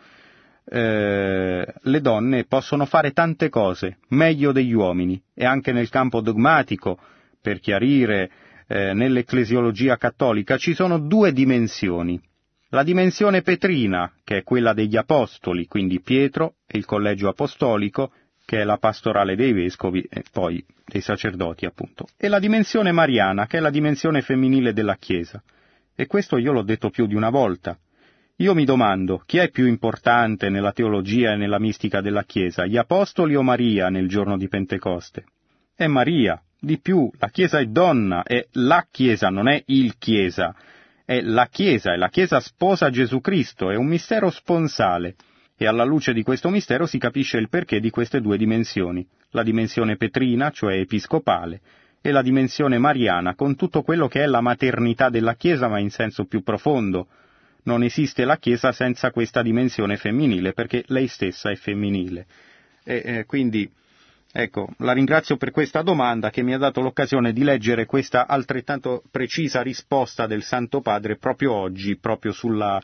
eh, 0.69 1.73
le 1.79 2.01
donne 2.01 2.45
possono 2.45 2.85
fare 2.85 3.11
tante 3.11 3.49
cose, 3.49 3.99
meglio 4.09 4.51
degli 4.51 4.73
uomini, 4.73 5.21
e 5.33 5.45
anche 5.45 5.71
nel 5.71 5.89
campo 5.89 6.21
dogmatico, 6.21 6.97
per 7.41 7.59
chiarire, 7.59 8.29
eh, 8.67 8.93
nell'ecclesiologia 8.93 9.97
cattolica 9.97 10.57
ci 10.57 10.73
sono 10.73 10.99
due 10.99 11.31
dimensioni. 11.31 12.19
La 12.69 12.83
dimensione 12.83 13.41
petrina, 13.41 14.11
che 14.25 14.39
è 14.39 14.43
quella 14.43 14.73
degli 14.73 14.97
apostoli, 14.97 15.67
quindi 15.67 16.01
Pietro 16.01 16.55
e 16.67 16.77
il 16.77 16.85
collegio 16.85 17.29
apostolico, 17.29 18.11
che 18.43 18.59
è 18.59 18.63
la 18.63 18.77
pastorale 18.77 19.35
dei 19.35 19.53
vescovi 19.53 20.05
e 20.09 20.23
poi 20.31 20.63
dei 20.85 21.01
sacerdoti, 21.01 21.65
appunto, 21.65 22.07
e 22.17 22.27
la 22.27 22.39
dimensione 22.39 22.91
mariana, 22.91 23.45
che 23.45 23.57
è 23.57 23.59
la 23.61 23.69
dimensione 23.69 24.21
femminile 24.21 24.73
della 24.73 24.95
Chiesa. 24.95 25.41
E 25.95 26.07
questo 26.07 26.37
io 26.37 26.51
l'ho 26.51 26.61
detto 26.61 26.89
più 26.89 27.07
di 27.07 27.15
una 27.15 27.29
volta. 27.29 27.77
Io 28.39 28.53
mi 28.53 28.65
domando, 28.65 29.23
chi 29.25 29.39
è 29.39 29.49
più 29.49 29.65
importante 29.65 30.49
nella 30.49 30.71
teologia 30.71 31.31
e 31.31 31.37
nella 31.37 31.57
mistica 31.57 32.01
della 32.01 32.21
Chiesa, 32.21 32.67
gli 32.67 32.77
Apostoli 32.77 33.35
o 33.35 33.41
Maria 33.41 33.89
nel 33.89 34.07
giorno 34.07 34.37
di 34.37 34.47
Pentecoste? 34.47 35.25
È 35.75 35.87
Maria. 35.87 36.39
Di 36.59 36.79
più, 36.79 37.09
la 37.17 37.29
Chiesa 37.29 37.57
è 37.57 37.65
donna, 37.65 38.21
è 38.21 38.45
la 38.51 38.85
Chiesa, 38.91 39.29
non 39.29 39.47
è 39.47 39.63
il 39.65 39.97
Chiesa. 39.97 40.53
È 41.03 41.19
la 41.19 41.47
Chiesa, 41.47 41.93
è 41.93 41.95
la 41.95 42.09
Chiesa 42.09 42.39
sposa 42.39 42.91
Gesù 42.91 43.21
Cristo, 43.21 43.71
è 43.71 43.75
un 43.75 43.87
mistero 43.87 44.29
sponsale. 44.29 45.15
E 45.57 45.65
alla 45.65 45.83
luce 45.83 46.13
di 46.13 46.21
questo 46.21 46.49
mistero 46.49 46.85
si 46.85 46.99
capisce 46.99 47.39
il 47.39 47.49
perché 47.49 47.79
di 47.79 47.89
queste 47.89 48.21
due 48.21 48.37
dimensioni, 48.37 49.03
la 49.31 49.41
dimensione 49.41 49.97
petrina, 49.97 50.51
cioè 50.51 50.75
episcopale, 50.75 51.61
e 52.01 52.11
la 52.11 52.21
dimensione 52.21 52.77
mariana, 52.77 53.33
con 53.33 53.55
tutto 53.55 53.81
quello 53.81 54.07
che 54.07 54.21
è 54.21 54.27
la 54.27 54.41
maternità 54.41 55.09
della 55.09 55.33
Chiesa, 55.33 55.67
ma 55.67 55.79
in 55.79 55.89
senso 55.89 56.25
più 56.25 56.43
profondo, 56.43 57.07
non 57.67 57.83
esiste 57.83 58.23
la 58.23 58.37
Chiesa 58.37 58.71
senza 58.71 59.11
questa 59.11 59.41
dimensione 59.41 59.97
femminile, 59.97 60.53
perché 60.53 60.83
lei 60.87 61.07
stessa 61.07 61.51
è 61.51 61.55
femminile. 61.55 62.25
E, 62.83 63.01
eh, 63.03 63.25
quindi, 63.25 63.69
ecco, 64.31 64.69
la 64.77 64.93
ringrazio 64.93 65.35
per 65.35 65.51
questa 65.51 65.81
domanda 65.81 66.29
che 66.29 66.41
mi 66.41 66.53
ha 66.53 66.57
dato 66.57 66.79
l'occasione 66.79 67.33
di 67.33 67.43
leggere 67.43 67.85
questa 67.85 68.25
altrettanto 68.25 69.03
precisa 69.11 69.61
risposta 69.61 70.25
del 70.27 70.43
Santo 70.43 70.79
Padre 70.79 71.17
proprio 71.17 71.51
oggi, 71.53 71.97
proprio 71.97 72.31
sulla, 72.31 72.81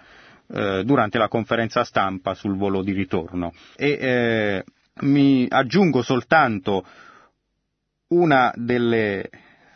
eh, 0.53 0.83
durante 0.83 1.17
la 1.17 1.29
conferenza 1.29 1.85
stampa 1.85 2.33
sul 2.33 2.57
volo 2.57 2.83
di 2.83 2.91
ritorno. 2.91 3.53
E 3.77 3.89
eh, 3.89 4.63
mi 5.05 5.47
aggiungo 5.49 6.01
soltanto 6.01 6.85
una 8.09 8.51
delle 8.55 9.29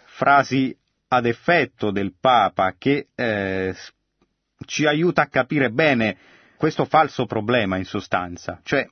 frasi 0.04 0.78
ad 1.10 1.26
effetto 1.26 1.92
del 1.92 2.14
Papa 2.20 2.76
che 2.78 3.08
eh, 3.16 3.74
ci 4.66 4.86
aiuta 4.86 5.24
a 5.24 5.28
capire 5.28 5.70
bene 5.70 6.18
questo 6.58 6.86
falso 6.86 7.26
problema 7.26 7.78
in 7.78 7.86
sostanza. 7.86 8.60
Cioè, 8.64 8.88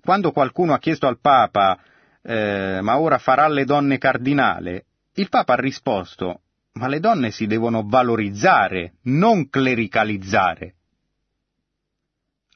quando 0.00 0.32
qualcuno 0.32 0.74
ha 0.74 0.78
chiesto 0.78 1.06
al 1.06 1.20
Papa 1.20 1.78
eh, 2.22 2.80
ma 2.82 2.98
ora 2.98 3.18
farà 3.18 3.46
le 3.48 3.64
donne 3.64 3.98
cardinale, 3.98 4.86
il 5.14 5.28
Papa 5.28 5.52
ha 5.52 5.56
risposto 5.56 6.40
ma 6.74 6.88
le 6.88 6.98
donne 6.98 7.30
si 7.30 7.46
devono 7.46 7.84
valorizzare, 7.86 8.94
non 9.02 9.48
clericalizzare. 9.48 10.74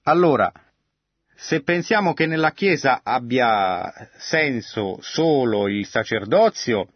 Allora, 0.04 0.50
se 1.36 1.62
pensiamo 1.62 2.14
che 2.14 2.26
nella 2.26 2.50
Chiesa 2.50 3.02
abbia 3.04 3.92
senso 4.16 4.98
solo 5.00 5.68
il 5.68 5.86
sacerdozio, 5.86 6.88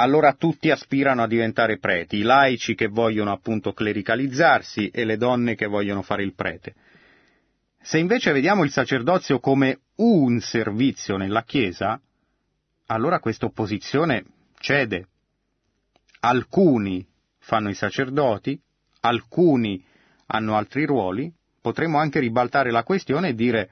allora 0.00 0.32
tutti 0.32 0.70
aspirano 0.70 1.22
a 1.22 1.26
diventare 1.26 1.78
preti, 1.78 2.16
i 2.16 2.22
laici 2.22 2.74
che 2.74 2.88
vogliono 2.88 3.32
appunto 3.32 3.72
clericalizzarsi 3.72 4.88
e 4.88 5.04
le 5.04 5.18
donne 5.18 5.54
che 5.54 5.66
vogliono 5.66 6.00
fare 6.00 6.22
il 6.22 6.34
prete. 6.34 6.74
Se 7.82 7.98
invece 7.98 8.32
vediamo 8.32 8.64
il 8.64 8.70
sacerdozio 8.70 9.40
come 9.40 9.80
un 9.96 10.40
servizio 10.40 11.18
nella 11.18 11.42
Chiesa, 11.42 12.00
allora 12.86 13.20
questa 13.20 13.46
opposizione 13.46 14.24
cede. 14.58 15.06
Alcuni 16.20 17.06
fanno 17.38 17.68
i 17.68 17.74
sacerdoti, 17.74 18.58
alcuni 19.00 19.84
hanno 20.26 20.56
altri 20.56 20.86
ruoli, 20.86 21.30
potremmo 21.60 21.98
anche 21.98 22.20
ribaltare 22.20 22.70
la 22.70 22.84
questione 22.84 23.28
e 23.28 23.34
dire 23.34 23.70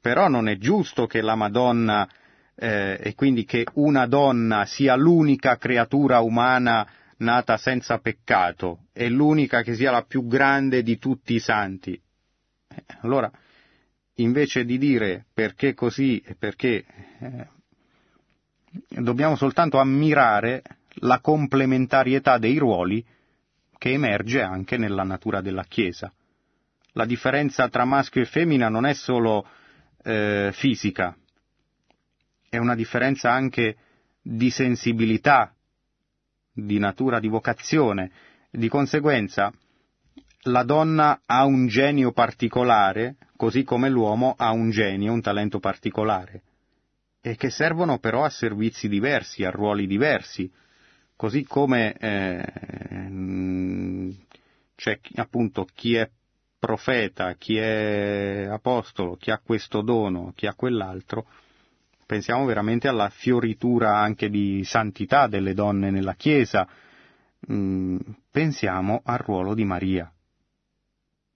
però 0.00 0.28
non 0.28 0.48
è 0.48 0.56
giusto 0.56 1.06
che 1.06 1.20
la 1.20 1.34
Madonna 1.34 2.08
eh, 2.56 2.98
e 3.00 3.14
quindi 3.14 3.44
che 3.44 3.66
una 3.74 4.06
donna 4.06 4.64
sia 4.64 4.94
l'unica 4.94 5.56
creatura 5.56 6.20
umana 6.20 6.86
nata 7.18 7.56
senza 7.56 7.98
peccato 7.98 8.86
e 8.92 9.08
l'unica 9.08 9.62
che 9.62 9.74
sia 9.74 9.90
la 9.90 10.02
più 10.02 10.26
grande 10.26 10.82
di 10.82 10.98
tutti 10.98 11.34
i 11.34 11.40
santi. 11.40 12.00
Eh, 12.68 12.84
allora, 13.00 13.30
invece 14.16 14.64
di 14.64 14.78
dire 14.78 15.26
perché 15.32 15.74
così 15.74 16.20
e 16.20 16.34
perché 16.34 16.84
eh, 17.20 17.46
dobbiamo 18.88 19.36
soltanto 19.36 19.78
ammirare 19.78 20.62
la 20.98 21.20
complementarietà 21.20 22.38
dei 22.38 22.58
ruoli 22.58 23.04
che 23.78 23.90
emerge 23.90 24.40
anche 24.40 24.76
nella 24.76 25.02
natura 25.02 25.40
della 25.40 25.64
Chiesa. 25.64 26.12
La 26.92 27.04
differenza 27.04 27.68
tra 27.68 27.84
maschio 27.84 28.22
e 28.22 28.26
femmina 28.26 28.68
non 28.68 28.86
è 28.86 28.94
solo 28.94 29.46
eh, 30.04 30.50
fisica, 30.52 31.16
è 32.54 32.58
una 32.58 32.76
differenza 32.76 33.32
anche 33.32 33.76
di 34.22 34.48
sensibilità, 34.48 35.52
di 36.52 36.78
natura, 36.78 37.18
di 37.18 37.26
vocazione. 37.26 38.12
Di 38.48 38.68
conseguenza, 38.68 39.52
la 40.42 40.62
donna 40.62 41.22
ha 41.26 41.44
un 41.44 41.66
genio 41.66 42.12
particolare, 42.12 43.16
così 43.36 43.64
come 43.64 43.88
l'uomo 43.88 44.36
ha 44.38 44.52
un 44.52 44.70
genio, 44.70 45.12
un 45.12 45.20
talento 45.20 45.58
particolare, 45.58 46.42
e 47.20 47.34
che 47.34 47.50
servono 47.50 47.98
però 47.98 48.22
a 48.22 48.30
servizi 48.30 48.88
diversi, 48.88 49.42
a 49.42 49.50
ruoli 49.50 49.88
diversi, 49.88 50.48
così 51.16 51.42
come 51.44 51.92
eh, 51.94 52.44
c'è 54.76 55.00
appunto 55.16 55.66
chi 55.74 55.96
è 55.96 56.08
profeta, 56.56 57.34
chi 57.34 57.56
è 57.56 58.46
apostolo, 58.48 59.16
chi 59.16 59.32
ha 59.32 59.40
questo 59.44 59.82
dono, 59.82 60.32
chi 60.36 60.46
ha 60.46 60.54
quell'altro, 60.54 61.26
pensiamo 62.06 62.44
veramente 62.44 62.88
alla 62.88 63.08
fioritura 63.08 63.96
anche 63.98 64.28
di 64.28 64.62
santità 64.64 65.26
delle 65.26 65.54
donne 65.54 65.90
nella 65.90 66.14
Chiesa, 66.14 66.66
mm, 67.50 67.98
pensiamo 68.30 69.02
al 69.04 69.18
ruolo 69.18 69.54
di 69.54 69.64
Maria. 69.64 70.10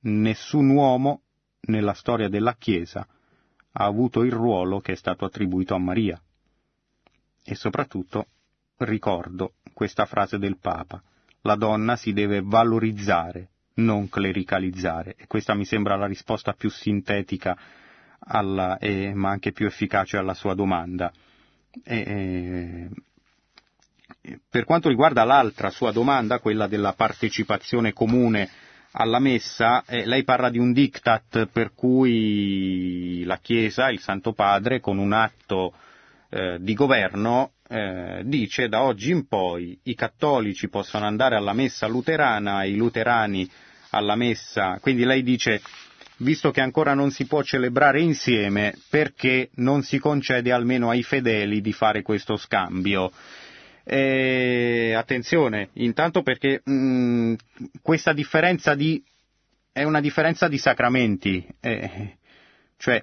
Nessun 0.00 0.70
uomo 0.70 1.22
nella 1.62 1.94
storia 1.94 2.28
della 2.28 2.54
Chiesa 2.54 3.06
ha 3.72 3.84
avuto 3.84 4.22
il 4.22 4.32
ruolo 4.32 4.80
che 4.80 4.92
è 4.92 4.96
stato 4.96 5.24
attribuito 5.24 5.74
a 5.74 5.78
Maria. 5.78 6.20
E 7.44 7.54
soprattutto 7.54 8.26
ricordo 8.78 9.54
questa 9.72 10.06
frase 10.06 10.38
del 10.38 10.58
Papa, 10.58 11.02
la 11.42 11.54
donna 11.54 11.96
si 11.96 12.12
deve 12.12 12.40
valorizzare, 12.42 13.50
non 13.74 14.08
clericalizzare, 14.08 15.14
e 15.16 15.26
questa 15.26 15.54
mi 15.54 15.64
sembra 15.64 15.96
la 15.96 16.06
risposta 16.06 16.52
più 16.52 16.68
sintetica 16.68 17.56
alla, 18.18 18.78
eh, 18.78 19.12
ma 19.14 19.30
anche 19.30 19.52
più 19.52 19.66
efficace 19.66 20.16
alla 20.16 20.34
sua 20.34 20.54
domanda. 20.54 21.12
Eh, 21.84 22.88
per 24.50 24.64
quanto 24.64 24.88
riguarda 24.88 25.24
l'altra 25.24 25.70
sua 25.70 25.92
domanda, 25.92 26.40
quella 26.40 26.66
della 26.66 26.92
partecipazione 26.92 27.92
comune 27.92 28.48
alla 28.92 29.18
messa, 29.18 29.84
eh, 29.86 30.06
lei 30.06 30.24
parla 30.24 30.50
di 30.50 30.58
un 30.58 30.72
diktat 30.72 31.46
per 31.46 31.72
cui 31.74 33.22
la 33.24 33.38
Chiesa, 33.38 33.90
il 33.90 34.00
Santo 34.00 34.32
Padre, 34.32 34.80
con 34.80 34.98
un 34.98 35.12
atto 35.12 35.74
eh, 36.30 36.58
di 36.60 36.74
governo, 36.74 37.52
eh, 37.68 38.22
dice 38.24 38.68
da 38.68 38.82
oggi 38.82 39.10
in 39.10 39.26
poi 39.26 39.78
i 39.84 39.94
cattolici 39.94 40.68
possono 40.68 41.06
andare 41.06 41.36
alla 41.36 41.52
messa 41.52 41.86
luterana, 41.86 42.64
i 42.64 42.76
luterani 42.76 43.48
alla 43.90 44.16
messa, 44.16 44.78
quindi 44.80 45.04
lei 45.04 45.22
dice 45.22 45.60
visto 46.18 46.50
che 46.50 46.60
ancora 46.60 46.94
non 46.94 47.10
si 47.10 47.26
può 47.26 47.42
celebrare 47.42 48.00
insieme, 48.00 48.74
perché 48.88 49.50
non 49.56 49.82
si 49.82 49.98
concede 49.98 50.52
almeno 50.52 50.90
ai 50.90 51.02
fedeli 51.02 51.60
di 51.60 51.72
fare 51.72 52.02
questo 52.02 52.36
scambio? 52.36 53.10
E, 53.84 54.94
attenzione, 54.94 55.70
intanto 55.74 56.22
perché 56.22 56.60
mh, 56.62 56.72
mm, 56.72 57.34
questa 57.80 58.12
differenza 58.12 58.74
di, 58.74 59.02
è 59.72 59.82
una 59.82 60.00
differenza 60.00 60.48
di 60.48 60.58
sacramenti, 60.58 61.46
eh, 61.60 62.18
cioè 62.76 63.02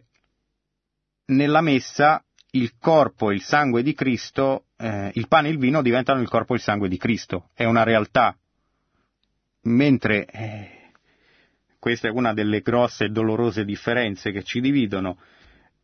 nella 1.27 1.61
messa 1.61 2.23
il 2.51 2.73
corpo 2.79 3.31
e 3.31 3.33
il 3.33 3.41
sangue 3.41 3.81
di 3.81 3.93
Cristo, 3.93 4.65
eh, 4.77 5.09
il 5.13 5.27
pane 5.27 5.47
e 5.47 5.51
il 5.51 5.57
vino 5.57 5.81
diventano 5.81 6.21
il 6.21 6.29
corpo 6.29 6.53
e 6.53 6.57
il 6.57 6.61
sangue 6.61 6.87
di 6.87 6.97
Cristo, 6.97 7.49
è 7.53 7.65
una 7.65 7.83
realtà, 7.83 8.37
mentre 9.63 10.25
eh, 10.25 10.84
questa 11.85 12.07
è 12.07 12.11
una 12.11 12.33
delle 12.33 12.61
grosse 12.61 13.05
e 13.05 13.09
dolorose 13.09 13.63
differenze 13.63 14.31
che 14.31 14.41
ci 14.41 14.59
dividono. 14.59 15.19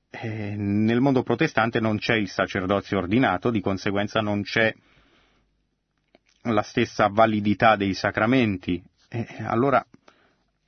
Eh, 0.10 0.56
nel 0.56 1.00
mondo 1.00 1.22
protestante 1.22 1.80
non 1.80 2.00
c'è 2.00 2.16
il 2.16 2.28
sacerdozio 2.28 2.98
ordinato, 2.98 3.52
di 3.52 3.62
conseguenza 3.62 4.20
non 4.20 4.42
c'è 4.42 4.74
la 6.46 6.64
stessa 6.64 7.06
validità 7.06 7.76
dei 7.76 7.94
sacramenti. 7.94 8.84
Eh, 9.10 9.28
allora 9.46 9.86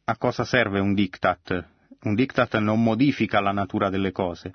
a 0.03 0.17
cosa 0.17 0.43
serve 0.43 0.79
un 0.79 0.93
diktat? 0.93 1.67
Un 2.03 2.13
diktat 2.13 2.59
non 2.59 2.83
modifica 2.83 3.39
la 3.39 3.53
natura 3.53 3.89
delle 3.89 4.11
cose. 4.11 4.53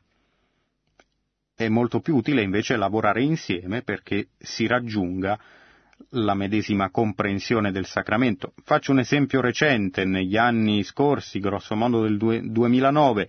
È 1.57 1.67
molto 1.67 1.99
più 1.99 2.15
utile 2.15 2.43
invece 2.43 2.77
lavorare 2.77 3.25
insieme 3.25 3.83
perché 3.83 4.29
si 4.39 4.69
raggiunga 4.69 5.41
la 6.11 6.35
medesima 6.35 6.91
comprensione 6.91 7.73
del 7.73 7.87
sacramento. 7.87 8.53
Faccio 8.65 8.93
un 8.93 9.01
esempio 9.01 9.41
recente, 9.41 10.05
negli 10.05 10.37
anni 10.37 10.83
scorsi, 10.83 11.41
grosso 11.41 11.75
modo 11.75 12.03
del 12.03 12.17
2009, 12.17 13.29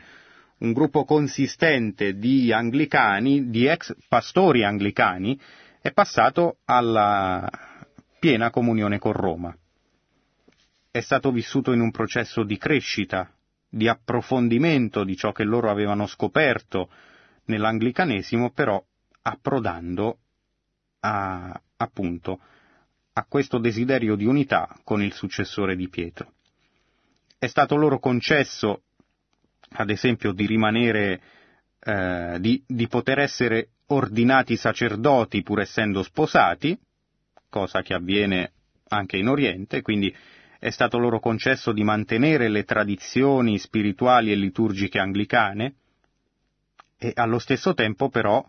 un 0.60 0.74
gruppo 0.74 1.06
consistente 1.06 2.18
di 2.18 2.52
anglicani, 2.52 3.50
di 3.50 3.66
ex 3.66 3.96
pastori 4.08 4.64
anglicani, 4.64 5.40
è 5.82 5.92
passato 5.92 6.58
alla 6.66 7.50
piena 8.20 8.50
comunione 8.50 9.00
con 9.00 9.14
Roma. 9.14 9.56
è 10.92 11.02
stato 11.02 11.32
vissuto 11.32 11.72
in 11.72 11.82
un 11.82 11.92
processo 11.92 12.44
di 12.44 12.58
crescita, 12.58 13.32
di 13.70 13.88
approfondimento 13.88 15.04
di 15.04 15.16
ciò 15.16 15.32
che 15.32 15.44
loro 15.44 15.70
avevano 15.70 16.08
scoperto 16.08 16.90
nell'anglicanesimo, 17.46 18.50
però 18.50 18.84
approdando 19.22 20.18
a, 21.02 21.62
appunto, 21.78 22.40
a 23.20 23.26
questo 23.28 23.58
desiderio 23.58 24.16
di 24.16 24.24
unità 24.26 24.74
con 24.86 25.04
il 25.04 25.12
successore 25.12 25.76
di 25.76 25.90
Pietro. 25.90 26.32
È 27.38 27.48
stato 27.48 27.76
loro 27.76 28.00
concesso, 28.00 28.84
ad 29.72 29.90
esempio, 29.90 30.32
di 30.32 30.46
rimanere, 30.46 31.22
eh, 31.82 32.38
di, 32.40 32.64
di 32.66 32.88
poter 32.88 33.20
essere 33.20 33.72
ordinati 33.88 34.56
sacerdoti 34.56 35.44
pur 35.44 35.60
essendo 35.60 36.02
sposati, 36.02 36.78
cosa 37.50 37.82
che 37.82 37.94
avviene 37.94 38.54
anche 38.88 39.18
in 39.18 39.28
Oriente, 39.28 39.82
quindi 39.82 40.16
è 40.58 40.70
stato 40.70 40.98
loro 40.98 41.20
concesso 41.20 41.74
di 41.74 41.84
mantenere 41.84 42.48
le 42.48 42.64
tradizioni 42.64 43.58
spirituali 43.58 44.32
e 44.32 44.36
liturgiche 44.36 45.00
anglicane 45.00 45.76
e 46.98 47.12
allo 47.16 47.40
stesso 47.40 47.74
tempo 47.74 48.10
però 48.10 48.46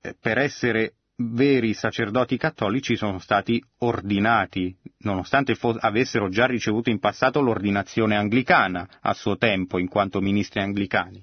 eh, 0.00 0.16
per 0.18 0.38
essere 0.38 0.94
veri 1.16 1.74
sacerdoti 1.74 2.36
cattolici 2.36 2.96
sono 2.96 3.18
stati 3.18 3.62
ordinati, 3.78 4.74
nonostante 4.98 5.54
fo- 5.54 5.76
avessero 5.78 6.28
già 6.28 6.46
ricevuto 6.46 6.90
in 6.90 6.98
passato 6.98 7.40
l'ordinazione 7.40 8.16
anglicana 8.16 8.88
a 9.00 9.12
suo 9.14 9.36
tempo 9.36 9.78
in 9.78 9.88
quanto 9.88 10.20
ministri 10.20 10.60
anglicani, 10.60 11.22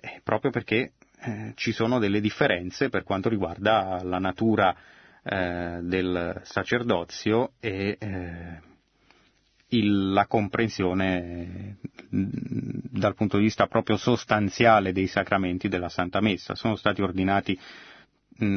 eh, 0.00 0.20
proprio 0.22 0.50
perché 0.50 0.92
eh, 1.22 1.52
ci 1.56 1.72
sono 1.72 1.98
delle 1.98 2.20
differenze 2.20 2.88
per 2.88 3.02
quanto 3.02 3.28
riguarda 3.28 4.00
la 4.02 4.18
natura 4.18 4.74
eh, 5.22 5.80
del 5.82 6.40
sacerdozio 6.44 7.52
e 7.60 7.96
eh, 7.98 8.60
il, 9.68 10.12
la 10.12 10.26
comprensione 10.26 11.76
mm, 12.14 12.28
dal 12.90 13.14
punto 13.14 13.36
di 13.36 13.44
vista 13.44 13.66
proprio 13.66 13.96
sostanziale 13.96 14.92
dei 14.92 15.06
sacramenti 15.06 15.68
della 15.68 15.88
Santa 15.88 16.20
Messa. 16.20 16.54
Sono 16.54 16.76
stati 16.76 17.02
ordinati 17.02 17.58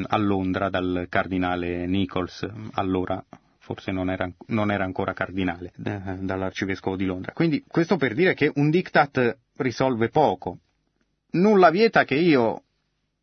a 0.07 0.17
Londra 0.17 0.69
dal 0.69 1.07
cardinale 1.09 1.85
Nichols, 1.85 2.47
allora 2.73 3.23
forse 3.59 3.91
non 3.91 4.09
era, 4.09 4.29
non 4.47 4.71
era 4.71 4.83
ancora 4.83 5.13
cardinale, 5.13 5.71
eh, 5.83 6.17
dall'arcivescovo 6.19 6.97
di 6.97 7.05
Londra. 7.05 7.31
Quindi 7.31 7.63
questo 7.65 7.95
per 7.95 8.13
dire 8.13 8.33
che 8.33 8.51
un 8.55 8.69
diktat 8.69 9.37
risolve 9.57 10.09
poco, 10.09 10.57
nulla 11.31 11.69
vieta 11.69 12.03
che 12.03 12.15
io, 12.15 12.63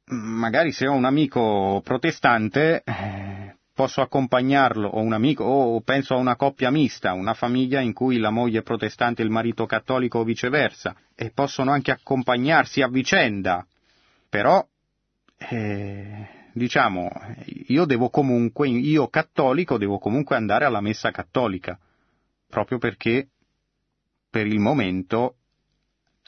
magari 0.06 0.72
se 0.72 0.86
ho 0.86 0.94
un 0.94 1.04
amico 1.04 1.82
protestante, 1.84 2.82
eh, 2.84 3.54
posso 3.74 4.00
accompagnarlo, 4.00 4.88
o 4.88 5.00
un 5.00 5.12
amico, 5.12 5.44
o 5.44 5.80
penso 5.82 6.14
a 6.14 6.18
una 6.18 6.36
coppia 6.36 6.70
mista, 6.70 7.12
una 7.12 7.34
famiglia 7.34 7.80
in 7.80 7.92
cui 7.92 8.18
la 8.18 8.30
moglie 8.30 8.60
è 8.60 8.62
protestante 8.62 9.22
e 9.22 9.24
il 9.26 9.30
marito 9.30 9.66
cattolico 9.66 10.20
o 10.20 10.24
viceversa, 10.24 10.94
e 11.14 11.30
possono 11.30 11.70
anche 11.70 11.90
accompagnarsi 11.90 12.80
a 12.82 12.88
vicenda. 12.88 13.66
Però, 14.28 14.66
eh, 15.36 16.28
diciamo, 16.52 17.10
io 17.68 17.84
devo 17.84 18.10
comunque, 18.10 18.68
io 18.68 19.08
cattolico, 19.08 19.78
devo 19.78 19.98
comunque 19.98 20.36
andare 20.36 20.64
alla 20.64 20.80
messa 20.80 21.10
cattolica, 21.10 21.78
proprio 22.48 22.78
perché 22.78 23.28
per 24.28 24.46
il 24.46 24.58
momento 24.58 25.36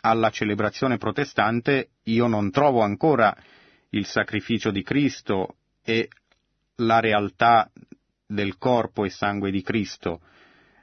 alla 0.02 0.30
celebrazione 0.30 0.98
protestante 0.98 1.90
io 2.04 2.26
non 2.26 2.50
trovo 2.50 2.80
ancora 2.80 3.36
il 3.90 4.06
sacrificio 4.06 4.70
di 4.70 4.82
Cristo 4.82 5.56
e 5.82 6.08
la 6.76 6.98
realtà 7.00 7.70
del 8.26 8.58
corpo 8.58 9.04
e 9.04 9.10
sangue 9.10 9.50
di 9.50 9.62
Cristo. 9.62 10.20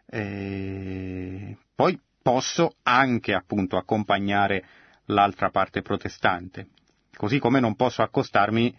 E 0.06 1.58
poi 1.76 2.00
posso 2.22 2.76
anche 2.84 3.34
appunto 3.34 3.78
accompagnare 3.78 4.66
l'altra 5.06 5.50
parte 5.50 5.82
protestante, 5.82 6.68
così 7.16 7.40
come 7.40 7.60
non 7.60 7.76
posso 7.76 8.02
accostarmi 8.02 8.76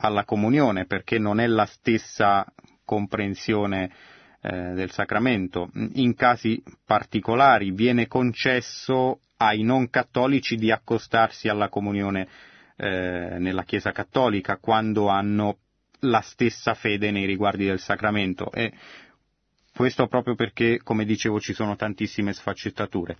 alla 0.00 0.24
comunione 0.24 0.86
perché 0.86 1.18
non 1.18 1.40
è 1.40 1.46
la 1.46 1.66
stessa 1.66 2.44
comprensione 2.84 3.90
eh, 4.42 4.72
del 4.72 4.90
sacramento. 4.90 5.70
In 5.94 6.14
casi 6.14 6.62
particolari 6.84 7.70
viene 7.70 8.06
concesso 8.06 9.20
ai 9.36 9.62
non 9.62 9.88
cattolici 9.90 10.56
di 10.56 10.70
accostarsi 10.70 11.48
alla 11.48 11.68
comunione 11.68 12.28
eh, 12.76 13.36
nella 13.38 13.64
Chiesa 13.64 13.92
cattolica 13.92 14.56
quando 14.56 15.08
hanno 15.08 15.58
la 16.00 16.20
stessa 16.20 16.74
fede 16.74 17.10
nei 17.10 17.26
riguardi 17.26 17.66
del 17.66 17.78
sacramento 17.78 18.50
e 18.52 18.72
questo 19.74 20.08
proprio 20.08 20.34
perché, 20.34 20.80
come 20.82 21.04
dicevo, 21.04 21.40
ci 21.40 21.52
sono 21.52 21.76
tantissime 21.76 22.32
sfaccettature. 22.32 23.16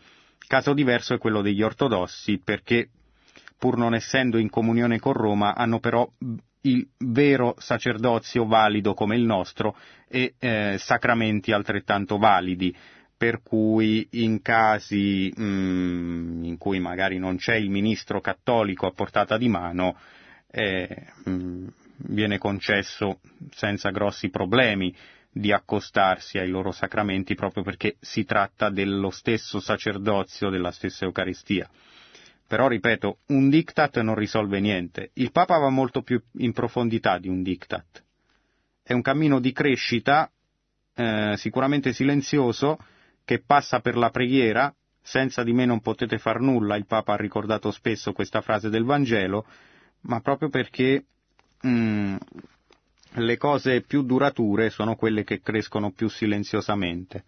Caso 0.46 0.74
diverso 0.74 1.14
è 1.14 1.18
quello 1.18 1.42
degli 1.42 1.62
ortodossi 1.62 2.40
perché, 2.42 2.88
pur 3.56 3.76
non 3.76 3.94
essendo 3.94 4.36
in 4.36 4.50
comunione 4.50 4.98
con 4.98 5.12
Roma, 5.12 5.54
hanno 5.54 5.78
però 5.78 6.10
il 6.62 6.86
vero 6.98 7.54
sacerdozio 7.58 8.46
valido 8.46 8.94
come 8.94 9.16
il 9.16 9.22
nostro 9.22 9.76
e 10.08 10.34
eh, 10.38 10.76
sacramenti 10.78 11.52
altrettanto 11.52 12.18
validi 12.18 12.74
per 13.16 13.42
cui 13.42 14.06
in 14.12 14.40
casi 14.42 15.32
mm, 15.38 16.44
in 16.44 16.56
cui 16.58 16.78
magari 16.80 17.18
non 17.18 17.36
c'è 17.36 17.54
il 17.54 17.70
ministro 17.70 18.20
cattolico 18.20 18.86
a 18.86 18.92
portata 18.92 19.36
di 19.38 19.48
mano 19.48 19.96
eh, 20.50 21.06
mm, 21.28 21.66
viene 22.08 22.38
concesso 22.38 23.20
senza 23.50 23.90
grossi 23.90 24.30
problemi 24.30 24.94
di 25.32 25.52
accostarsi 25.52 26.38
ai 26.38 26.48
loro 26.48 26.72
sacramenti 26.72 27.34
proprio 27.34 27.62
perché 27.62 27.96
si 28.00 28.24
tratta 28.24 28.68
dello 28.68 29.10
stesso 29.10 29.60
sacerdozio 29.60 30.50
della 30.50 30.72
stessa 30.72 31.04
Eucaristia. 31.04 31.68
Però, 32.50 32.66
ripeto, 32.66 33.18
un 33.26 33.48
diktat 33.48 34.00
non 34.00 34.16
risolve 34.16 34.58
niente. 34.58 35.12
Il 35.12 35.30
Papa 35.30 35.56
va 35.58 35.68
molto 35.68 36.02
più 36.02 36.20
in 36.38 36.52
profondità 36.52 37.16
di 37.16 37.28
un 37.28 37.44
diktat. 37.44 38.02
È 38.82 38.92
un 38.92 39.02
cammino 39.02 39.38
di 39.38 39.52
crescita, 39.52 40.28
eh, 40.96 41.34
sicuramente 41.36 41.92
silenzioso, 41.92 42.76
che 43.24 43.40
passa 43.40 43.78
per 43.78 43.96
la 43.96 44.10
preghiera, 44.10 44.74
senza 45.00 45.44
di 45.44 45.52
me 45.52 45.64
non 45.64 45.78
potete 45.80 46.18
far 46.18 46.40
nulla, 46.40 46.74
il 46.74 46.86
Papa 46.86 47.12
ha 47.12 47.16
ricordato 47.16 47.70
spesso 47.70 48.10
questa 48.12 48.40
frase 48.40 48.68
del 48.68 48.82
Vangelo, 48.82 49.46
ma 50.00 50.18
proprio 50.18 50.48
perché 50.48 51.04
mh, 51.60 51.68
mm, 51.68 52.16
le 53.12 53.36
cose 53.36 53.82
più 53.82 54.02
durature 54.02 54.70
sono 54.70 54.96
quelle 54.96 55.22
che 55.22 55.40
crescono 55.40 55.92
più 55.92 56.08
silenziosamente. 56.08 57.22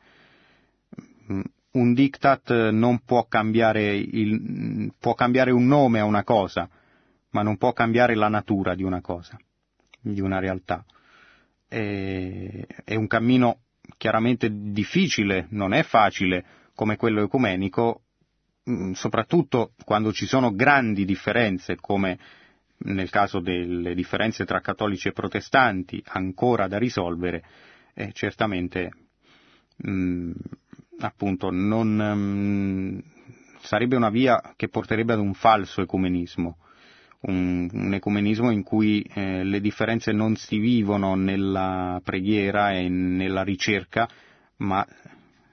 Un 1.72 1.94
diktat 1.94 2.70
non 2.70 3.00
può 3.04 3.26
cambiare, 3.26 3.94
il, 3.94 4.92
può 4.98 5.14
cambiare 5.14 5.50
un 5.52 5.66
nome 5.66 6.00
a 6.00 6.04
una 6.04 6.22
cosa, 6.22 6.68
ma 7.30 7.42
non 7.42 7.56
può 7.56 7.72
cambiare 7.72 8.14
la 8.14 8.28
natura 8.28 8.74
di 8.74 8.82
una 8.82 9.00
cosa, 9.00 9.38
di 10.00 10.20
una 10.20 10.38
realtà. 10.38 10.84
È, 11.66 12.66
è 12.84 12.94
un 12.94 13.06
cammino 13.06 13.60
chiaramente 13.96 14.50
difficile, 14.52 15.46
non 15.50 15.72
è 15.72 15.82
facile 15.82 16.44
come 16.74 16.96
quello 16.96 17.22
ecumenico, 17.22 18.02
mm, 18.68 18.92
soprattutto 18.92 19.72
quando 19.84 20.12
ci 20.12 20.26
sono 20.26 20.54
grandi 20.54 21.04
differenze, 21.04 21.76
come 21.76 22.18
nel 22.84 23.10
caso 23.10 23.40
delle 23.40 23.94
differenze 23.94 24.44
tra 24.44 24.60
cattolici 24.60 25.08
e 25.08 25.12
protestanti, 25.12 26.02
ancora 26.08 26.66
da 26.66 26.78
risolvere, 26.78 27.44
eh, 27.94 28.12
certamente 28.12 28.90
mh, 29.76 29.90
mm, 29.90 30.32
appunto 31.06 31.50
non, 31.50 31.94
mh, 31.94 32.96
mm, 32.96 32.98
sarebbe 33.60 33.96
una 33.96 34.10
via 34.10 34.54
che 34.56 34.68
porterebbe 34.68 35.12
ad 35.12 35.20
un 35.20 35.34
falso 35.34 35.82
ecumenismo 35.82 36.56
un, 37.22 37.68
un 37.72 37.94
ecumenismo 37.94 38.50
in 38.50 38.62
cui 38.62 39.02
eh, 39.14 39.44
le 39.44 39.60
differenze 39.60 40.12
non 40.12 40.36
si 40.36 40.58
vivono 40.58 41.14
nella 41.14 42.00
preghiera 42.02 42.72
e 42.72 42.88
nella 42.88 43.42
ricerca, 43.42 44.08
ma 44.56 44.86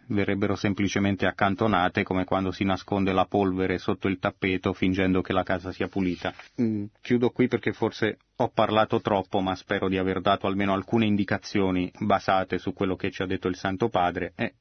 verrebbero 0.08 0.56
semplicemente 0.56 1.28
accantonate 1.28 2.02
come 2.02 2.24
quando 2.24 2.52
si 2.52 2.64
nasconde 2.64 3.12
la 3.12 3.26
polvere 3.26 3.78
sotto 3.78 4.08
il 4.08 4.18
tappeto 4.18 4.74
fingendo 4.74 5.22
che 5.22 5.34
la 5.34 5.44
casa 5.44 5.72
sia 5.72 5.88
pulita. 5.88 6.34
Mm, 6.62 6.86
chiudo 7.02 7.30
qui 7.30 7.48
perché 7.48 7.74
forse 7.74 8.18
ho 8.38 8.50
parlato 8.50 9.02
troppo, 9.02 9.40
ma 9.40 9.56
spero 9.56 9.88
di 9.88 9.98
aver 9.98 10.22
dato 10.22 10.48
almeno 10.48 10.74
alcune 10.74 11.06
indicazioni 11.06 11.92
basate 12.00 12.58
su 12.58 12.74
quello 12.74 12.96
che 12.96 13.12
ci 13.12 13.22
ha 13.22 13.28
detto 13.28 13.48
il 13.48 13.56
Santo 13.56 13.90
Padre. 13.90 14.34
E 14.36 14.54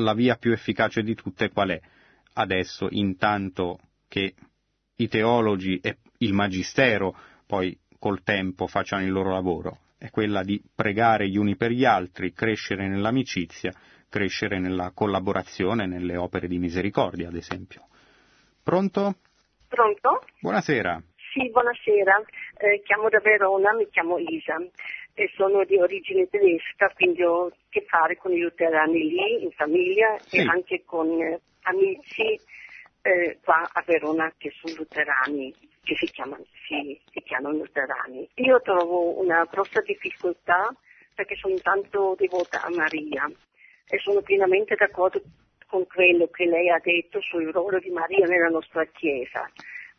la 0.00 0.14
via 0.14 0.36
più 0.36 0.52
efficace 0.52 1.02
di 1.02 1.14
tutte 1.14 1.50
qual 1.50 1.70
è? 1.70 1.80
Adesso, 2.34 2.88
intanto 2.90 3.78
che 4.08 4.34
i 4.96 5.08
teologi 5.08 5.78
e 5.80 5.98
il 6.18 6.32
magistero 6.32 7.16
poi 7.46 7.76
col 7.98 8.22
tempo 8.22 8.66
facciano 8.66 9.04
il 9.04 9.12
loro 9.12 9.32
lavoro, 9.32 9.78
è 9.98 10.10
quella 10.10 10.42
di 10.42 10.62
pregare 10.74 11.28
gli 11.28 11.36
uni 11.36 11.56
per 11.56 11.70
gli 11.70 11.84
altri, 11.84 12.32
crescere 12.32 12.88
nell'amicizia, 12.88 13.72
crescere 14.08 14.58
nella 14.58 14.92
collaborazione, 14.94 15.86
nelle 15.86 16.16
opere 16.16 16.48
di 16.48 16.58
misericordia, 16.58 17.28
ad 17.28 17.36
esempio. 17.36 17.86
Pronto? 18.62 19.16
Pronto? 19.68 20.24
Buonasera. 20.40 21.02
Sì, 21.32 21.48
buonasera. 21.50 22.22
Eh, 22.58 22.82
chiamo 22.82 23.08
da 23.08 23.20
Verona, 23.20 23.72
mi 23.72 23.88
chiamo 23.88 24.18
Isa. 24.18 24.56
E 25.14 25.30
sono 25.34 25.64
di 25.64 25.76
origine 25.76 26.28
tedesca, 26.28 26.90
quindi 26.94 27.22
ho 27.22 27.46
a 27.46 27.52
che 27.68 27.84
fare 27.88 28.16
con 28.16 28.32
i 28.32 28.38
luterani 28.40 29.08
lì, 29.08 29.42
in 29.44 29.50
famiglia 29.52 30.16
Sì. 30.20 30.38
e 30.38 30.42
anche 30.42 30.82
con 30.84 31.20
eh, 31.20 31.40
amici 31.62 32.40
eh, 33.02 33.38
qua 33.42 33.68
a 33.72 33.82
Verona 33.86 34.32
che 34.36 34.52
sono 34.60 34.74
luterani, 34.76 35.52
che 35.82 35.94
si 35.96 36.06
chiamano, 36.06 36.44
si, 36.66 36.98
si 37.10 37.20
chiamano 37.22 37.56
luterani. 37.56 38.28
Io 38.36 38.60
trovo 38.62 39.18
una 39.20 39.44
grossa 39.44 39.80
difficoltà 39.80 40.74
perché 41.14 41.34
sono 41.36 41.56
tanto 41.56 42.14
devota 42.16 42.62
a 42.62 42.70
Maria 42.70 43.30
e 43.88 43.98
sono 43.98 44.22
pienamente 44.22 44.74
d'accordo 44.74 45.20
con 45.66 45.86
quello 45.86 46.28
che 46.28 46.46
lei 46.46 46.68
ha 46.70 46.80
detto 46.82 47.20
sul 47.20 47.50
ruolo 47.52 47.78
di 47.78 47.90
Maria 47.90 48.26
nella 48.26 48.48
nostra 48.48 48.84
Chiesa. 48.86 49.48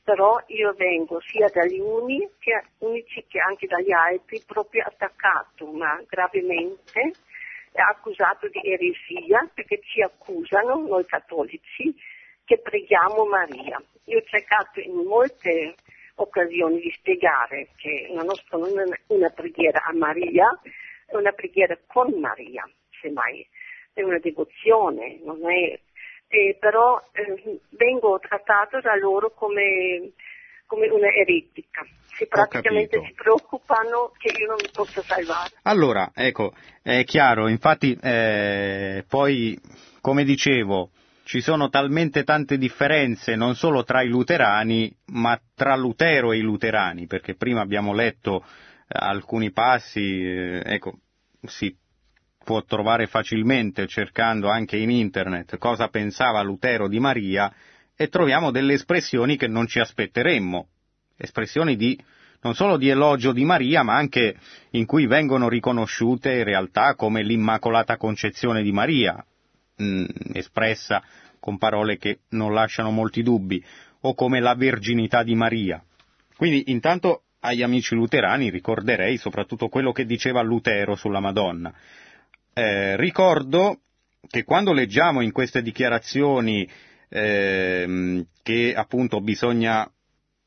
Però 0.03 0.41
io 0.47 0.73
vengo 0.73 1.19
sia 1.21 1.47
dagli 1.53 1.79
uni 1.79 2.27
che, 2.39 2.63
unici 2.79 3.23
che 3.27 3.39
anche 3.39 3.67
dagli 3.67 3.91
altri 3.91 4.41
proprio 4.45 4.83
attaccato, 4.85 5.67
ma 5.71 6.01
gravemente, 6.07 7.11
accusato 7.73 8.47
di 8.47 8.59
eresia 8.63 9.47
perché 9.53 9.79
ci 9.83 10.01
accusano, 10.01 10.75
noi 10.87 11.05
cattolici, 11.05 11.95
che 12.43 12.59
preghiamo 12.59 13.25
Maria. 13.25 13.81
Io 14.05 14.17
ho 14.17 14.23
cercato 14.23 14.79
in 14.79 14.95
molte 15.05 15.75
occasioni 16.15 16.79
di 16.79 16.91
spiegare 16.91 17.69
che 17.77 18.09
la 18.11 18.23
nostra 18.23 18.57
non 18.57 18.77
è 18.77 18.99
una 19.07 19.29
preghiera 19.29 19.83
a 19.83 19.93
Maria, 19.93 20.59
è 21.05 21.15
una 21.15 21.31
preghiera 21.31 21.77
con 21.87 22.11
Maria, 22.19 22.69
semmai, 22.99 23.47
è 23.93 24.01
una 24.01 24.19
devozione, 24.19 25.19
non 25.23 25.39
è... 25.49 25.79
eh, 26.31 26.55
però 26.57 26.99
eh, 27.11 27.59
vengo 27.71 28.17
trattato 28.19 28.79
da 28.79 28.95
loro 28.95 29.31
come, 29.31 30.11
come 30.65 30.87
una 30.89 31.09
eretica. 31.13 31.85
Se 32.07 32.27
praticamente 32.27 33.01
si 33.05 33.13
preoccupano 33.13 34.11
che 34.17 34.31
io 34.37 34.47
non 34.47 34.57
mi 34.61 34.69
possa 34.71 35.01
salvare. 35.01 35.51
Allora, 35.63 36.11
ecco, 36.13 36.53
è 36.81 37.03
chiaro, 37.03 37.47
infatti 37.47 37.97
eh, 38.01 39.03
poi, 39.07 39.59
come 40.01 40.23
dicevo, 40.23 40.91
ci 41.23 41.41
sono 41.41 41.69
talmente 41.69 42.23
tante 42.23 42.57
differenze 42.57 43.35
non 43.35 43.55
solo 43.55 43.83
tra 43.83 44.01
i 44.01 44.07
luterani, 44.07 44.93
ma 45.07 45.39
tra 45.55 45.75
Lutero 45.75 46.31
e 46.31 46.37
i 46.37 46.41
luterani, 46.41 47.07
perché 47.07 47.35
prima 47.35 47.61
abbiamo 47.61 47.93
letto 47.93 48.43
eh, 48.43 48.43
alcuni 48.87 49.51
passi, 49.51 50.23
eh, 50.23 50.61
ecco, 50.65 50.99
si 51.47 51.75
può 52.43 52.63
trovare 52.63 53.07
facilmente 53.07 53.87
cercando 53.87 54.49
anche 54.49 54.77
in 54.77 54.89
internet 54.89 55.57
cosa 55.57 55.87
pensava 55.89 56.41
Lutero 56.41 56.87
di 56.87 56.99
Maria 56.99 57.53
e 57.95 58.07
troviamo 58.07 58.51
delle 58.51 58.73
espressioni 58.73 59.37
che 59.37 59.47
non 59.47 59.67
ci 59.67 59.79
aspetteremmo, 59.79 60.67
espressioni 61.17 61.75
di 61.75 61.99
non 62.41 62.55
solo 62.55 62.77
di 62.77 62.89
elogio 62.89 63.31
di 63.31 63.45
Maria, 63.45 63.83
ma 63.83 63.95
anche 63.95 64.35
in 64.71 64.85
cui 64.85 65.05
vengono 65.05 65.47
riconosciute 65.47 66.33
in 66.33 66.43
realtà 66.43 66.95
come 66.95 67.21
l'Immacolata 67.21 67.97
Concezione 67.97 68.63
di 68.63 68.71
Maria, 68.71 69.23
mh, 69.75 70.05
espressa 70.33 71.03
con 71.39 71.59
parole 71.59 71.97
che 71.97 72.21
non 72.29 72.53
lasciano 72.53 72.89
molti 72.89 73.21
dubbi, 73.21 73.63
o 74.01 74.15
come 74.15 74.39
la 74.39 74.55
Verginità 74.55 75.21
di 75.21 75.35
Maria. 75.35 75.83
Quindi 76.35 76.71
intanto 76.71 77.23
agli 77.41 77.61
amici 77.61 77.93
luterani 77.93 78.49
ricorderei 78.49 79.17
soprattutto 79.17 79.67
quello 79.67 79.91
che 79.91 80.05
diceva 80.05 80.41
Lutero 80.41 80.95
sulla 80.95 81.19
Madonna. 81.19 81.71
Eh, 82.53 82.97
ricordo 82.97 83.79
che 84.27 84.43
quando 84.43 84.73
leggiamo 84.73 85.21
in 85.21 85.31
queste 85.31 85.61
dichiarazioni 85.61 86.67
ehm, 87.07 88.25
che 88.43 88.73
appunto 88.75 89.21
bisogna 89.21 89.89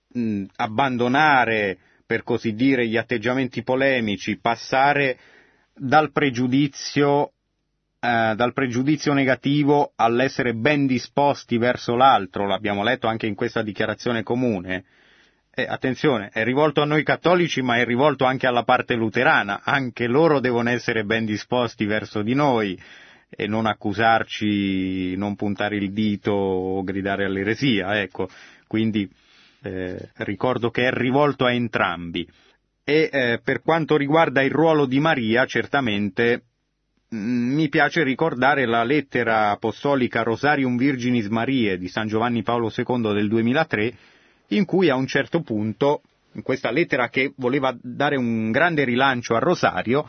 mh, 0.09 0.45
abbandonare, 0.57 1.79
per 2.07 2.23
così 2.23 2.55
dire, 2.55 2.87
gli 2.87 2.97
atteggiamenti 2.97 3.63
polemici, 3.63 4.39
passare 4.39 5.19
dal 5.75 6.13
pregiudizio, 6.13 7.33
eh, 8.01 8.35
dal 8.37 8.53
pregiudizio 8.53 9.13
negativo 9.13 9.93
all'essere 9.97 10.55
ben 10.55 10.87
disposti 10.87 11.57
verso 11.57 11.97
l'altro, 11.97 12.47
l'abbiamo 12.47 12.83
letto 12.83 13.07
anche 13.07 13.27
in 13.27 13.35
questa 13.35 13.63
dichiarazione 13.63 14.23
comune. 14.23 14.85
Eh, 15.57 15.67
attenzione, 15.69 16.31
è 16.33 16.43
rivolto 16.43 16.83
a 16.83 16.85
noi 16.85 17.05
cattolici, 17.05 17.63
ma 17.63 17.77
è 17.77 17.85
rivolto 17.85 18.25
anche 18.25 18.49
alla 18.49 18.65
parte 18.65 18.95
luterana, 18.95 19.61
anche 19.63 20.09
loro 20.09 20.41
devono 20.41 20.69
essere 20.71 21.05
ben 21.05 21.25
disposti 21.25 21.85
verso 21.85 22.23
di 22.23 22.35
noi 22.35 22.77
e 23.29 23.47
non 23.47 23.67
accusarci, 23.67 25.15
non 25.15 25.37
puntare 25.37 25.77
il 25.77 25.93
dito 25.93 26.33
o 26.33 26.83
gridare 26.83 27.25
all'eresia, 27.25 28.01
ecco. 28.01 28.29
Quindi 28.67 29.09
eh, 29.63 30.09
ricordo 30.17 30.71
che 30.71 30.89
è 30.89 30.91
rivolto 30.91 31.45
a 31.45 31.53
entrambi. 31.53 32.29
E 32.83 33.09
eh, 33.13 33.41
per 33.41 33.63
quanto 33.63 33.97
riguarda 33.97 34.43
il 34.43 34.51
ruolo 34.51 34.87
di 34.87 34.99
Maria, 34.99 35.47
certamente 35.47 36.47
mh, 37.11 37.17
mi 37.17 37.69
piace 37.69 38.03
ricordare 38.03 38.67
la 38.67 38.83
lettera 38.83 39.51
apostolica 39.51 40.25
Rosarium 40.25 40.77
Virginis 40.77 41.29
Mariae 41.29 41.79
di 41.79 41.87
San 41.87 42.09
Giovanni 42.09 42.43
Paolo 42.43 42.73
II 42.77 43.13
del 43.13 43.29
2003, 43.29 43.95
in 44.49 44.65
cui 44.65 44.89
a 44.89 44.97
un 44.97 45.07
certo 45.07 45.43
punto, 45.43 46.03
in 46.33 46.43
questa 46.43 46.71
lettera 46.71 47.09
che 47.09 47.33
voleva 47.37 47.77
dare 47.81 48.17
un 48.17 48.51
grande 48.51 48.85
rilancio 48.85 49.35
al 49.35 49.41
Rosario, 49.41 50.09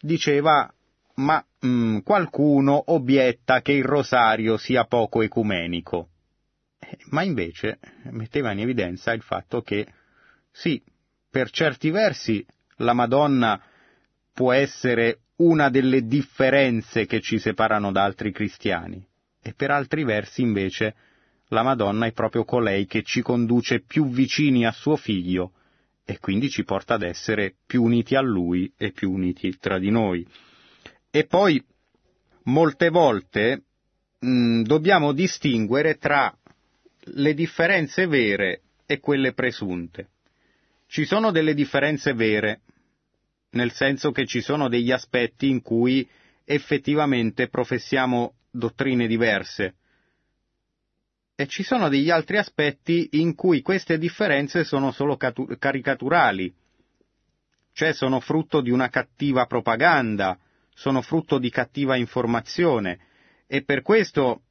diceva 0.00 0.72
ma 1.14 1.44
mh, 1.60 1.98
qualcuno 1.98 2.82
obietta 2.92 3.60
che 3.60 3.72
il 3.72 3.84
Rosario 3.84 4.56
sia 4.56 4.84
poco 4.84 5.22
ecumenico. 5.22 6.08
Eh, 6.78 6.98
Ma 7.10 7.22
invece 7.22 7.78
metteva 8.10 8.52
in 8.52 8.60
evidenza 8.60 9.12
il 9.12 9.22
fatto 9.22 9.62
che 9.62 9.86
sì, 10.50 10.82
per 11.30 11.50
certi 11.50 11.90
versi 11.90 12.44
la 12.76 12.92
Madonna 12.92 13.60
può 14.32 14.52
essere 14.52 15.20
una 15.36 15.70
delle 15.70 16.06
differenze 16.06 17.06
che 17.06 17.20
ci 17.20 17.38
separano 17.38 17.90
da 17.90 18.04
altri 18.04 18.32
cristiani 18.32 19.04
e 19.42 19.54
per 19.54 19.70
altri 19.70 20.04
versi 20.04 20.42
invece 20.42 20.94
la 21.52 21.62
Madonna 21.62 22.06
è 22.06 22.12
proprio 22.12 22.44
colei 22.44 22.86
che 22.86 23.02
ci 23.02 23.20
conduce 23.20 23.80
più 23.80 24.08
vicini 24.08 24.66
a 24.66 24.72
suo 24.72 24.96
figlio 24.96 25.52
e 26.04 26.18
quindi 26.18 26.48
ci 26.48 26.64
porta 26.64 26.94
ad 26.94 27.02
essere 27.02 27.54
più 27.66 27.82
uniti 27.82 28.14
a 28.14 28.22
lui 28.22 28.72
e 28.76 28.90
più 28.90 29.12
uniti 29.12 29.56
tra 29.58 29.78
di 29.78 29.90
noi. 29.90 30.26
E 31.10 31.26
poi 31.26 31.62
molte 32.44 32.88
volte 32.88 33.64
mh, 34.18 34.62
dobbiamo 34.62 35.12
distinguere 35.12 35.98
tra 35.98 36.34
le 37.04 37.34
differenze 37.34 38.06
vere 38.06 38.62
e 38.86 38.98
quelle 38.98 39.34
presunte. 39.34 40.08
Ci 40.86 41.04
sono 41.04 41.30
delle 41.30 41.52
differenze 41.52 42.14
vere, 42.14 42.60
nel 43.50 43.72
senso 43.72 44.10
che 44.10 44.26
ci 44.26 44.40
sono 44.40 44.68
degli 44.68 44.90
aspetti 44.90 45.48
in 45.48 45.60
cui 45.60 46.08
effettivamente 46.44 47.48
professiamo 47.48 48.36
dottrine 48.50 49.06
diverse. 49.06 49.74
E 51.42 51.48
ci 51.48 51.64
sono 51.64 51.88
degli 51.88 52.08
altri 52.08 52.36
aspetti 52.36 53.08
in 53.14 53.34
cui 53.34 53.62
queste 53.62 53.98
differenze 53.98 54.62
sono 54.62 54.92
solo 54.92 55.16
catu- 55.16 55.58
caricaturali, 55.58 56.54
cioè 57.72 57.92
sono 57.92 58.20
frutto 58.20 58.60
di 58.60 58.70
una 58.70 58.88
cattiva 58.88 59.46
propaganda, 59.46 60.38
sono 60.72 61.02
frutto 61.02 61.38
di 61.38 61.50
cattiva 61.50 61.96
informazione. 61.96 63.00
E 63.48 63.64
per 63.64 63.82
questo 63.82 64.42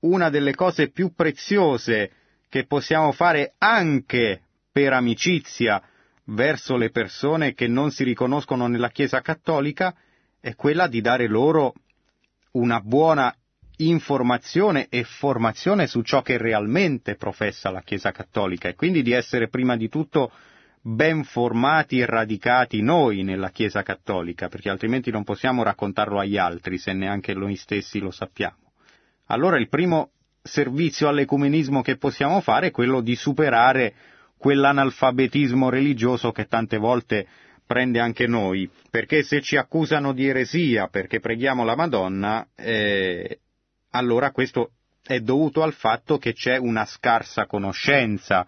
una 0.00 0.30
delle 0.30 0.54
cose 0.54 0.88
più 0.88 1.12
preziose 1.12 2.10
che 2.48 2.64
possiamo 2.64 3.12
fare 3.12 3.56
anche 3.58 4.44
per 4.72 4.94
amicizia 4.94 5.82
verso 6.28 6.78
le 6.78 6.88
persone 6.88 7.52
che 7.52 7.68
non 7.68 7.90
si 7.90 8.02
riconoscono 8.02 8.66
nella 8.66 8.88
Chiesa 8.88 9.20
cattolica 9.20 9.94
è 10.40 10.54
quella 10.54 10.86
di 10.86 11.02
dare 11.02 11.26
loro 11.26 11.74
una 12.52 12.80
buona 12.80 13.30
informazione 13.78 14.86
e 14.88 15.04
formazione 15.04 15.86
su 15.86 16.02
ciò 16.02 16.22
che 16.22 16.38
realmente 16.38 17.16
professa 17.16 17.70
la 17.70 17.82
Chiesa 17.82 18.12
cattolica 18.12 18.68
e 18.68 18.74
quindi 18.74 19.02
di 19.02 19.12
essere 19.12 19.48
prima 19.48 19.76
di 19.76 19.88
tutto 19.88 20.30
ben 20.80 21.24
formati 21.24 21.98
e 21.98 22.06
radicati 22.06 22.82
noi 22.82 23.22
nella 23.22 23.50
Chiesa 23.50 23.82
cattolica, 23.82 24.48
perché 24.48 24.68
altrimenti 24.68 25.10
non 25.10 25.24
possiamo 25.24 25.62
raccontarlo 25.62 26.18
agli 26.18 26.36
altri 26.36 26.78
se 26.78 26.92
neanche 26.92 27.32
noi 27.34 27.56
stessi 27.56 27.98
lo 27.98 28.10
sappiamo. 28.10 28.72
Allora 29.26 29.58
il 29.58 29.68
primo 29.68 30.10
servizio 30.42 31.08
all'ecumenismo 31.08 31.80
che 31.80 31.96
possiamo 31.96 32.40
fare 32.42 32.66
è 32.66 32.70
quello 32.70 33.00
di 33.00 33.16
superare 33.16 33.94
quell'analfabetismo 34.36 35.70
religioso 35.70 36.30
che 36.32 36.44
tante 36.44 36.76
volte 36.76 37.26
prende 37.66 37.98
anche 37.98 38.26
noi, 38.26 38.68
perché 38.90 39.22
se 39.22 39.40
ci 39.40 39.56
accusano 39.56 40.12
di 40.12 40.26
eresia 40.28 40.88
perché 40.88 41.18
preghiamo 41.18 41.64
la 41.64 41.74
Madonna, 41.74 42.46
eh, 42.54 43.38
allora 43.94 44.30
questo 44.30 44.72
è 45.02 45.20
dovuto 45.20 45.62
al 45.62 45.72
fatto 45.72 46.18
che 46.18 46.32
c'è 46.32 46.56
una 46.56 46.84
scarsa 46.84 47.46
conoscenza 47.46 48.46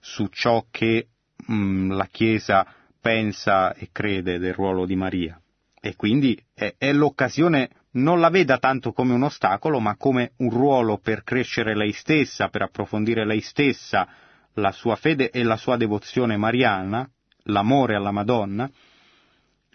su 0.00 0.26
ciò 0.28 0.66
che 0.70 1.08
mh, 1.46 1.92
la 1.92 2.06
Chiesa 2.06 2.66
pensa 3.00 3.72
e 3.74 3.90
crede 3.92 4.38
del 4.38 4.54
ruolo 4.54 4.84
di 4.84 4.96
Maria. 4.96 5.40
E 5.80 5.94
quindi 5.94 6.40
è, 6.54 6.74
è 6.76 6.92
l'occasione, 6.92 7.70
non 7.92 8.18
la 8.18 8.30
veda 8.30 8.58
tanto 8.58 8.92
come 8.92 9.12
un 9.12 9.22
ostacolo, 9.22 9.78
ma 9.78 9.96
come 9.96 10.32
un 10.38 10.50
ruolo 10.50 10.98
per 10.98 11.22
crescere 11.22 11.76
lei 11.76 11.92
stessa, 11.92 12.48
per 12.48 12.62
approfondire 12.62 13.24
lei 13.24 13.40
stessa 13.40 14.08
la 14.54 14.72
sua 14.72 14.96
fede 14.96 15.30
e 15.30 15.44
la 15.44 15.56
sua 15.56 15.76
devozione 15.76 16.36
mariana, 16.36 17.08
l'amore 17.44 17.94
alla 17.94 18.10
Madonna, 18.10 18.68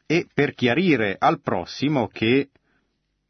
e 0.05 0.27
per 0.33 0.53
chiarire 0.53 1.15
al 1.17 1.39
prossimo 1.39 2.07
che 2.07 2.49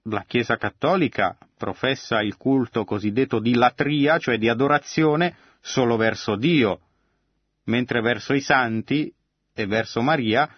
la 0.04 0.24
Chiesa 0.28 0.58
Cattolica 0.58 1.38
professa 1.58 2.22
il 2.22 2.36
culto 2.36 2.84
cosiddetto 2.84 3.40
di 3.40 3.54
latria, 3.54 4.18
cioè 4.18 4.38
di 4.38 4.50
adorazione, 4.50 5.36
solo 5.62 5.96
verso 5.96 6.36
Dio, 6.36 6.82
mentre 7.66 8.02
verso 8.02 8.34
i 8.34 8.42
santi 8.42 9.14
e 9.54 9.66
verso 9.66 10.02
Maria 10.02 10.50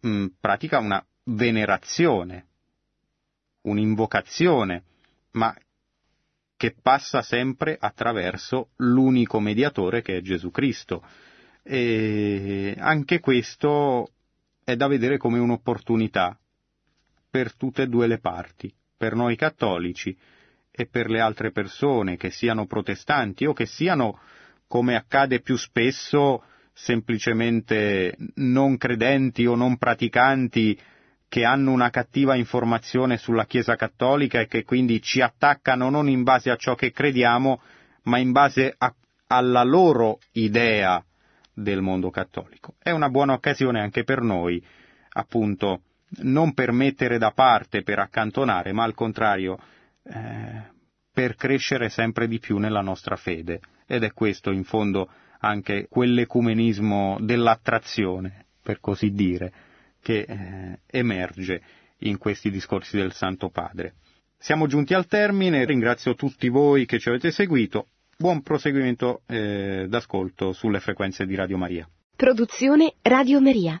mh, 0.00 0.08
mm, 0.08 0.26
pratica 0.40 0.78
una 0.78 1.04
venerazione, 1.24 2.46
un'invocazione, 3.62 4.84
ma 5.32 5.54
che 6.56 6.74
passa 6.80 7.22
sempre 7.22 7.76
attraverso 7.78 8.70
l'unico 8.76 9.40
mediatore 9.40 10.00
che 10.00 10.18
è 10.18 10.20
Gesù 10.22 10.50
Cristo. 10.50 11.02
E 11.62 12.74
anche 12.78 13.18
questo 13.18 14.12
è 14.62 14.76
da 14.76 14.86
vedere 14.86 15.18
come 15.18 15.38
un'opportunità 15.40 16.38
per 17.36 17.54
tutte 17.54 17.82
e 17.82 17.86
due 17.86 18.06
le 18.06 18.18
parti, 18.18 18.72
per 18.96 19.14
noi 19.14 19.36
cattolici 19.36 20.16
e 20.70 20.86
per 20.86 21.10
le 21.10 21.20
altre 21.20 21.50
persone, 21.50 22.16
che 22.16 22.30
siano 22.30 22.64
protestanti 22.64 23.44
o 23.44 23.52
che 23.52 23.66
siano, 23.66 24.18
come 24.66 24.96
accade 24.96 25.40
più 25.40 25.54
spesso, 25.56 26.42
semplicemente 26.72 28.16
non 28.36 28.78
credenti 28.78 29.44
o 29.44 29.54
non 29.54 29.76
praticanti 29.76 30.80
che 31.28 31.44
hanno 31.44 31.72
una 31.72 31.90
cattiva 31.90 32.36
informazione 32.36 33.18
sulla 33.18 33.44
Chiesa 33.44 33.76
cattolica 33.76 34.40
e 34.40 34.46
che 34.46 34.64
quindi 34.64 35.02
ci 35.02 35.20
attaccano 35.20 35.90
non 35.90 36.08
in 36.08 36.22
base 36.22 36.48
a 36.48 36.56
ciò 36.56 36.74
che 36.74 36.90
crediamo, 36.90 37.60
ma 38.04 38.16
in 38.16 38.32
base 38.32 38.74
a, 38.78 38.94
alla 39.26 39.62
loro 39.62 40.20
idea 40.32 41.04
del 41.52 41.82
mondo 41.82 42.08
cattolico. 42.08 42.76
È 42.78 42.92
una 42.92 43.10
buona 43.10 43.34
occasione 43.34 43.82
anche 43.82 44.04
per 44.04 44.22
noi, 44.22 44.64
appunto, 45.10 45.82
non 46.18 46.54
per 46.54 46.72
mettere 46.72 47.18
da 47.18 47.30
parte, 47.30 47.82
per 47.82 47.98
accantonare, 47.98 48.72
ma 48.72 48.84
al 48.84 48.94
contrario, 48.94 49.58
eh, 50.04 50.74
per 51.12 51.34
crescere 51.34 51.88
sempre 51.88 52.28
di 52.28 52.38
più 52.38 52.58
nella 52.58 52.80
nostra 52.80 53.16
fede. 53.16 53.60
Ed 53.86 54.02
è 54.02 54.12
questo, 54.12 54.50
in 54.50 54.64
fondo, 54.64 55.08
anche 55.40 55.86
quell'ecumenismo 55.88 57.18
dell'attrazione, 57.20 58.46
per 58.62 58.80
così 58.80 59.10
dire, 59.10 59.52
che 60.02 60.20
eh, 60.20 60.78
emerge 60.86 61.62
in 62.00 62.18
questi 62.18 62.50
discorsi 62.50 62.96
del 62.96 63.12
Santo 63.12 63.48
Padre. 63.48 63.94
Siamo 64.38 64.66
giunti 64.66 64.94
al 64.94 65.06
termine, 65.06 65.64
ringrazio 65.64 66.14
tutti 66.14 66.48
voi 66.48 66.84
che 66.84 66.98
ci 66.98 67.08
avete 67.08 67.30
seguito, 67.30 67.88
buon 68.16 68.42
proseguimento 68.42 69.22
eh, 69.26 69.86
d'ascolto 69.88 70.52
sulle 70.52 70.80
frequenze 70.80 71.24
di 71.26 71.34
Radio 71.34 71.56
Maria. 71.56 71.88
Produzione 72.14 72.94
Radio 73.02 73.40
Maria. 73.40 73.80